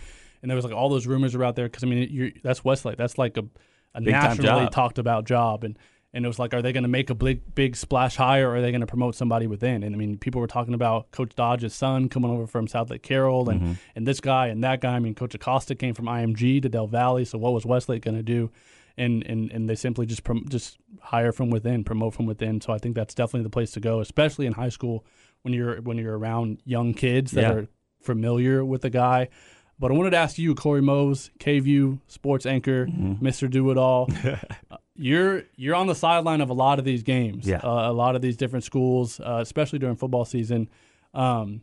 and 0.41 0.49
there 0.49 0.55
was 0.55 0.65
like 0.65 0.73
all 0.73 0.89
those 0.89 1.07
rumors 1.07 1.35
are 1.35 1.43
out 1.43 1.55
there 1.55 1.65
because 1.65 1.83
I 1.83 1.87
mean 1.87 2.39
that's 2.43 2.63
Westlake, 2.63 2.97
that's 2.97 3.17
like 3.17 3.37
a 3.37 3.45
a 3.95 4.01
nationally 4.01 4.69
talked 4.69 4.99
about 4.99 5.25
job, 5.25 5.63
and 5.63 5.77
and 6.13 6.25
it 6.25 6.27
was 6.27 6.39
like, 6.39 6.53
are 6.53 6.61
they 6.61 6.73
going 6.73 6.83
to 6.83 6.89
make 6.89 7.09
a 7.09 7.15
big 7.15 7.53
big 7.53 7.75
splash 7.75 8.15
hire, 8.15 8.49
or 8.49 8.55
are 8.55 8.61
they 8.61 8.71
going 8.71 8.81
to 8.81 8.87
promote 8.87 9.15
somebody 9.15 9.47
within? 9.47 9.83
And 9.83 9.93
I 9.93 9.97
mean, 9.97 10.17
people 10.17 10.41
were 10.41 10.47
talking 10.47 10.73
about 10.73 11.11
Coach 11.11 11.35
Dodge's 11.35 11.73
son 11.75 12.09
coming 12.09 12.31
over 12.31 12.47
from 12.47 12.67
Southlake 12.67 13.03
Carroll, 13.03 13.49
and 13.49 13.61
mm-hmm. 13.61 13.73
and 13.95 14.07
this 14.07 14.19
guy 14.19 14.47
and 14.47 14.63
that 14.63 14.81
guy. 14.81 14.95
I 14.95 14.99
mean, 14.99 15.15
Coach 15.15 15.35
Acosta 15.35 15.75
came 15.75 15.93
from 15.93 16.05
IMG 16.05 16.61
to 16.63 16.69
Del 16.69 16.87
Valle, 16.87 17.25
so 17.25 17.37
what 17.37 17.53
was 17.53 17.65
Westlake 17.65 18.03
going 18.03 18.17
to 18.17 18.23
do? 18.23 18.51
And, 18.97 19.23
and 19.25 19.51
and 19.51 19.69
they 19.69 19.75
simply 19.75 20.05
just 20.05 20.23
prom- 20.23 20.45
just 20.49 20.77
hire 20.99 21.31
from 21.31 21.51
within, 21.51 21.83
promote 21.83 22.15
from 22.15 22.25
within. 22.25 22.59
So 22.59 22.73
I 22.73 22.79
think 22.79 22.95
that's 22.95 23.13
definitely 23.13 23.43
the 23.43 23.49
place 23.49 23.71
to 23.71 23.79
go, 23.79 24.01
especially 24.01 24.45
in 24.45 24.53
high 24.53 24.69
school 24.69 25.05
when 25.43 25.53
you're 25.53 25.79
when 25.81 25.97
you're 25.97 26.17
around 26.17 26.61
young 26.65 26.93
kids 26.93 27.31
that 27.31 27.41
yeah. 27.41 27.51
are 27.51 27.67
familiar 28.01 28.65
with 28.65 28.81
the 28.81 28.89
guy. 28.89 29.29
But 29.77 29.91
I 29.91 29.93
wanted 29.93 30.09
to 30.09 30.17
ask 30.17 30.37
you, 30.37 30.53
Corey 30.55 30.81
Mose, 30.81 31.31
KVUE 31.39 31.99
sports 32.07 32.45
anchor, 32.45 32.87
mm-hmm. 32.87 33.25
Mr. 33.25 33.49
Do 33.49 33.71
It 33.71 33.77
All. 33.77 34.09
you're 34.99 35.43
you're 35.55 35.75
on 35.75 35.87
the 35.87 35.95
sideline 35.95 36.41
of 36.41 36.49
a 36.49 36.53
lot 36.53 36.77
of 36.77 36.85
these 36.85 37.03
games, 37.03 37.47
yeah. 37.47 37.59
uh, 37.63 37.89
a 37.89 37.93
lot 37.93 38.15
of 38.15 38.21
these 38.21 38.35
different 38.35 38.65
schools, 38.65 39.19
uh, 39.19 39.39
especially 39.41 39.79
during 39.79 39.95
football 39.95 40.25
season. 40.25 40.69
Um, 41.13 41.61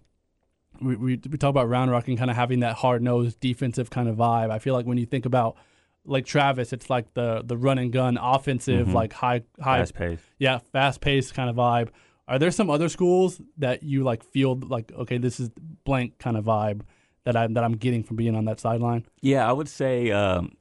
we, 0.81 0.97
we, 0.97 1.21
we 1.31 1.39
talk 1.39 1.51
about 1.51 1.69
Round 1.69 1.91
Rock 1.91 2.09
and 2.09 2.19
kind 2.19 2.31
of 2.31 2.37
having 2.37 2.61
that 2.61 2.77
hard 2.77 3.03
nosed 3.03 3.39
defensive 3.41 3.91
kind 3.91 4.09
of 4.09 4.17
vibe. 4.17 4.51
I 4.51 4.59
feel 4.59 4.75
like 4.75 4.87
when 4.87 4.99
you 4.99 5.07
think 5.07 5.27
about 5.27 5.57
like 6.05 6.25
Travis, 6.25 6.73
it's 6.73 6.89
like 6.89 7.13
the 7.15 7.43
the 7.45 7.57
run 7.57 7.79
and 7.79 7.93
gun 7.93 8.19
offensive, 8.21 8.87
mm-hmm. 8.87 8.97
like 8.97 9.13
high 9.13 9.43
high 9.61 9.81
fast 9.81 9.95
pace, 9.95 10.21
yeah, 10.39 10.59
fast 10.73 11.01
paced 11.01 11.35
kind 11.35 11.51
of 11.51 11.57
vibe. 11.57 11.91
Are 12.29 12.39
there 12.39 12.51
some 12.51 12.71
other 12.71 12.89
schools 12.89 13.41
that 13.59 13.83
you 13.83 14.03
like 14.03 14.25
feel 14.25 14.57
like 14.57 14.93
okay, 14.93 15.19
this 15.19 15.39
is 15.39 15.51
blank 15.85 16.19
kind 16.19 16.37
of 16.37 16.45
vibe? 16.45 16.83
that 17.27 17.37
I'm 17.37 17.55
that 17.55 17.65
I'm 17.65 17.73
getting 17.73 18.05
from 18.05 18.17
being 18.17 18.35
on 18.35 18.47
that 18.47 18.61
sideline? 18.61 19.05
Yeah, 19.21 19.49
I 19.49 19.53
would 19.53 19.69
say 19.69 20.13
um, 20.13 20.53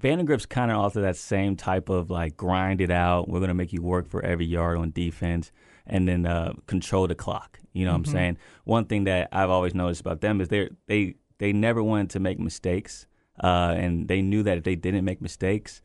Vandegrift's 0.00 0.46
kind 0.46 0.70
of 0.70 0.78
also 0.78 1.00
that 1.02 1.16
same 1.16 1.56
type 1.56 1.88
of 1.88 2.10
like 2.10 2.36
grind 2.36 2.80
it 2.80 2.90
out. 2.90 3.28
We're 3.28 3.40
going 3.40 3.48
to 3.48 3.54
make 3.54 3.72
you 3.72 3.82
work 3.82 4.08
for 4.08 4.24
every 4.24 4.46
yard 4.46 4.78
on 4.78 4.90
defense, 4.92 5.50
and 5.86 6.06
then 6.06 6.24
uh, 6.24 6.52
control 6.66 7.06
the 7.06 7.14
clock. 7.14 7.58
You 7.72 7.84
know 7.84 7.90
mm-hmm. 7.90 7.94
what 7.94 7.96
I'm 7.96 8.04
mm-hmm. 8.04 8.12
saying? 8.12 8.38
One 8.64 8.84
thing 8.84 9.04
that 9.04 9.28
I've 9.32 9.50
always 9.50 9.74
noticed 9.74 10.00
about 10.00 10.20
them 10.20 10.40
is 10.40 10.48
they 10.48 10.70
they 10.86 11.16
they 11.38 11.52
never 11.52 11.82
wanted 11.82 12.10
to 12.10 12.20
make 12.20 12.38
mistakes, 12.38 13.06
uh, 13.42 13.74
and 13.76 14.06
they 14.08 14.22
knew 14.22 14.42
that 14.44 14.58
if 14.58 14.64
they 14.64 14.76
didn't 14.76 15.04
make 15.04 15.20
mistakes, 15.20 15.82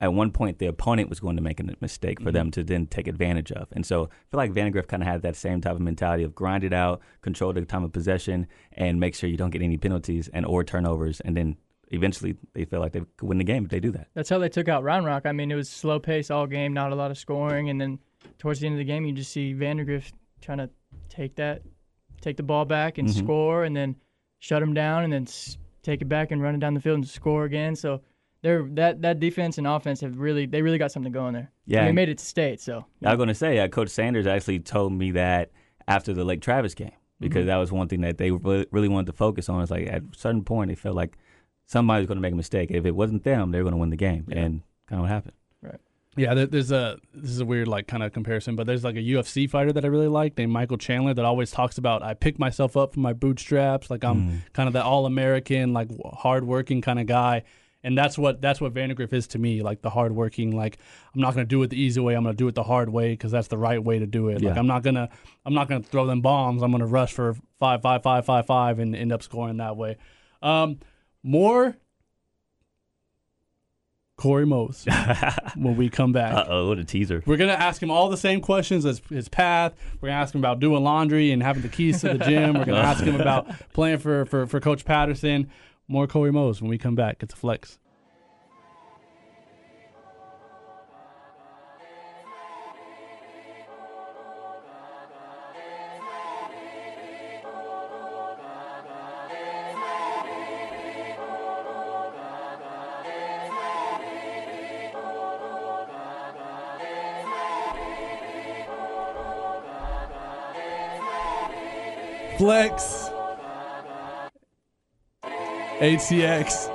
at 0.00 0.12
one 0.12 0.30
point 0.30 0.58
the 0.58 0.66
opponent 0.66 1.08
was 1.08 1.18
going 1.18 1.36
to 1.36 1.42
make 1.42 1.58
a 1.58 1.64
mistake 1.80 2.20
for 2.20 2.26
mm-hmm. 2.26 2.34
them 2.34 2.50
to 2.52 2.62
then 2.62 2.86
take 2.86 3.08
advantage 3.08 3.50
of. 3.50 3.66
And 3.72 3.84
so 3.84 4.04
I 4.04 4.06
feel 4.30 4.38
like 4.38 4.52
Vandegrift 4.52 4.88
kind 4.88 5.02
of 5.02 5.08
had 5.08 5.22
that 5.22 5.36
same 5.36 5.60
type 5.60 5.74
of 5.74 5.80
mentality 5.80 6.22
of 6.22 6.34
grind 6.34 6.64
it 6.64 6.72
out, 6.72 7.00
control 7.22 7.52
the 7.52 7.64
time 7.64 7.82
of 7.82 7.92
possession, 7.92 8.46
and 8.72 9.00
make 9.00 9.14
sure 9.14 9.28
you 9.28 9.36
don't 9.36 9.50
get 9.50 9.62
any 9.62 9.76
penalties 9.76 10.28
and 10.32 10.46
or 10.46 10.62
turnovers, 10.62 11.20
and 11.20 11.36
then 11.36 11.56
eventually 11.88 12.36
they 12.54 12.64
feel 12.64 12.80
like 12.80 12.92
they 12.92 13.00
could 13.16 13.28
win 13.28 13.38
the 13.38 13.44
game 13.44 13.64
if 13.64 13.70
they 13.70 13.80
do 13.80 13.90
that. 13.92 14.08
That's 14.14 14.28
how 14.28 14.38
they 14.38 14.48
took 14.48 14.68
out 14.68 14.82
Round 14.82 15.06
Rock. 15.06 15.26
I 15.26 15.32
mean, 15.32 15.50
it 15.50 15.54
was 15.54 15.68
slow 15.68 15.98
pace 15.98 16.30
all 16.30 16.46
game, 16.46 16.72
not 16.72 16.92
a 16.92 16.94
lot 16.94 17.10
of 17.10 17.18
scoring, 17.18 17.70
and 17.70 17.80
then 17.80 17.98
towards 18.38 18.60
the 18.60 18.66
end 18.66 18.74
of 18.74 18.78
the 18.78 18.84
game, 18.84 19.04
you 19.04 19.12
just 19.12 19.32
see 19.32 19.52
Vandegrift 19.52 20.14
trying 20.40 20.58
to 20.58 20.70
take 21.08 21.36
that, 21.36 21.62
take 22.20 22.36
the 22.36 22.42
ball 22.42 22.64
back 22.64 22.98
and 22.98 23.08
mm-hmm. 23.08 23.24
score, 23.24 23.64
and 23.64 23.76
then 23.76 23.96
shut 24.38 24.60
them 24.60 24.74
down, 24.74 25.04
and 25.04 25.12
then 25.12 25.26
take 25.82 26.02
it 26.02 26.08
back 26.08 26.30
and 26.30 26.42
run 26.42 26.54
it 26.54 26.58
down 26.58 26.74
the 26.74 26.80
field 26.80 26.96
and 26.96 27.08
score 27.08 27.44
again. 27.44 27.76
So 27.76 28.00
they're 28.42 28.66
that 28.74 29.02
that 29.02 29.20
defense 29.20 29.58
and 29.58 29.66
offense 29.66 30.00
have 30.00 30.18
really 30.18 30.46
they 30.46 30.62
really 30.62 30.78
got 30.78 30.92
something 30.92 31.12
going 31.12 31.34
there. 31.34 31.52
Yeah, 31.64 31.80
and 31.80 31.88
they 31.88 31.92
made 31.92 32.08
it 32.08 32.18
to 32.18 32.24
state. 32.24 32.60
So 32.60 32.84
yeah. 33.00 33.10
I 33.10 33.12
was 33.12 33.18
going 33.18 33.28
to 33.28 33.34
say, 33.34 33.58
uh, 33.58 33.68
Coach 33.68 33.88
Sanders 33.88 34.26
actually 34.26 34.60
told 34.60 34.92
me 34.92 35.12
that 35.12 35.52
after 35.88 36.12
the 36.12 36.24
Lake 36.24 36.40
Travis 36.40 36.74
game 36.74 36.92
because 37.20 37.40
mm-hmm. 37.40 37.48
that 37.48 37.56
was 37.56 37.72
one 37.72 37.88
thing 37.88 38.02
that 38.02 38.18
they 38.18 38.30
really, 38.30 38.66
really 38.70 38.88
wanted 38.88 39.06
to 39.06 39.12
focus 39.12 39.48
on. 39.48 39.62
It's 39.62 39.70
like 39.70 39.86
at 39.86 40.02
a 40.02 40.04
certain 40.16 40.44
point 40.44 40.68
they 40.68 40.74
felt 40.74 40.96
like 40.96 41.16
somebody 41.66 42.00
was 42.00 42.06
going 42.06 42.16
to 42.16 42.22
make 42.22 42.32
a 42.32 42.36
mistake. 42.36 42.70
If 42.70 42.86
it 42.86 42.94
wasn't 42.94 43.24
them, 43.24 43.50
they're 43.50 43.62
going 43.62 43.74
to 43.74 43.78
win 43.78 43.90
the 43.90 43.96
game, 43.96 44.24
yeah. 44.28 44.38
and 44.38 44.62
kind 44.88 45.00
of 45.00 45.02
what 45.02 45.10
happened. 45.10 45.34
Right. 45.62 45.80
Yeah, 46.16 46.32
there's 46.32 46.72
a 46.72 46.98
this 47.12 47.30
is 47.30 47.40
a 47.40 47.44
weird 47.44 47.68
like 47.68 47.86
kind 47.86 48.02
of 48.02 48.12
comparison, 48.12 48.56
but 48.56 48.66
there's 48.66 48.84
like 48.84 48.96
a 48.96 49.00
UFC 49.02 49.50
fighter 49.50 49.72
that 49.72 49.84
I 49.84 49.88
really 49.88 50.08
like 50.08 50.38
named 50.38 50.52
Michael 50.52 50.78
Chandler 50.78 51.12
that 51.12 51.24
always 51.24 51.50
talks 51.50 51.76
about 51.76 52.02
I 52.02 52.14
pick 52.14 52.38
myself 52.38 52.76
up 52.76 52.94
from 52.94 53.02
my 53.02 53.12
bootstraps, 53.12 53.90
like 53.90 54.02
I'm 54.02 54.42
kind 54.54 54.66
of 54.66 54.72
the 54.72 54.82
all 54.82 55.04
American, 55.04 55.74
like 55.74 55.90
hard 56.14 56.44
working 56.44 56.80
kind 56.80 56.98
of 56.98 57.06
guy, 57.06 57.42
and 57.82 57.98
that's 57.98 58.16
what 58.16 58.40
that's 58.40 58.60
what 58.62 58.72
Vandegrift 58.72 59.12
is 59.12 59.26
to 59.28 59.38
me, 59.38 59.60
like 59.60 59.82
the 59.82 59.90
hard 59.90 60.12
working. 60.12 60.56
Like 60.56 60.78
I'm 61.14 61.20
not 61.20 61.34
gonna 61.34 61.44
do 61.44 61.62
it 61.62 61.68
the 61.68 61.80
easy 61.80 62.00
way, 62.00 62.14
I'm 62.14 62.24
gonna 62.24 62.34
do 62.34 62.48
it 62.48 62.54
the 62.54 62.62
hard 62.62 62.88
way 62.88 63.10
because 63.10 63.30
that's 63.30 63.48
the 63.48 63.58
right 63.58 63.82
way 63.82 63.98
to 63.98 64.06
do 64.06 64.28
it. 64.28 64.40
Like 64.40 64.56
I'm 64.56 64.66
not 64.66 64.82
gonna 64.82 65.10
I'm 65.44 65.52
not 65.52 65.68
gonna 65.68 65.82
throw 65.82 66.06
them 66.06 66.22
bombs. 66.22 66.62
I'm 66.62 66.72
gonna 66.72 66.86
rush 66.86 67.12
for 67.12 67.36
five 67.58 67.82
five 67.82 68.02
five 68.02 68.24
five 68.24 68.46
five 68.46 68.78
and 68.78 68.96
end 68.96 69.12
up 69.12 69.22
scoring 69.22 69.58
that 69.58 69.76
way. 69.76 69.98
Um, 70.40 70.78
more 71.26 71.76
Corey 74.16 74.46
Mose 74.46 74.86
when 75.56 75.76
we 75.76 75.90
come 75.90 76.12
back. 76.12 76.32
Uh 76.32 76.44
oh, 76.48 76.68
what 76.68 76.78
a 76.78 76.84
teaser. 76.84 77.22
We're 77.26 77.36
gonna 77.36 77.52
ask 77.52 77.82
him 77.82 77.90
all 77.90 78.08
the 78.08 78.16
same 78.16 78.40
questions 78.40 78.86
as 78.86 79.02
his 79.10 79.28
path. 79.28 79.74
We're 80.00 80.08
gonna 80.08 80.20
ask 80.20 80.34
him 80.34 80.40
about 80.40 80.60
doing 80.60 80.82
laundry 80.82 81.32
and 81.32 81.42
having 81.42 81.62
the 81.62 81.68
keys 81.68 82.00
to 82.00 82.14
the 82.14 82.24
gym. 82.24 82.54
We're 82.54 82.64
gonna 82.64 82.78
ask 82.92 83.04
him 83.04 83.20
about 83.20 83.48
playing 83.72 83.98
for, 83.98 84.24
for, 84.24 84.46
for 84.46 84.60
Coach 84.60 84.84
Patterson. 84.84 85.50
More 85.88 86.06
Corey 86.06 86.32
Mose 86.32 86.62
when 86.62 86.70
we 86.70 86.78
come 86.78 86.94
back. 86.94 87.22
It's 87.22 87.34
a 87.34 87.36
flex. 87.36 87.78
Flex. 112.46 113.10
ATX. 115.80 116.70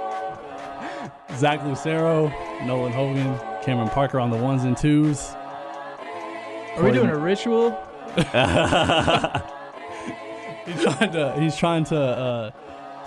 Zach 1.38 1.64
Lucero, 1.64 2.28
Nolan 2.66 2.92
Hogan, 2.92 3.40
Cameron 3.64 3.88
Parker 3.88 4.20
on 4.20 4.32
the 4.32 4.38
ones 4.38 4.66
and 4.66 4.76
twos. 4.76 5.30
Are 6.76 6.84
we 6.84 6.92
doing 6.92 7.08
a 7.08 7.18
ritual? 7.18 7.72
He's 8.18 8.26
trying 10.84 11.12
to. 11.14 11.36
He's 11.40 11.56
trying 11.56 11.86
to. 11.86 11.98
Uh, 11.98 12.52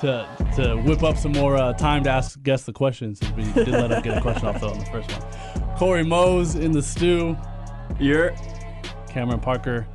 to, 0.00 0.26
to 0.56 0.76
whip 0.86 1.02
up 1.02 1.18
some 1.18 1.32
more 1.32 1.56
uh, 1.56 1.74
time 1.74 2.02
to 2.04 2.10
ask 2.10 2.42
guests 2.42 2.64
the 2.64 2.72
questions. 2.72 3.18
since 3.18 3.32
We 3.36 3.44
did 3.52 3.68
let 3.68 3.90
him 3.90 4.02
get 4.02 4.16
a 4.18 4.20
question 4.22 4.48
off 4.48 4.60
though 4.60 4.70
on 4.70 4.78
the 4.78 4.86
first 4.86 5.10
one. 5.12 5.76
Corey 5.76 6.02
Mose 6.02 6.54
in 6.54 6.72
the 6.72 6.82
stew. 6.82 7.36
You're 8.00 8.34
Cameron 9.06 9.40
Parker. 9.40 9.86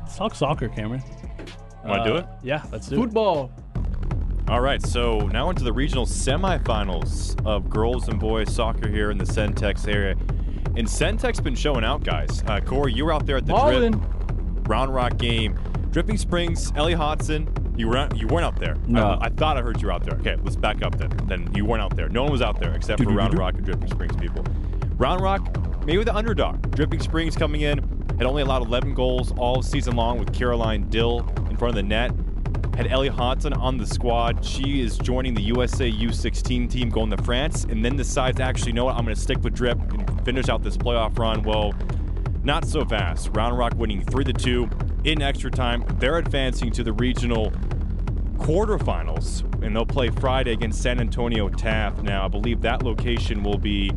Let's 0.00 0.16
talk 0.16 0.34
soccer, 0.34 0.68
Cameron. 0.68 1.02
Want 1.84 2.04
to 2.04 2.10
do 2.10 2.16
it? 2.16 2.26
Yeah, 2.42 2.62
let's 2.70 2.88
do 2.88 2.96
it. 2.96 2.98
Football. 2.98 3.50
All 4.48 4.60
right, 4.60 4.84
so 4.84 5.20
now 5.28 5.50
into 5.50 5.64
the 5.64 5.72
regional 5.72 6.04
semifinals 6.04 7.40
of 7.46 7.70
girls 7.70 8.08
and 8.08 8.18
boys 8.18 8.52
soccer 8.52 8.88
here 8.88 9.10
in 9.10 9.18
the 9.18 9.24
Centex 9.24 9.88
area. 9.88 10.16
And 10.76 10.86
Centex 10.86 11.42
been 11.42 11.54
showing 11.54 11.84
out, 11.84 12.02
guys. 12.02 12.42
Uh, 12.46 12.60
Corey, 12.60 12.92
you 12.92 13.04
were 13.04 13.12
out 13.12 13.24
there 13.24 13.36
at 13.36 13.46
the 13.46 13.52
Ballin'. 13.52 13.92
Drip 13.92 14.68
Round 14.68 14.94
Rock 14.94 15.16
game. 15.16 15.58
Dripping 15.90 16.16
Springs, 16.16 16.72
Ellie 16.74 16.94
Hodson, 16.94 17.46
you 17.76 17.88
weren't 17.88 18.16
you 18.16 18.26
weren't 18.26 18.44
out 18.44 18.58
there. 18.58 18.76
No. 18.86 19.12
I, 19.12 19.26
I 19.26 19.28
thought 19.28 19.56
I 19.56 19.62
heard 19.62 19.80
you 19.80 19.88
were 19.88 19.92
out 19.92 20.04
there. 20.04 20.18
Okay, 20.18 20.36
let's 20.42 20.56
back 20.56 20.82
up 20.82 20.96
then. 20.98 21.10
Then 21.26 21.54
you 21.54 21.64
weren't 21.64 21.82
out 21.82 21.96
there. 21.96 22.08
No 22.08 22.22
one 22.22 22.32
was 22.32 22.42
out 22.42 22.60
there 22.60 22.74
except 22.74 23.02
for 23.02 23.10
Round 23.10 23.36
Rock 23.36 23.54
and 23.54 23.64
Dripping 23.64 23.88
Springs 23.88 24.16
people. 24.16 24.44
Round 24.96 25.20
Rock, 25.20 25.84
maybe 25.84 26.04
the 26.04 26.14
underdog. 26.14 26.74
Dripping 26.74 27.00
Springs 27.00 27.36
coming 27.36 27.62
in 27.62 27.78
had 28.18 28.24
only 28.24 28.42
allowed 28.42 28.62
11 28.62 28.94
goals 28.94 29.32
all 29.38 29.62
season 29.62 29.96
long 29.96 30.18
with 30.18 30.32
Caroline 30.32 30.88
Dill 30.90 31.20
in 31.50 31.51
front 31.62 31.78
of 31.78 31.84
the 31.84 31.88
net. 31.88 32.10
Had 32.76 32.88
Ellie 32.90 33.06
Hodson 33.06 33.52
on 33.52 33.76
the 33.76 33.86
squad. 33.86 34.44
She 34.44 34.80
is 34.80 34.98
joining 34.98 35.32
the 35.32 35.42
USA 35.42 35.88
U16 35.88 36.68
team 36.68 36.88
going 36.88 37.08
to 37.10 37.22
France, 37.22 37.62
and 37.62 37.84
then 37.84 37.96
decides 37.96 38.40
actually, 38.40 38.70
you 38.70 38.74
know 38.74 38.86
what, 38.86 38.96
I'm 38.96 39.04
going 39.04 39.14
to 39.14 39.20
stick 39.20 39.38
with 39.44 39.54
Drip 39.54 39.78
and 39.92 40.24
finish 40.24 40.48
out 40.48 40.64
this 40.64 40.76
playoff 40.76 41.16
run. 41.16 41.44
Well, 41.44 41.72
not 42.42 42.64
so 42.64 42.84
fast. 42.84 43.30
Round 43.36 43.56
Rock 43.56 43.74
winning 43.76 44.02
3 44.02 44.24
to 44.24 44.32
2 44.32 44.70
in 45.04 45.22
extra 45.22 45.52
time. 45.52 45.84
They're 46.00 46.18
advancing 46.18 46.72
to 46.72 46.82
the 46.82 46.94
regional 46.94 47.52
quarterfinals, 48.38 49.44
and 49.64 49.76
they'll 49.76 49.86
play 49.86 50.10
Friday 50.10 50.54
against 50.54 50.82
San 50.82 50.98
Antonio 50.98 51.48
Taft. 51.48 52.02
Now, 52.02 52.24
I 52.24 52.28
believe 52.28 52.60
that 52.62 52.82
location 52.82 53.44
will 53.44 53.58
be 53.58 53.92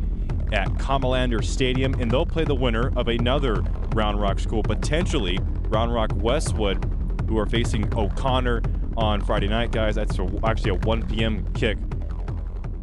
at 0.52 0.68
Comalander 0.74 1.42
Stadium, 1.42 1.94
and 1.94 2.08
they'll 2.08 2.26
play 2.26 2.44
the 2.44 2.54
winner 2.54 2.92
of 2.94 3.08
another 3.08 3.64
Round 3.92 4.20
Rock 4.20 4.38
school, 4.38 4.62
potentially 4.62 5.40
Round 5.68 5.92
Rock 5.92 6.12
Westwood, 6.14 6.92
who 7.28 7.38
are 7.38 7.46
facing 7.46 7.92
O'Connor 7.96 8.62
on 8.96 9.20
Friday 9.20 9.48
night, 9.48 9.72
guys. 9.72 9.94
That's 9.94 10.18
a, 10.18 10.28
actually 10.44 10.70
a 10.70 10.74
1 10.74 11.08
p.m. 11.08 11.44
kick. 11.54 11.78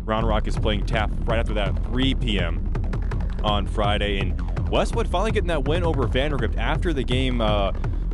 Round 0.06 0.28
Rock 0.28 0.48
is 0.48 0.58
playing 0.58 0.86
Taft 0.86 1.14
right 1.26 1.40
after 1.40 1.54
that 1.54 1.70
at 1.70 1.84
3 1.86 2.16
p.m. 2.16 2.72
on 3.44 3.66
Friday, 3.68 4.20
and 4.20 4.70
Westwood 4.70 5.08
finally 5.08 5.32
getting 5.32 5.48
that 5.48 5.64
win 5.66 5.84
over 5.84 6.06
Vandegrift 6.08 6.58
after 6.58 6.94
the 6.94 7.04
game. 7.04 7.40
Uh, 7.42 7.72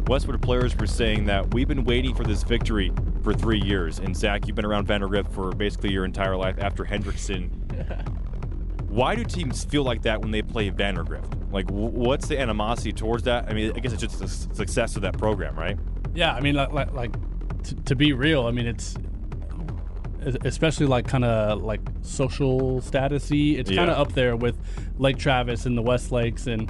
Westwood 0.08 0.42
players 0.42 0.76
were 0.76 0.88
saying 0.88 1.26
that 1.26 1.54
we've 1.54 1.68
been 1.68 1.84
waiting 1.84 2.14
for 2.16 2.24
this 2.24 2.44
victory 2.44 2.92
for 3.24 3.34
three 3.34 3.60
years. 3.62 4.00
And 4.00 4.16
Zach, 4.16 4.48
you've 4.48 4.56
been 4.56 4.66
around 4.66 4.88
Vandegrift 4.88 5.32
for 5.32 5.52
basically 5.52 5.92
your 5.92 6.06
entire 6.06 6.36
life 6.36 6.56
after 6.60 6.84
Hendrickson. 6.84 7.50
Why 8.90 9.14
do 9.14 9.24
teams 9.24 9.64
feel 9.64 9.84
like 9.84 10.02
that 10.04 10.22
when 10.22 10.32
they 10.32 10.42
play 10.42 10.70
Vandegrift? 10.70 11.34
Like, 11.52 11.70
wh- 11.70 11.94
what's 11.94 12.28
the 12.28 12.40
animosity 12.40 12.92
towards 12.92 13.24
that? 13.24 13.48
I 13.48 13.54
mean, 13.54 13.72
I 13.76 13.80
guess 13.80 13.94
it's 13.94 14.02
just 14.02 14.18
the 14.20 14.26
s- 14.26 14.48
success 14.52 14.96
of 14.96 15.04
that 15.04 15.18
program, 15.18 15.56
right? 15.56 15.78
Yeah, 16.16 16.34
I 16.34 16.40
mean, 16.42 16.56
like, 16.56 16.72
like, 16.72 16.94
like 16.94 17.12
t- 17.64 17.76
to 17.86 17.96
be 17.96 18.14
real, 18.14 18.46
I 18.48 18.52
mean, 18.52 18.66
it's 18.68 18.96
especially 20.44 20.86
like 20.86 21.08
kind 21.08 21.24
of 21.24 21.62
like 21.64 21.82
social 22.02 22.82
statusy. 22.82 23.58
It's 23.58 23.70
kind 23.70 23.90
of 23.90 23.96
Yeah. 23.98 24.02
up 24.02 24.14
there 24.14 24.36
with 24.36 24.58
Lake 24.98 25.18
Travis 25.18 25.66
and 25.66 25.78
the 25.78 25.82
West 25.82 26.12
Lakes, 26.12 26.46
and 26.48 26.70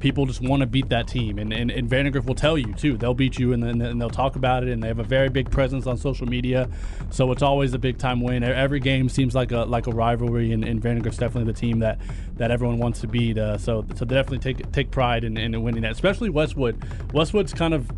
people 0.00 0.26
just 0.26 0.40
want 0.40 0.60
to 0.60 0.66
beat 0.66 0.88
that 0.88 1.06
team. 1.06 1.38
And, 1.38 1.52
and 1.52 1.70
and 1.70 1.88
Vandegrift 1.88 2.26
will 2.26 2.34
tell 2.34 2.58
you 2.58 2.72
too. 2.74 2.96
They'll 2.96 3.14
beat 3.14 3.38
you, 3.38 3.52
and 3.52 3.62
then 3.62 3.80
and 3.82 4.00
they'll 4.00 4.10
talk 4.10 4.34
about 4.34 4.64
it. 4.64 4.70
And 4.70 4.82
they 4.82 4.88
have 4.88 4.98
a 4.98 5.04
very 5.04 5.28
big 5.28 5.48
presence 5.50 5.86
on 5.86 5.96
social 5.96 6.26
media, 6.26 6.68
so 7.10 7.30
it's 7.30 7.42
always 7.42 7.72
a 7.72 7.78
big 7.78 7.98
time 7.98 8.20
win. 8.20 8.42
Every 8.42 8.80
game 8.80 9.08
seems 9.08 9.32
like 9.34 9.52
a 9.52 9.58
like 9.58 9.86
a 9.86 9.92
rivalry, 9.92 10.52
and, 10.52 10.64
and 10.64 10.80
Vandegrift's 10.82 11.18
definitely 11.20 11.52
the 11.52 11.58
team 11.58 11.78
that 11.80 11.98
that 12.36 12.50
everyone 12.50 12.78
wants 12.78 13.00
to 13.02 13.06
beat. 13.06 13.38
Uh, 13.38 13.58
so 13.58 13.84
so 13.94 14.04
they 14.04 14.16
definitely 14.16 14.38
take 14.54 14.72
take 14.72 14.90
pride 14.90 15.22
in, 15.22 15.36
in 15.36 15.62
winning 15.62 15.82
that, 15.82 15.92
especially 15.92 16.30
Westwood. 16.30 16.82
Westwood's 17.12 17.54
kind 17.54 17.74
of 17.74 17.88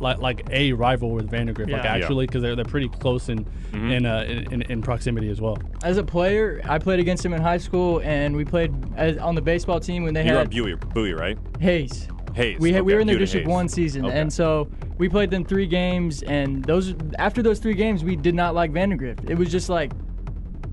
like 0.00 0.18
like 0.18 0.46
a 0.50 0.72
rival 0.72 1.10
with 1.10 1.30
Vandegrift, 1.30 1.70
like 1.70 1.84
actually, 1.84 2.26
because 2.26 2.42
they're 2.42 2.56
they're 2.56 2.64
pretty 2.64 2.88
close 2.88 3.28
in 3.28 3.46
in, 3.72 4.06
uh, 4.06 4.24
in 4.26 4.62
in 4.62 4.82
proximity 4.82 5.30
as 5.30 5.40
well. 5.40 5.58
As 5.82 5.96
a 5.98 6.04
player, 6.04 6.60
I 6.64 6.78
played 6.78 7.00
against 7.00 7.24
him 7.24 7.32
in 7.32 7.40
high 7.40 7.58
school, 7.58 8.00
and 8.04 8.36
we 8.36 8.44
played 8.44 8.72
as, 8.96 9.16
on 9.18 9.34
the 9.34 9.42
baseball 9.42 9.80
team 9.80 10.04
when 10.04 10.14
they 10.14 10.24
You're 10.26 10.38
on 10.38 10.46
had 10.46 10.50
Bowie, 10.50 10.74
Bowie, 10.74 11.12
right? 11.14 11.38
Hayes. 11.60 12.08
Hayes. 12.34 12.58
We 12.60 12.72
had, 12.72 12.82
we 12.82 12.92
were 12.92 13.00
in 13.00 13.06
their 13.06 13.16
Butte 13.16 13.20
District 13.20 13.46
Hayes. 13.46 13.52
One 13.54 13.68
season, 13.68 14.04
Okay. 14.04 14.20
and 14.20 14.30
so 14.30 14.68
we 14.98 15.08
played 15.08 15.30
them 15.30 15.44
three 15.44 15.66
games. 15.66 16.22
And 16.22 16.62
those 16.64 16.94
after 17.18 17.42
those 17.42 17.58
three 17.58 17.74
games, 17.74 18.04
we 18.04 18.14
did 18.16 18.34
not 18.34 18.54
like 18.54 18.72
Vandegrift. 18.72 19.30
It 19.30 19.38
was 19.38 19.50
just 19.50 19.68
like, 19.70 19.92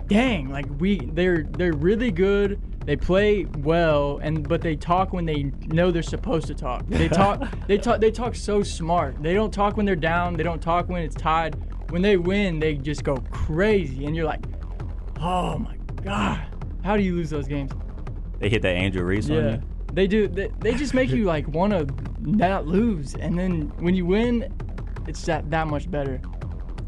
dang, 0.08 0.50
like 0.50 0.66
we 0.80 1.00
they're 1.14 1.44
they're 1.44 1.74
really 1.74 2.12
good. 2.12 2.60
They 2.86 2.96
play 2.98 3.46
well, 3.60 4.20
and 4.22 4.48
but 4.48 4.62
they 4.62 4.76
talk 4.76 5.14
when 5.14 5.26
they 5.26 5.52
know 5.68 5.90
they're 5.90 6.04
supposed 6.04 6.48
to 6.48 6.54
talk. 6.54 6.86
They 6.88 7.08
talk 7.08 7.42
they 7.68 7.78
talk 7.78 8.02
they 8.02 8.12
talk 8.12 8.36
so 8.36 8.62
smart. 8.64 9.22
They 9.24 9.34
don't 9.34 9.54
talk 9.54 9.78
when 9.78 9.86
they're 9.86 9.96
down. 9.96 10.36
They 10.36 10.44
don't 10.44 10.62
talk 10.62 10.90
when 10.90 11.02
it's 11.02 11.16
tied. 11.16 11.56
When 11.92 12.02
they 12.02 12.18
win, 12.18 12.60
they 12.60 12.76
just 12.76 13.04
go 13.04 13.18
crazy, 13.32 14.06
and 14.06 14.16
you're 14.16 14.26
like, 14.26 14.44
oh 15.20 15.60
my 15.60 15.78
god, 16.04 16.46
how 16.84 16.98
do 16.98 17.04
you 17.04 17.16
lose 17.16 17.30
those 17.30 17.48
games? 17.48 17.72
They 18.40 18.50
hit 18.50 18.62
that 18.64 18.76
Andrew 18.76 19.04
Reese 19.04 19.30
on 19.30 19.36
Yeah, 19.36 19.52
you. 19.54 19.62
they 19.94 20.08
do. 20.08 20.28
They, 20.28 20.52
they 20.60 20.74
just 20.76 20.94
make 20.94 21.10
you 21.10 21.24
like 21.24 21.48
want 21.54 21.72
to 21.72 21.88
not 22.20 22.68
lose, 22.68 23.16
and 23.16 23.38
then 23.40 23.72
when 23.78 23.96
you 23.96 24.06
win, 24.06 24.54
it's 25.08 25.24
that 25.26 25.50
that 25.52 25.68
much 25.68 25.90
better. 25.90 26.20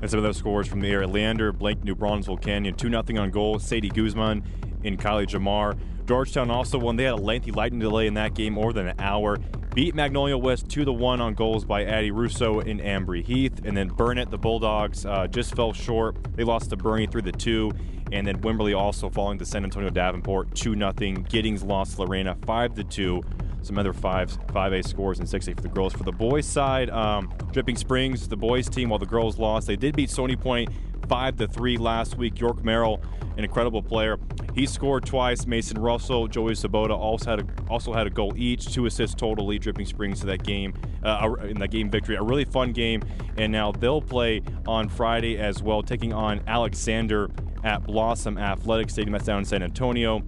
And 0.02 0.12
some 0.12 0.18
of 0.18 0.24
those 0.24 0.38
scores 0.38 0.68
from 0.68 0.82
the 0.82 0.90
area. 0.90 1.08
Leander, 1.08 1.54
Blake, 1.54 1.84
New 1.86 1.96
Braunfels 1.96 2.40
Canyon, 2.42 2.76
2 2.76 2.90
0 2.90 3.04
on 3.18 3.32
goal. 3.32 3.60
Sadie 3.60 3.88
Guzman 3.90 4.44
and 4.86 5.00
Kylie 5.00 5.28
Jamar. 5.28 5.78
Georgetown 6.06 6.52
also 6.52 6.78
won. 6.78 6.96
They 6.96 7.04
had 7.04 7.14
a 7.14 7.18
lengthy 7.18 7.52
lightning 7.52 7.80
delay 7.80 8.08
in 8.08 8.14
that 8.14 8.36
game, 8.36 8.54
more 8.54 8.74
than 8.74 8.88
an 8.88 9.00
hour. 9.00 9.38
Beat 9.74 9.96
Magnolia 9.96 10.38
West 10.38 10.70
2 10.70 10.92
1 10.92 11.20
on 11.20 11.34
goals 11.34 11.66
by 11.66 11.84
Addie 11.84 12.12
Russo 12.12 12.60
and 12.60 12.80
Ambry 12.80 13.26
Heath. 13.26 13.62
And 13.66 13.76
then 13.76 13.90
Burnet, 13.90 14.32
the 14.32 14.38
Bulldogs, 14.38 15.06
uh, 15.06 15.28
just 15.28 15.56
fell 15.56 15.74
short. 15.74 16.16
They 16.36 16.44
lost 16.44 16.70
to 16.70 16.78
Boerne 16.78 17.12
3 17.12 17.32
2. 17.32 17.72
And 18.12 18.26
then 18.26 18.40
Wimberley 18.42 18.78
also 18.78 19.10
falling 19.10 19.40
to 19.40 19.46
San 19.46 19.64
Antonio 19.64 19.90
Davenport 19.90 20.56
2 20.56 20.76
0. 20.76 20.94
Giddings 21.28 21.64
lost 21.64 22.00
Lorena 22.00 22.38
5 22.46 22.88
2 22.90 23.22
some 23.66 23.80
other 23.80 23.94
five 23.94 24.38
five 24.54 24.74
A 24.74 24.84
scores 24.84 25.20
and 25.20 25.28
six 25.28 25.48
A 25.48 25.56
for 25.56 25.62
the 25.62 25.68
girls. 25.68 25.94
For 25.94 26.04
the 26.04 26.12
boys 26.12 26.46
side, 26.46 26.90
um, 26.92 27.34
Dripping 27.52 27.76
Springs, 27.76 28.28
the 28.28 28.38
boys 28.38 28.70
team, 28.70 28.90
while 28.90 29.00
the 29.00 29.06
girls 29.06 29.40
lost, 29.40 29.68
they 29.68 29.76
did 29.76 29.96
beat 29.96 30.10
Stony 30.10 30.36
Point 30.36 30.70
five 31.08 31.38
to 31.38 31.48
three 31.48 31.78
last 31.78 32.18
week. 32.18 32.40
York 32.40 32.64
Merrill, 32.64 33.02
an 33.38 33.44
incredible 33.44 33.82
player, 33.82 34.18
he 34.54 34.66
scored 34.66 35.06
twice. 35.06 35.46
Mason 35.46 35.80
Russell, 35.80 36.28
Joey 36.28 36.54
Sabota 36.54 36.98
also 36.98 37.32
had 37.32 37.40
a, 37.42 37.46
also 37.70 37.94
had 37.94 38.08
a 38.08 38.10
goal 38.10 38.34
each, 38.38 38.74
two 38.74 38.86
assists 38.86 39.16
total. 39.16 39.48
Lead 39.48 39.62
Dripping 39.62 39.86
Springs 39.86 40.22
to 40.22 40.26
that 40.28 40.44
game 40.44 40.74
uh, 41.04 41.36
in 41.44 41.60
that 41.60 41.72
game 41.72 41.90
victory. 41.90 42.16
A 42.16 42.22
really 42.22 42.46
fun 42.46 42.72
game, 42.72 43.02
and 43.38 43.52
now 43.52 43.72
they'll 43.72 44.02
play 44.02 44.42
on 44.68 44.88
Friday 44.88 45.38
as 45.38 45.62
well, 45.62 45.84
taking 45.84 46.14
on 46.14 46.42
Alexander 46.48 47.30
at 47.64 47.84
Blossom 47.84 48.38
Athletic 48.38 48.90
Stadium. 48.90 49.12
That's 49.12 49.26
down 49.26 49.40
in 49.40 49.46
San 49.46 49.62
Antonio. 49.62 50.24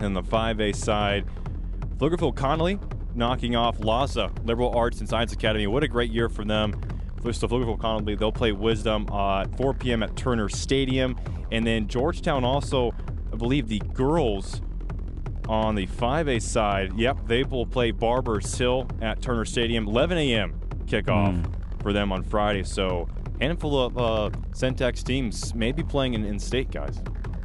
And 0.00 0.16
the 0.16 0.22
5A 0.22 0.74
side, 0.74 1.24
Pflugerville 1.98 2.34
Connally 2.34 2.80
knocking 3.14 3.54
off 3.54 3.78
LASA 3.78 4.44
Liberal 4.44 4.76
Arts 4.76 5.00
and 5.00 5.08
Science 5.08 5.32
Academy. 5.32 5.66
What 5.66 5.84
a 5.84 5.88
great 5.88 6.10
year 6.10 6.28
for 6.28 6.44
them. 6.44 6.74
So 7.32 7.48
Pflugerville 7.48 7.78
Connally, 7.78 8.18
they'll 8.18 8.32
play 8.32 8.52
Wisdom 8.52 9.06
uh, 9.10 9.42
at 9.42 9.56
4 9.56 9.74
p.m. 9.74 10.02
at 10.02 10.14
Turner 10.16 10.48
Stadium. 10.48 11.18
And 11.50 11.66
then 11.66 11.88
Georgetown 11.88 12.44
also, 12.44 12.92
I 13.32 13.36
believe 13.36 13.68
the 13.68 13.80
girls 13.92 14.60
on 15.48 15.74
the 15.74 15.86
5A 15.86 16.40
side, 16.40 16.92
yep, 16.98 17.18
they 17.26 17.44
will 17.44 17.66
play 17.66 17.90
Barbers 17.90 18.56
Hill 18.56 18.88
at 19.00 19.20
Turner 19.20 19.44
Stadium, 19.44 19.86
11 19.88 20.18
a.m. 20.18 20.60
kickoff 20.86 21.42
mm. 21.42 21.82
for 21.82 21.92
them 21.92 22.12
on 22.12 22.22
Friday. 22.22 22.64
So 22.64 23.08
handful 23.40 23.78
of 23.78 23.98
uh, 23.98 24.30
Centex 24.50 25.02
teams 25.02 25.54
may 25.54 25.72
be 25.72 25.82
playing 25.82 26.14
in, 26.14 26.24
in 26.24 26.38
state, 26.38 26.70
guys. 26.70 27.00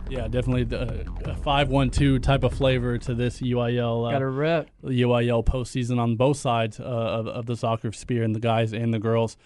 Yeah, 0.09 0.27
definitely 0.27 0.63
the, 0.63 1.05
a 1.25 1.35
five-one-two 1.35 2.19
type 2.19 2.43
of 2.43 2.53
flavor 2.53 2.97
to 2.97 3.13
this 3.13 3.41
UIL. 3.41 4.07
Uh, 4.07 4.11
Got 4.11 4.21
a 4.23 4.27
rep. 4.27 4.69
UIL 4.83 5.45
postseason 5.45 5.99
on 5.99 6.15
both 6.15 6.37
sides 6.37 6.79
uh, 6.79 6.83
of, 6.83 7.27
of 7.27 7.45
the 7.45 7.55
soccer 7.55 7.91
sphere, 7.91 8.23
and 8.23 8.33
the 8.33 8.39
guys 8.39 8.73
and 8.73 8.91
the 8.91 8.99
girls. 8.99 9.37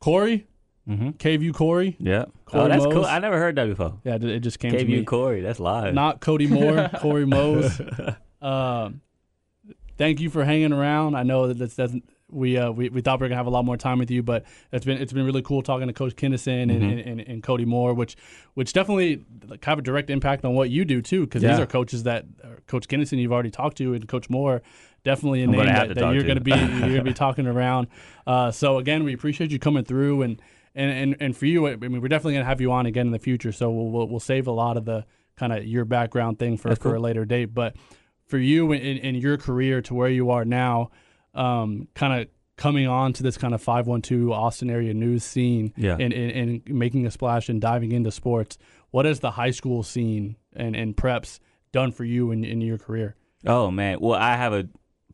Corey, 0.00 0.46
mm-hmm. 0.88 1.10
KVUE 1.10 1.54
Corey. 1.54 1.96
Yeah. 1.98 2.24
Corey 2.46 2.64
oh, 2.64 2.68
that's 2.68 2.84
Mose. 2.84 2.94
cool. 2.94 3.04
I 3.04 3.18
never 3.18 3.38
heard 3.38 3.56
that 3.56 3.68
before. 3.68 3.98
Yeah, 4.04 4.16
it 4.16 4.40
just 4.40 4.58
came 4.58 4.72
KVUE 4.72 4.78
to 4.78 4.86
me. 4.86 5.04
Corey. 5.04 5.40
That's 5.40 5.60
live. 5.60 5.94
Not 5.94 6.20
Cody 6.20 6.46
Moore. 6.46 6.90
Corey 6.98 7.26
Mose. 7.26 7.80
Um, 8.42 9.02
thank 9.98 10.18
you 10.18 10.30
for 10.30 10.46
hanging 10.46 10.72
around. 10.72 11.14
I 11.14 11.24
know 11.24 11.48
that 11.48 11.58
this 11.58 11.76
doesn't 11.76 12.08
we 12.32 12.56
uh, 12.56 12.70
we, 12.70 12.88
we 12.88 13.00
thought 13.00 13.20
we 13.20 13.24
were 13.24 13.28
gonna 13.28 13.36
have 13.36 13.46
a 13.46 13.50
lot 13.50 13.64
more 13.64 13.76
time 13.76 13.98
with 13.98 14.10
you, 14.10 14.22
but 14.22 14.44
it's 14.72 14.84
been 14.84 15.00
it's 15.00 15.12
been 15.12 15.24
really 15.24 15.42
cool 15.42 15.62
talking 15.62 15.86
to 15.86 15.92
Coach 15.92 16.16
Kinnison 16.16 16.68
mm-hmm. 16.68 16.82
and, 16.82 17.00
and, 17.00 17.20
and, 17.20 17.42
Cody 17.42 17.64
Moore, 17.64 17.94
which 17.94 18.16
which 18.54 18.72
definitely 18.72 19.24
have 19.62 19.78
a 19.78 19.82
direct 19.82 20.10
impact 20.10 20.44
on 20.44 20.54
what 20.54 20.70
you 20.70 20.84
do 20.84 21.02
too, 21.02 21.26
because 21.26 21.42
yeah. 21.42 21.50
these 21.50 21.60
are 21.60 21.66
coaches 21.66 22.04
that 22.04 22.24
uh, 22.42 22.48
Coach 22.66 22.88
Kinnison 22.88 23.18
you've 23.18 23.32
already 23.32 23.50
talked 23.50 23.76
to, 23.78 23.94
and 23.94 24.06
Coach 24.08 24.30
Moore 24.30 24.62
definitely 25.04 25.42
a 25.42 25.44
I'm 25.44 25.52
name 25.52 25.66
that, 25.66 25.94
that 25.94 26.14
you're 26.14 26.24
going 26.24 26.36
to 26.36 26.40
be 26.40 26.50
you're 26.50 26.80
going 26.80 26.94
to 26.96 27.02
be 27.02 27.14
talking 27.14 27.46
around. 27.46 27.88
Uh, 28.26 28.50
so 28.50 28.78
again, 28.78 29.04
we 29.04 29.14
appreciate 29.14 29.50
you 29.50 29.58
coming 29.58 29.84
through, 29.84 30.22
and 30.22 30.42
and 30.74 30.90
and, 30.90 31.16
and 31.20 31.36
for 31.36 31.46
you, 31.46 31.66
I 31.68 31.76
mean, 31.76 32.00
we're 32.00 32.08
definitely 32.08 32.34
going 32.34 32.44
to 32.44 32.48
have 32.48 32.60
you 32.60 32.72
on 32.72 32.86
again 32.86 33.06
in 33.06 33.12
the 33.12 33.18
future. 33.18 33.52
So 33.52 33.70
we'll 33.70 33.90
we'll, 33.90 34.08
we'll 34.08 34.20
save 34.20 34.46
a 34.46 34.52
lot 34.52 34.76
of 34.76 34.84
the 34.84 35.04
kind 35.36 35.52
of 35.52 35.64
your 35.64 35.86
background 35.86 36.38
thing 36.38 36.58
for, 36.58 36.76
for 36.76 36.94
a 36.94 37.00
later 37.00 37.24
date, 37.24 37.46
but 37.46 37.74
for 38.26 38.38
you 38.38 38.72
in, 38.72 38.98
in 38.98 39.14
your 39.14 39.38
career 39.38 39.80
to 39.82 39.94
where 39.94 40.08
you 40.08 40.30
are 40.30 40.44
now, 40.44 40.90
um, 41.34 41.88
kind 41.94 42.20
of 42.20 42.28
coming 42.56 42.86
on 42.86 43.12
to 43.14 43.22
this 43.22 43.38
kind 43.38 43.54
of 43.54 43.62
512 43.62 44.30
Austin 44.30 44.68
area 44.68 44.92
news 44.92 45.24
scene 45.24 45.72
yeah. 45.76 45.96
and, 45.98 46.12
and, 46.12 46.30
and, 46.30 46.68
making 46.68 47.06
a 47.06 47.10
splash 47.10 47.48
and 47.48 47.58
diving 47.58 47.92
into 47.92 48.10
sports. 48.10 48.58
What 48.90 49.06
has 49.06 49.20
the 49.20 49.30
high 49.30 49.50
school 49.50 49.82
scene 49.82 50.36
and, 50.54 50.76
and 50.76 50.94
preps 50.94 51.40
done 51.72 51.90
for 51.90 52.04
you 52.04 52.32
in, 52.32 52.44
in 52.44 52.60
your 52.60 52.76
career? 52.76 53.16
Oh, 53.46 53.70
man. 53.70 53.98
Well, 54.00 54.18
I 54.18 54.36
have 54.36 54.52
a 54.52 54.68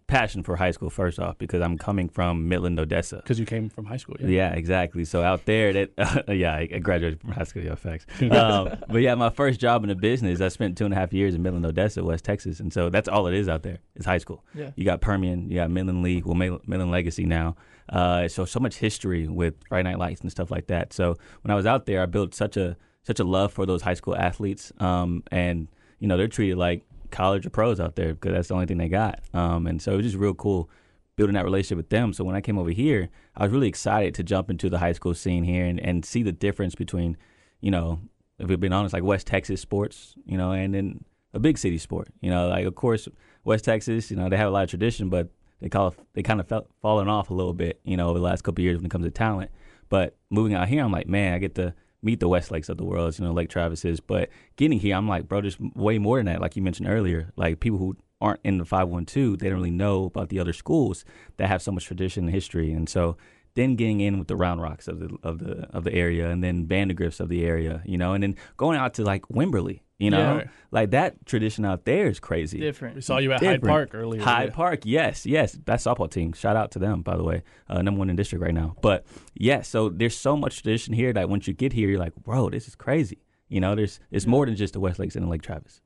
passion 0.06 0.42
for 0.42 0.56
high 0.56 0.70
school 0.70 0.90
first 0.90 1.18
off 1.18 1.36
because 1.38 1.60
I'm 1.60 1.78
coming 1.78 2.08
from 2.08 2.48
Midland, 2.48 2.78
Odessa. 2.78 3.16
Because 3.16 3.38
you 3.38 3.46
came 3.46 3.68
from 3.68 3.86
high 3.86 3.96
school, 3.96 4.16
yeah. 4.20 4.28
Yeah, 4.28 4.52
exactly. 4.52 5.04
So 5.04 5.22
out 5.22 5.44
there, 5.46 5.72
that 5.72 5.90
uh, 5.98 6.32
yeah, 6.32 6.54
I 6.54 6.66
graduated 6.78 7.20
from 7.20 7.32
high 7.32 7.44
school. 7.44 7.62
Yeah, 7.62 7.74
facts. 7.74 8.06
um, 8.22 8.76
but 8.88 8.98
yeah, 8.98 9.14
my 9.14 9.30
first 9.30 9.60
job 9.60 9.82
in 9.82 9.88
the 9.88 9.94
business, 9.94 10.40
I 10.40 10.48
spent 10.48 10.78
two 10.78 10.84
and 10.84 10.94
a 10.94 10.96
half 10.96 11.12
years 11.12 11.34
in 11.34 11.42
Midland, 11.42 11.66
Odessa, 11.66 12.04
West 12.04 12.24
Texas, 12.24 12.60
and 12.60 12.72
so 12.72 12.88
that's 12.88 13.08
all 13.08 13.26
it 13.26 13.34
is 13.34 13.48
out 13.48 13.62
there. 13.62 13.78
Is 13.94 14.06
high 14.06 14.18
school. 14.18 14.44
Yeah. 14.54 14.70
You 14.76 14.84
got 14.84 15.00
Permian, 15.00 15.48
you 15.50 15.56
got 15.56 15.70
Midland 15.70 16.02
Lee, 16.02 16.22
well 16.24 16.34
Midland 16.34 16.90
Legacy 16.90 17.24
now. 17.24 17.56
Uh, 17.88 18.28
so 18.28 18.44
so 18.44 18.60
much 18.60 18.76
history 18.76 19.28
with 19.28 19.54
Friday 19.68 19.88
Night 19.88 19.98
Lights 19.98 20.20
and 20.20 20.30
stuff 20.30 20.50
like 20.50 20.66
that. 20.68 20.92
So 20.92 21.16
when 21.42 21.50
I 21.50 21.54
was 21.54 21.66
out 21.66 21.86
there, 21.86 22.02
I 22.02 22.06
built 22.06 22.34
such 22.34 22.56
a 22.56 22.76
such 23.02 23.20
a 23.20 23.24
love 23.24 23.52
for 23.52 23.66
those 23.66 23.82
high 23.82 23.94
school 23.94 24.16
athletes, 24.16 24.72
um, 24.78 25.22
and 25.30 25.68
you 25.98 26.08
know 26.08 26.16
they're 26.16 26.28
treated 26.28 26.58
like 26.58 26.82
college 27.10 27.46
or 27.46 27.50
pros 27.50 27.80
out 27.80 27.96
there 27.96 28.14
because 28.14 28.32
that's 28.32 28.48
the 28.48 28.54
only 28.54 28.66
thing 28.66 28.78
they 28.78 28.88
got. 28.88 29.20
Um, 29.32 29.66
and 29.66 29.80
so 29.80 29.92
it 29.92 29.96
was 29.96 30.06
just 30.06 30.16
real 30.16 30.34
cool 30.34 30.70
building 31.16 31.34
that 31.34 31.44
relationship 31.44 31.78
with 31.78 31.88
them. 31.88 32.12
So 32.12 32.24
when 32.24 32.36
I 32.36 32.40
came 32.40 32.58
over 32.58 32.70
here, 32.70 33.08
I 33.36 33.44
was 33.44 33.52
really 33.52 33.68
excited 33.68 34.14
to 34.16 34.22
jump 34.22 34.50
into 34.50 34.68
the 34.68 34.78
high 34.78 34.92
school 34.92 35.14
scene 35.14 35.44
here 35.44 35.64
and, 35.64 35.80
and 35.80 36.04
see 36.04 36.22
the 36.22 36.32
difference 36.32 36.74
between, 36.74 37.16
you 37.60 37.70
know, 37.70 38.00
if 38.38 38.48
we've 38.48 38.60
been 38.60 38.72
honest, 38.72 38.92
like 38.92 39.02
West 39.02 39.26
Texas 39.26 39.60
sports, 39.60 40.14
you 40.26 40.36
know, 40.36 40.52
and 40.52 40.74
then 40.74 41.04
a 41.32 41.38
big 41.38 41.56
city 41.58 41.78
sport. 41.78 42.08
You 42.20 42.30
know, 42.30 42.48
like 42.48 42.66
of 42.66 42.74
course 42.74 43.08
West 43.44 43.64
Texas, 43.64 44.10
you 44.10 44.16
know, 44.16 44.28
they 44.28 44.36
have 44.36 44.48
a 44.48 44.50
lot 44.50 44.64
of 44.64 44.70
tradition, 44.70 45.08
but 45.08 45.28
they 45.60 45.70
call 45.70 45.94
they 46.12 46.22
kind 46.22 46.40
of 46.40 46.66
fallen 46.82 47.08
off 47.08 47.30
a 47.30 47.34
little 47.34 47.54
bit, 47.54 47.80
you 47.84 47.96
know, 47.96 48.08
over 48.10 48.18
the 48.18 48.24
last 48.24 48.42
couple 48.42 48.60
of 48.60 48.64
years 48.64 48.76
when 48.76 48.86
it 48.86 48.90
comes 48.90 49.06
to 49.06 49.10
talent. 49.10 49.50
But 49.88 50.16
moving 50.30 50.54
out 50.54 50.68
here, 50.68 50.82
I'm 50.82 50.92
like, 50.92 51.08
man, 51.08 51.32
I 51.32 51.38
get 51.38 51.54
to 51.54 51.74
meet 52.02 52.20
the 52.20 52.28
Westlakes 52.28 52.68
of 52.68 52.76
the 52.76 52.84
world, 52.84 53.18
you 53.18 53.24
know, 53.24 53.32
Lake 53.32 53.48
Travises. 53.48 54.00
But 54.04 54.28
getting 54.56 54.78
here, 54.78 54.94
I'm 54.96 55.08
like, 55.08 55.28
bro, 55.28 55.40
there's 55.40 55.58
way 55.58 55.98
more 55.98 56.18
than 56.18 56.26
that. 56.26 56.40
Like 56.40 56.56
you 56.56 56.62
mentioned 56.62 56.88
earlier, 56.88 57.32
like 57.36 57.60
people 57.60 57.78
who 57.78 57.96
aren't 58.20 58.40
in 58.44 58.58
the 58.58 58.64
512, 58.64 59.38
they 59.38 59.48
don't 59.48 59.58
really 59.58 59.70
know 59.70 60.04
about 60.04 60.28
the 60.28 60.38
other 60.38 60.52
schools 60.52 61.04
that 61.36 61.48
have 61.48 61.62
so 61.62 61.72
much 61.72 61.84
tradition 61.84 62.24
and 62.24 62.32
history. 62.32 62.72
And 62.72 62.88
so 62.88 63.16
then 63.54 63.74
getting 63.74 64.00
in 64.00 64.18
with 64.18 64.28
the 64.28 64.36
Round 64.36 64.60
Rocks 64.60 64.86
of 64.86 65.00
the 65.00 65.16
of 65.22 65.38
the 65.38 65.66
of 65.70 65.84
the 65.84 65.94
area, 65.94 66.28
and 66.28 66.44
then 66.44 66.66
Vandegrift 66.66 67.20
of 67.20 67.28
the 67.28 67.44
area, 67.44 67.82
you 67.86 67.96
know, 67.96 68.12
and 68.12 68.22
then 68.22 68.36
going 68.56 68.78
out 68.78 68.94
to 68.94 69.02
like 69.02 69.22
Wimberley, 69.28 69.80
you 69.98 70.10
know, 70.10 70.38
yeah. 70.38 70.48
like 70.70 70.90
that 70.90 71.24
tradition 71.24 71.64
out 71.64 71.84
there 71.84 72.06
is 72.08 72.20
crazy. 72.20 72.60
Different. 72.60 72.96
We 72.96 73.00
saw 73.00 73.18
you 73.18 73.32
at 73.32 73.40
Different. 73.40 73.62
Hyde 73.62 73.70
Park 73.70 73.94
earlier. 73.94 74.22
Hyde 74.22 74.52
Park, 74.52 74.80
yes, 74.84 75.24
yes, 75.24 75.58
that 75.64 75.78
softball 75.78 76.10
team. 76.10 76.32
Shout 76.34 76.54
out 76.54 76.70
to 76.72 76.78
them, 76.78 77.02
by 77.02 77.16
the 77.16 77.24
way, 77.24 77.42
uh, 77.68 77.80
number 77.80 77.98
one 77.98 78.10
in 78.10 78.16
district 78.16 78.42
right 78.42 78.52
now. 78.52 78.76
But 78.82 79.06
yeah, 79.34 79.62
so 79.62 79.88
there's 79.88 80.16
so 80.16 80.36
much 80.36 80.62
tradition 80.62 80.92
here 80.92 81.12
that 81.14 81.30
once 81.30 81.48
you 81.48 81.54
get 81.54 81.72
here, 81.72 81.88
you're 81.88 81.98
like, 81.98 82.14
bro, 82.16 82.50
this 82.50 82.68
is 82.68 82.74
crazy. 82.74 83.18
You 83.48 83.60
know, 83.60 83.74
there's 83.74 84.00
it's 84.10 84.26
more 84.26 84.44
than 84.44 84.56
just 84.56 84.74
the 84.74 84.80
West 84.80 84.98
Lakes 84.98 85.16
and 85.16 85.24
the 85.24 85.30
Lake 85.30 85.42
Travis. 85.42 85.80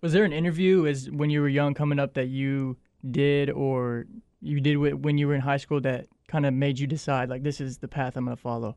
Was 0.00 0.12
there 0.12 0.24
an 0.24 0.32
interview 0.32 0.86
as 0.86 1.10
when 1.10 1.30
you 1.30 1.40
were 1.40 1.48
young 1.48 1.74
coming 1.74 1.98
up 1.98 2.14
that 2.14 2.26
you 2.26 2.76
did 3.08 3.50
or 3.50 4.06
you 4.40 4.60
did 4.60 4.76
when 4.76 5.16
you 5.16 5.28
were 5.28 5.34
in 5.34 5.40
high 5.40 5.56
school 5.58 5.80
that 5.82 6.06
kind 6.28 6.44
of 6.44 6.52
made 6.52 6.78
you 6.78 6.86
decide 6.86 7.28
like 7.28 7.42
this 7.42 7.60
is 7.60 7.78
the 7.78 7.88
path 7.88 8.16
I'm 8.16 8.24
going 8.24 8.36
to 8.36 8.40
follow? 8.40 8.76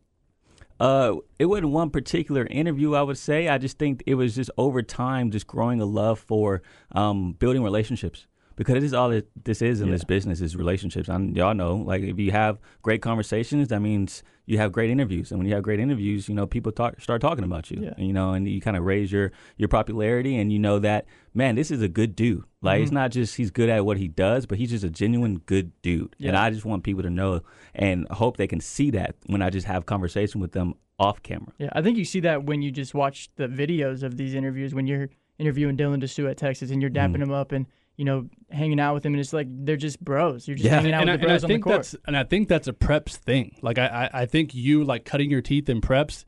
Uh, 0.79 1.15
it 1.39 1.45
wasn't 1.45 1.69
one 1.69 1.89
particular 1.89 2.45
interview. 2.45 2.93
I 2.93 3.01
would 3.01 3.17
say 3.17 3.47
I 3.47 3.57
just 3.57 3.77
think 3.77 4.03
it 4.05 4.15
was 4.15 4.35
just 4.35 4.51
over 4.57 4.81
time, 4.81 5.31
just 5.31 5.47
growing 5.47 5.81
a 5.81 5.85
love 5.85 6.19
for 6.19 6.61
um, 6.91 7.33
building 7.33 7.63
relationships 7.63 8.27
because 8.57 8.73
this 8.73 8.83
is 8.85 8.93
all 8.93 9.11
it, 9.11 9.29
this 9.45 9.61
is 9.61 9.79
in 9.79 9.87
yeah. 9.87 9.93
this 9.93 10.03
business 10.03 10.41
is 10.41 10.55
relationships. 10.55 11.07
And 11.07 11.37
y'all 11.37 11.53
know, 11.53 11.75
like 11.75 12.01
if 12.01 12.19
you 12.19 12.31
have 12.31 12.57
great 12.81 13.01
conversations, 13.01 13.69
that 13.69 13.79
means 13.79 14.23
you 14.47 14.57
have 14.57 14.71
great 14.71 14.89
interviews. 14.89 15.31
And 15.31 15.39
when 15.39 15.47
you 15.47 15.53
have 15.53 15.63
great 15.63 15.79
interviews, 15.79 16.27
you 16.27 16.35
know 16.35 16.47
people 16.47 16.71
talk, 16.71 16.99
start 16.99 17.21
talking 17.21 17.43
about 17.43 17.69
you. 17.69 17.83
Yeah. 17.83 17.93
And, 17.95 18.07
you 18.07 18.13
know, 18.13 18.33
and 18.33 18.49
you 18.49 18.59
kind 18.59 18.75
of 18.75 18.83
raise 18.83 19.11
your 19.11 19.31
your 19.57 19.69
popularity, 19.69 20.37
and 20.37 20.51
you 20.51 20.59
know 20.59 20.79
that 20.79 21.05
man, 21.33 21.55
this 21.55 21.71
is 21.71 21.81
a 21.81 21.87
good 21.87 22.15
dude. 22.15 22.43
Like 22.61 22.77
mm-hmm. 22.77 22.83
it's 22.83 22.91
not 22.91 23.11
just 23.11 23.37
he's 23.37 23.51
good 23.51 23.69
at 23.69 23.85
what 23.85 23.97
he 23.97 24.07
does, 24.07 24.47
but 24.47 24.57
he's 24.57 24.71
just 24.71 24.83
a 24.83 24.89
genuine 24.89 25.37
good 25.45 25.71
dude. 25.83 26.15
Yeah. 26.17 26.29
And 26.29 26.37
I 26.37 26.49
just 26.49 26.65
want 26.65 26.83
people 26.83 27.03
to 27.03 27.11
know 27.11 27.41
and 27.75 28.07
hope 28.09 28.37
they 28.37 28.47
can 28.47 28.59
see 28.59 28.89
that 28.91 29.15
when 29.27 29.41
I 29.41 29.51
just 29.51 29.67
have 29.67 29.85
conversation 29.85 30.41
with 30.41 30.51
them 30.51 30.73
off 30.99 31.21
camera. 31.21 31.53
Yeah, 31.59 31.69
I 31.73 31.83
think 31.83 31.95
you 31.97 32.05
see 32.05 32.21
that 32.21 32.45
when 32.45 32.63
you 32.63 32.71
just 32.71 32.95
watch 32.95 33.29
the 33.35 33.47
videos 33.47 34.01
of 34.01 34.17
these 34.17 34.33
interviews 34.33 34.73
when 34.73 34.87
you're 34.87 35.09
interviewing 35.37 35.77
Dylan 35.77 36.01
Disu 36.01 36.27
at 36.27 36.37
Texas 36.37 36.71
and 36.71 36.81
you're 36.81 36.89
dapping 36.89 37.17
mm. 37.17 37.23
him 37.23 37.31
up 37.31 37.51
and 37.51 37.67
you 37.97 38.05
know, 38.05 38.29
hanging 38.51 38.79
out 38.79 38.93
with 38.93 39.05
him, 39.05 39.13
and 39.13 39.19
it's 39.19 39.33
like 39.33 39.47
they're 39.49 39.75
just 39.75 39.99
bros. 40.03 40.47
You're 40.47 40.55
just 40.55 40.65
yeah. 40.65 40.75
hanging 40.75 40.93
out 40.93 41.01
and 41.01 41.09
with 41.09 41.19
I, 41.19 41.21
the 41.21 41.27
bros 41.27 41.43
and 41.43 41.45
I 41.45 41.47
think 41.47 41.65
on 41.65 41.71
the 41.71 41.75
court. 41.75 41.85
That's, 41.85 41.95
and 42.05 42.17
I 42.17 42.23
think 42.23 42.47
that's 42.47 42.67
a 42.67 42.73
preps 42.73 43.15
thing. 43.15 43.57
Like 43.61 43.79
I, 43.79 43.87
I, 43.87 44.21
I 44.21 44.25
think 44.27 44.53
you 44.53 44.83
like 44.83 45.03
cutting 45.03 45.31
your 45.31 45.41
teeth 45.41 45.67
in 45.67 45.81
preps. 45.81 46.23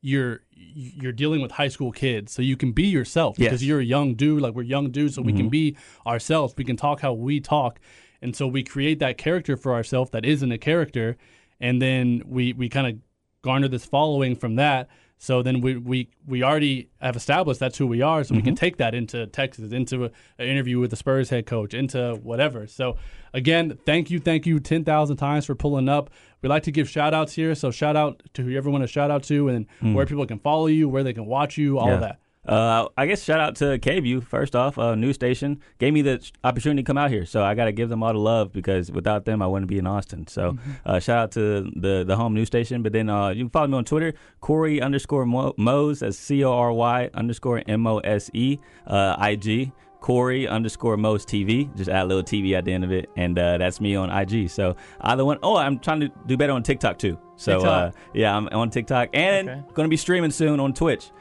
You're 0.00 0.40
you're 0.50 1.12
dealing 1.12 1.40
with 1.40 1.52
high 1.52 1.68
school 1.68 1.92
kids, 1.92 2.32
so 2.32 2.42
you 2.42 2.56
can 2.56 2.72
be 2.72 2.84
yourself 2.84 3.36
because 3.36 3.64
you're 3.64 3.78
a 3.78 3.84
young 3.84 4.14
dude. 4.14 4.42
Like 4.42 4.54
we're 4.54 4.62
young 4.62 4.90
dudes, 4.90 5.14
so 5.14 5.20
mm-hmm. 5.20 5.26
we 5.26 5.32
can 5.32 5.42
mm-hmm. 5.42 5.50
be 5.50 5.76
ourselves. 6.04 6.54
We 6.56 6.64
can 6.64 6.76
talk 6.76 7.00
how 7.00 7.12
we 7.12 7.38
talk, 7.38 7.78
and 8.20 8.34
so 8.34 8.48
we 8.48 8.64
create 8.64 8.98
that 8.98 9.16
character 9.16 9.56
for 9.56 9.72
ourselves 9.74 10.10
that 10.10 10.24
isn't 10.24 10.50
a 10.50 10.58
character, 10.58 11.16
and 11.60 11.80
then 11.80 12.22
we 12.26 12.52
we 12.52 12.68
kind 12.68 12.88
of 12.88 12.98
garner 13.42 13.68
this 13.68 13.84
following 13.84 14.34
from 14.34 14.56
that 14.56 14.88
so 15.22 15.40
then 15.40 15.60
we, 15.60 15.76
we, 15.76 16.08
we 16.26 16.42
already 16.42 16.88
have 17.00 17.14
established 17.14 17.60
that's 17.60 17.78
who 17.78 17.86
we 17.86 18.02
are. 18.02 18.24
So 18.24 18.30
mm-hmm. 18.30 18.38
we 18.38 18.42
can 18.42 18.54
mm-hmm. 18.54 18.60
take 18.60 18.78
that 18.78 18.92
into 18.92 19.28
Texas, 19.28 19.70
into 19.70 20.06
an 20.06 20.10
interview 20.48 20.80
with 20.80 20.90
the 20.90 20.96
Spurs 20.96 21.30
head 21.30 21.46
coach, 21.46 21.74
into 21.74 22.18
whatever. 22.24 22.66
So 22.66 22.96
again, 23.32 23.78
thank 23.86 24.10
you, 24.10 24.18
thank 24.18 24.46
you 24.46 24.58
10,000 24.58 25.16
times 25.16 25.46
for 25.46 25.54
pulling 25.54 25.88
up. 25.88 26.10
We 26.42 26.48
like 26.48 26.64
to 26.64 26.72
give 26.72 26.88
shout 26.88 27.14
outs 27.14 27.34
here. 27.34 27.54
So 27.54 27.70
shout 27.70 27.94
out 27.94 28.20
to 28.34 28.42
whoever 28.42 28.68
you 28.68 28.72
want 28.72 28.82
to 28.82 28.88
shout 28.88 29.12
out 29.12 29.22
to 29.24 29.48
and 29.48 29.68
mm. 29.80 29.94
where 29.94 30.06
people 30.06 30.26
can 30.26 30.40
follow 30.40 30.66
you, 30.66 30.88
where 30.88 31.04
they 31.04 31.12
can 31.12 31.26
watch 31.26 31.56
you, 31.56 31.78
all 31.78 31.86
yeah. 31.86 31.94
of 31.94 32.00
that. 32.00 32.18
Uh, 32.46 32.88
I 32.96 33.06
guess 33.06 33.22
shout 33.22 33.38
out 33.38 33.54
to 33.56 33.78
KVUE 33.78 34.24
first 34.24 34.56
off, 34.56 34.76
uh, 34.76 34.96
news 34.96 35.14
station 35.14 35.60
gave 35.78 35.92
me 35.92 36.02
the 36.02 36.28
opportunity 36.42 36.82
to 36.82 36.86
come 36.86 36.98
out 36.98 37.08
here, 37.12 37.24
so 37.24 37.44
I 37.44 37.54
got 37.54 37.66
to 37.66 37.72
give 37.72 37.88
them 37.88 38.02
all 38.02 38.12
the 38.12 38.18
love 38.18 38.52
because 38.52 38.90
without 38.90 39.24
them 39.26 39.40
I 39.40 39.46
wouldn't 39.46 39.68
be 39.68 39.78
in 39.78 39.86
Austin. 39.86 40.26
So 40.26 40.52
Mm-hmm. 40.52 40.70
uh, 40.84 40.98
shout 40.98 41.18
out 41.18 41.30
to 41.32 41.70
the 41.76 42.02
the 42.04 42.16
home 42.16 42.34
news 42.34 42.48
station. 42.48 42.82
But 42.82 42.92
then 42.92 43.08
uh, 43.08 43.28
you 43.28 43.44
can 43.44 43.50
follow 43.50 43.68
me 43.68 43.76
on 43.78 43.84
Twitter, 43.84 44.14
Corey 44.40 44.80
underscore 44.82 45.24
Mo- 45.24 45.54
Mose, 45.56 46.00
that's 46.00 46.18
C 46.18 46.42
O 46.42 46.52
R 46.52 46.72
Y 46.72 47.10
underscore 47.14 47.62
M 47.68 47.86
O 47.86 47.98
S 47.98 48.28
E, 48.34 48.58
uh, 48.88 49.16
IG. 49.20 49.70
Corey 50.00 50.48
underscore 50.48 50.96
Mose 50.96 51.24
TV. 51.24 51.72
Just 51.76 51.88
add 51.88 52.02
a 52.02 52.06
little 52.06 52.24
TV 52.24 52.54
at 52.58 52.64
the 52.64 52.72
end 52.72 52.82
of 52.82 52.90
it, 52.90 53.08
and 53.16 53.38
uh, 53.38 53.56
that's 53.58 53.80
me 53.80 53.94
on 53.94 54.10
IG. 54.10 54.50
So 54.50 54.74
either 55.02 55.24
one. 55.24 55.38
Oh, 55.44 55.56
I'm 55.56 55.78
trying 55.78 56.00
to 56.00 56.10
do 56.26 56.36
better 56.36 56.52
on 56.54 56.64
TikTok 56.64 56.98
too. 56.98 57.16
So 57.36 57.60
uh, 57.64 57.92
yeah, 58.12 58.36
I'm 58.36 58.48
on 58.48 58.68
TikTok 58.70 59.10
and 59.14 59.48
Okay. 59.48 59.60
going 59.74 59.86
to 59.86 59.90
be 59.90 59.96
streaming 59.96 60.32
soon 60.32 60.58
on 60.58 60.74
Twitch. 60.74 61.12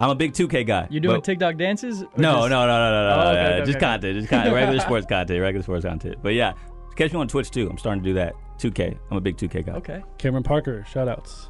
I'm 0.00 0.10
a 0.10 0.14
big 0.14 0.32
2K 0.32 0.66
guy. 0.66 0.86
You 0.90 0.98
doing 1.00 1.16
but- 1.16 1.24
TikTok 1.24 1.56
dances? 1.56 2.00
no, 2.00 2.06
just- 2.06 2.16
no, 2.16 2.48
no, 2.48 2.66
no, 2.66 2.66
no, 2.66 2.66
no, 3.08 3.14
Oh, 3.14 3.30
okay, 3.30 3.42
no, 3.42 3.48
okay, 3.48 3.58
Just 3.66 3.70
okay. 3.76 3.80
content. 3.80 4.16
Just 4.18 4.28
content. 4.30 4.54
Regular 4.54 4.80
sports 4.86 5.06
content. 5.06 5.40
Regular 5.40 5.62
sports 5.62 5.84
content. 5.84 6.16
But 6.22 6.34
yeah, 6.34 6.54
catch 6.96 7.12
me 7.12 7.20
on 7.20 7.28
Twitch 7.28 7.50
too. 7.50 7.68
I'm 7.68 7.78
starting 7.78 8.02
to 8.02 8.08
do 8.10 8.14
that. 8.14 8.34
2K. 8.58 8.96
I'm 9.10 9.16
a 9.16 9.20
big 9.20 9.36
2K 9.36 9.66
guy. 9.66 9.72
Okay. 9.72 10.02
Cameron 10.18 10.42
Parker, 10.42 10.84
shout 10.90 11.08
outs. 11.08 11.48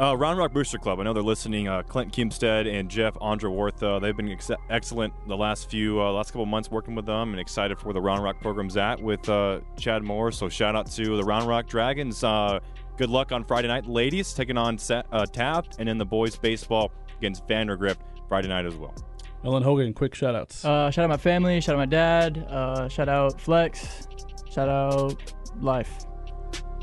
Uh, 0.00 0.16
Round 0.16 0.38
Rock 0.40 0.52
Booster 0.52 0.76
Club. 0.78 0.98
I 0.98 1.04
know 1.04 1.12
they're 1.12 1.22
listening. 1.22 1.68
Uh, 1.68 1.82
Clint 1.82 2.12
Kiemstead 2.12 2.68
and 2.72 2.88
Jeff 2.90 3.14
Andrewartha. 3.14 4.00
They've 4.00 4.16
been 4.16 4.28
ex- 4.32 4.50
excellent 4.68 5.14
the 5.28 5.36
last 5.36 5.70
few 5.70 6.00
uh, 6.02 6.10
last 6.10 6.32
couple 6.32 6.46
months 6.46 6.68
working 6.68 6.96
with 6.96 7.06
them, 7.06 7.30
and 7.30 7.38
excited 7.38 7.78
for 7.78 7.86
where 7.86 7.94
the 7.94 8.00
Round 8.00 8.20
Rock 8.24 8.40
program's 8.40 8.76
at 8.76 9.00
with 9.00 9.28
uh, 9.28 9.60
Chad 9.78 10.02
Moore. 10.02 10.32
So 10.32 10.48
shout 10.48 10.74
out 10.74 10.90
to 10.92 11.16
the 11.16 11.22
Round 11.22 11.46
Rock 11.46 11.68
Dragons. 11.68 12.24
Uh, 12.24 12.58
good 12.96 13.08
luck 13.08 13.30
on 13.30 13.44
Friday 13.44 13.68
night, 13.68 13.86
ladies, 13.86 14.32
taking 14.34 14.58
on 14.58 14.78
Sa- 14.78 15.04
uh, 15.12 15.26
Taft, 15.26 15.76
and 15.78 15.88
then 15.88 15.96
the 15.98 16.04
boys 16.06 16.36
baseball 16.36 16.90
against 17.18 17.46
Vandegrift 17.48 18.00
Friday 18.28 18.48
night 18.48 18.66
as 18.66 18.74
well. 18.76 18.94
Nolan 19.42 19.62
Hogan, 19.62 19.92
quick 19.92 20.14
shout 20.14 20.34
outs. 20.34 20.64
Uh, 20.64 20.90
shout 20.90 21.04
out 21.04 21.10
my 21.10 21.16
family. 21.18 21.60
Shout 21.60 21.74
out 21.74 21.78
my 21.78 21.86
dad. 21.86 22.38
Uh, 22.48 22.88
shout 22.88 23.08
out 23.08 23.40
Flex. 23.40 24.06
Shout 24.50 24.68
out 24.68 25.16
Life. 25.60 26.06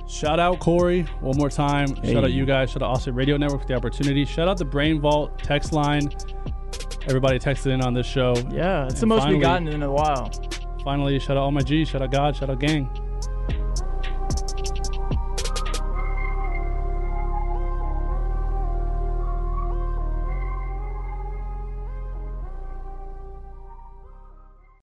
Shout 0.08 0.40
out 0.40 0.60
Corey 0.60 1.04
one 1.22 1.38
more 1.38 1.50
time. 1.50 1.88
Shout 2.04 2.24
out 2.24 2.32
you 2.34 2.46
guys. 2.46 2.70
Shout 2.72 2.84
out 2.84 2.92
Austin 2.92 3.16
Radio 3.16 3.38
Network 3.38 3.62
for 3.62 3.68
the 3.68 3.74
opportunity. 3.76 4.26
Shout 4.26 4.48
out 4.48 4.58
the 4.58 4.66
Brain 4.66 5.00
Vault 5.00 5.40
text 5.42 5.72
line. 5.74 6.10
Everybody 7.08 7.40
texted 7.40 7.72
in 7.72 7.82
on 7.82 7.94
this 7.94 8.06
show. 8.06 8.34
Yeah, 8.52 8.86
it's 8.86 9.00
the 9.00 9.06
most 9.08 9.22
finally- 9.22 9.36
we've 9.38 9.42
gotten 9.44 9.68
in 9.70 9.84
a 9.84 9.92
while. 9.92 10.30
Finally, 10.84 11.18
shout 11.20 11.38
out 11.38 11.44
all 11.44 11.52
my 11.52 11.62
G's. 11.62 11.90
Shout 11.90 12.02
out 12.02 12.12
God. 12.12 12.36
Shout 12.36 12.50
out 12.50 12.60
gang. 12.60 12.90